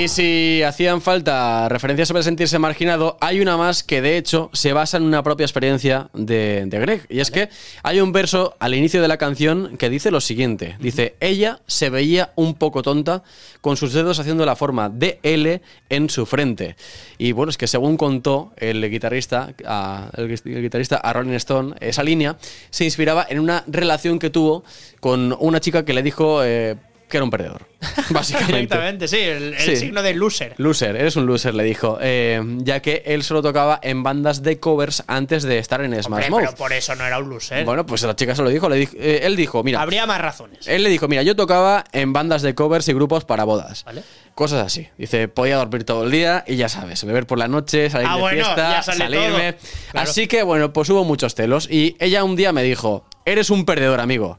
[0.00, 4.72] Y si hacían falta referencias sobre sentirse marginado, hay una más que de hecho se
[4.72, 7.04] basa en una propia experiencia de, de Greg.
[7.10, 7.50] Y es que
[7.82, 10.78] hay un verso al inicio de la canción que dice lo siguiente.
[10.80, 13.22] Dice, ella se veía un poco tonta
[13.60, 15.60] con sus dedos haciendo la forma de L
[15.90, 16.76] en su frente.
[17.18, 21.34] Y bueno, es que según contó el guitarrista, a, el, gui- el guitarrista a Rolling
[21.34, 22.38] Stone, esa línea
[22.70, 24.64] se inspiraba en una relación que tuvo
[25.00, 26.42] con una chica que le dijo...
[26.42, 26.76] eh,
[27.10, 27.66] que era un perdedor,
[28.10, 28.56] básicamente.
[28.56, 29.76] Directamente, sí, el, el Sí.
[29.76, 30.54] signo de loser.
[30.56, 31.98] Loser, eres un loser, le dijo.
[32.00, 36.06] eh, ya que él solo tocaba en bandas de covers antes de estar en Smash
[36.06, 36.40] Hombre, Mouth.
[36.40, 37.64] pero por eso no era un loser.
[37.64, 38.68] Bueno, pues la chica se lo dijo.
[38.68, 39.82] le dijo- eh, él dijo, mira.
[39.82, 40.66] Habría más razones.
[40.66, 43.84] Él le dijo, mira, yo tocaba en bandas de covers y grupos para bodas.
[43.84, 44.02] Vale.
[44.34, 44.88] Cosas así.
[44.96, 48.14] Dice, podía dormir todo el día y ya sabes, beber por la noche, salir Ah,
[48.14, 49.56] de bueno, fiesta, salirme.
[49.90, 50.08] Claro.
[50.08, 51.68] Así que bueno, pues hubo muchos celos.
[51.70, 54.38] Y ella un día me dijo, eres un perdedor, amigo.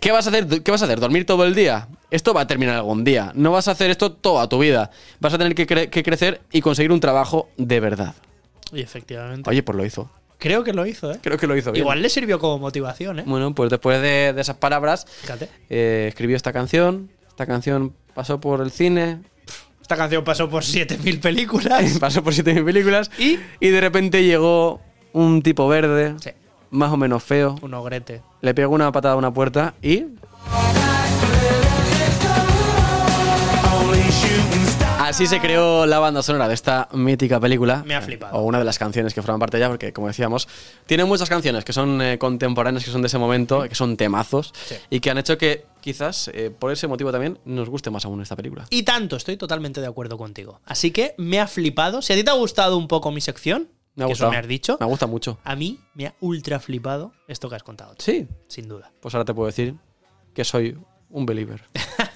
[0.00, 0.62] ¿Qué vas a hacer?
[0.62, 1.00] ¿Qué vas a hacer?
[1.00, 1.88] ¿Dormir todo el día?
[2.10, 3.32] Esto va a terminar algún día.
[3.34, 4.90] No vas a hacer esto toda tu vida.
[5.20, 8.14] Vas a tener que, cre- que crecer y conseguir un trabajo de verdad.
[8.72, 9.48] Y efectivamente.
[9.50, 10.10] Oye, pues lo hizo.
[10.38, 11.18] Creo que lo hizo, ¿eh?
[11.20, 11.82] Creo que lo hizo bien.
[11.82, 13.24] Igual le sirvió como motivación, ¿eh?
[13.26, 15.48] Bueno, pues después de, de esas palabras, Fíjate.
[15.68, 17.10] eh, escribió esta canción.
[17.28, 19.18] Esta canción pasó por el cine,
[19.82, 21.98] Esta canción pasó por 7000 películas.
[21.98, 23.38] pasó por 7000 películas y,
[23.68, 24.80] de repente llegó
[25.12, 26.30] un tipo verde, Sí.
[26.70, 28.22] Más o menos feo, Un ogrete.
[28.40, 30.04] le pegó una patada a una puerta y
[35.00, 37.82] así se creó la banda sonora de esta mítica película.
[37.86, 38.36] Me ha flipado.
[38.36, 40.48] O una de las canciones que forman parte de ella, porque como decíamos,
[40.86, 44.52] tiene muchas canciones que son eh, contemporáneas, que son de ese momento, que son temazos
[44.66, 44.74] Sí.
[44.90, 48.20] y que han hecho que quizás eh, por ese motivo también nos guste más aún
[48.20, 48.66] esta película.
[48.70, 50.60] Y tanto, estoy totalmente de acuerdo contigo.
[50.66, 52.02] Así que me ha flipado.
[52.02, 53.68] Si a ti te ha gustado un poco mi sección,
[53.98, 54.30] Me ha que gustado.
[54.30, 55.38] eso me has dicho, Me gusta mucho.
[55.44, 57.94] a mí me ha ultra flipado esto que has contado.
[57.98, 58.26] Sí.
[58.46, 58.90] Sin duda.
[59.00, 59.74] Pues ahora te puedo decir
[60.32, 60.78] que soy
[61.10, 61.64] un believer.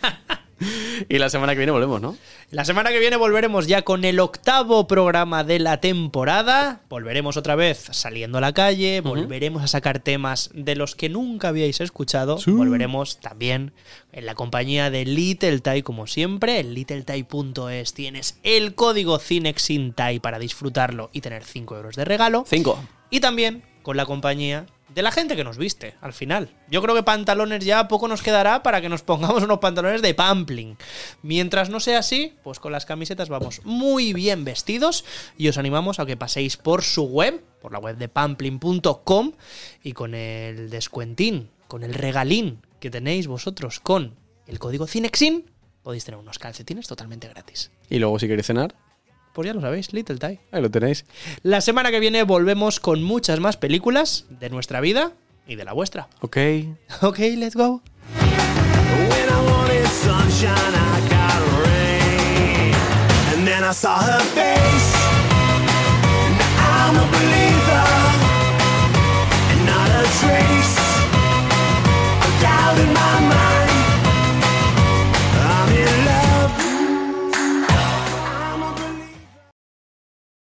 [1.08, 2.16] y la semana que viene volvemos, ¿no?
[2.50, 6.82] La semana que viene volveremos ya con el octavo programa de la temporada.
[6.88, 11.48] Volveremos otra vez saliendo a la calle, volveremos a sacar temas de los que nunca
[11.48, 12.38] habíais escuchado.
[12.46, 13.72] Volveremos también
[14.12, 16.60] en la compañía de Little Tai, como siempre.
[16.60, 22.44] En littletai.es tienes el código CINEXINTAI para disfrutarlo y tener 5 euros de regalo.
[22.46, 22.78] Cinco.
[23.10, 26.50] Y también con la compañía de la gente que nos viste al final.
[26.70, 30.14] Yo creo que pantalones ya poco nos quedará para que nos pongamos unos pantalones de
[30.14, 30.76] pampling.
[31.22, 35.04] Mientras no sea así, pues con las camisetas vamos muy bien vestidos
[35.36, 39.32] y os animamos a que paséis por su web, por la web de pampling.com
[39.82, 45.50] y con el descuentín, con el regalín que tenéis vosotros con el código CINEXIN,
[45.82, 47.70] podéis tener unos calcetines totalmente gratis.
[47.88, 48.74] Y luego si queréis cenar,
[49.32, 50.40] Pues ya lo sabéis, Little Tie.
[50.52, 51.04] ahí lo tenéis.
[51.42, 55.12] La semana que viene volvemos con muchas más películas de nuestra vida
[55.46, 56.08] y de la vuestra.
[56.20, 56.36] Ok.
[57.02, 57.80] Ok, let's go.
[58.18, 62.74] When I wanted sunshine, I got rain.
[63.34, 64.92] And then I saw her face.
[66.38, 67.51] Now I'm a believer.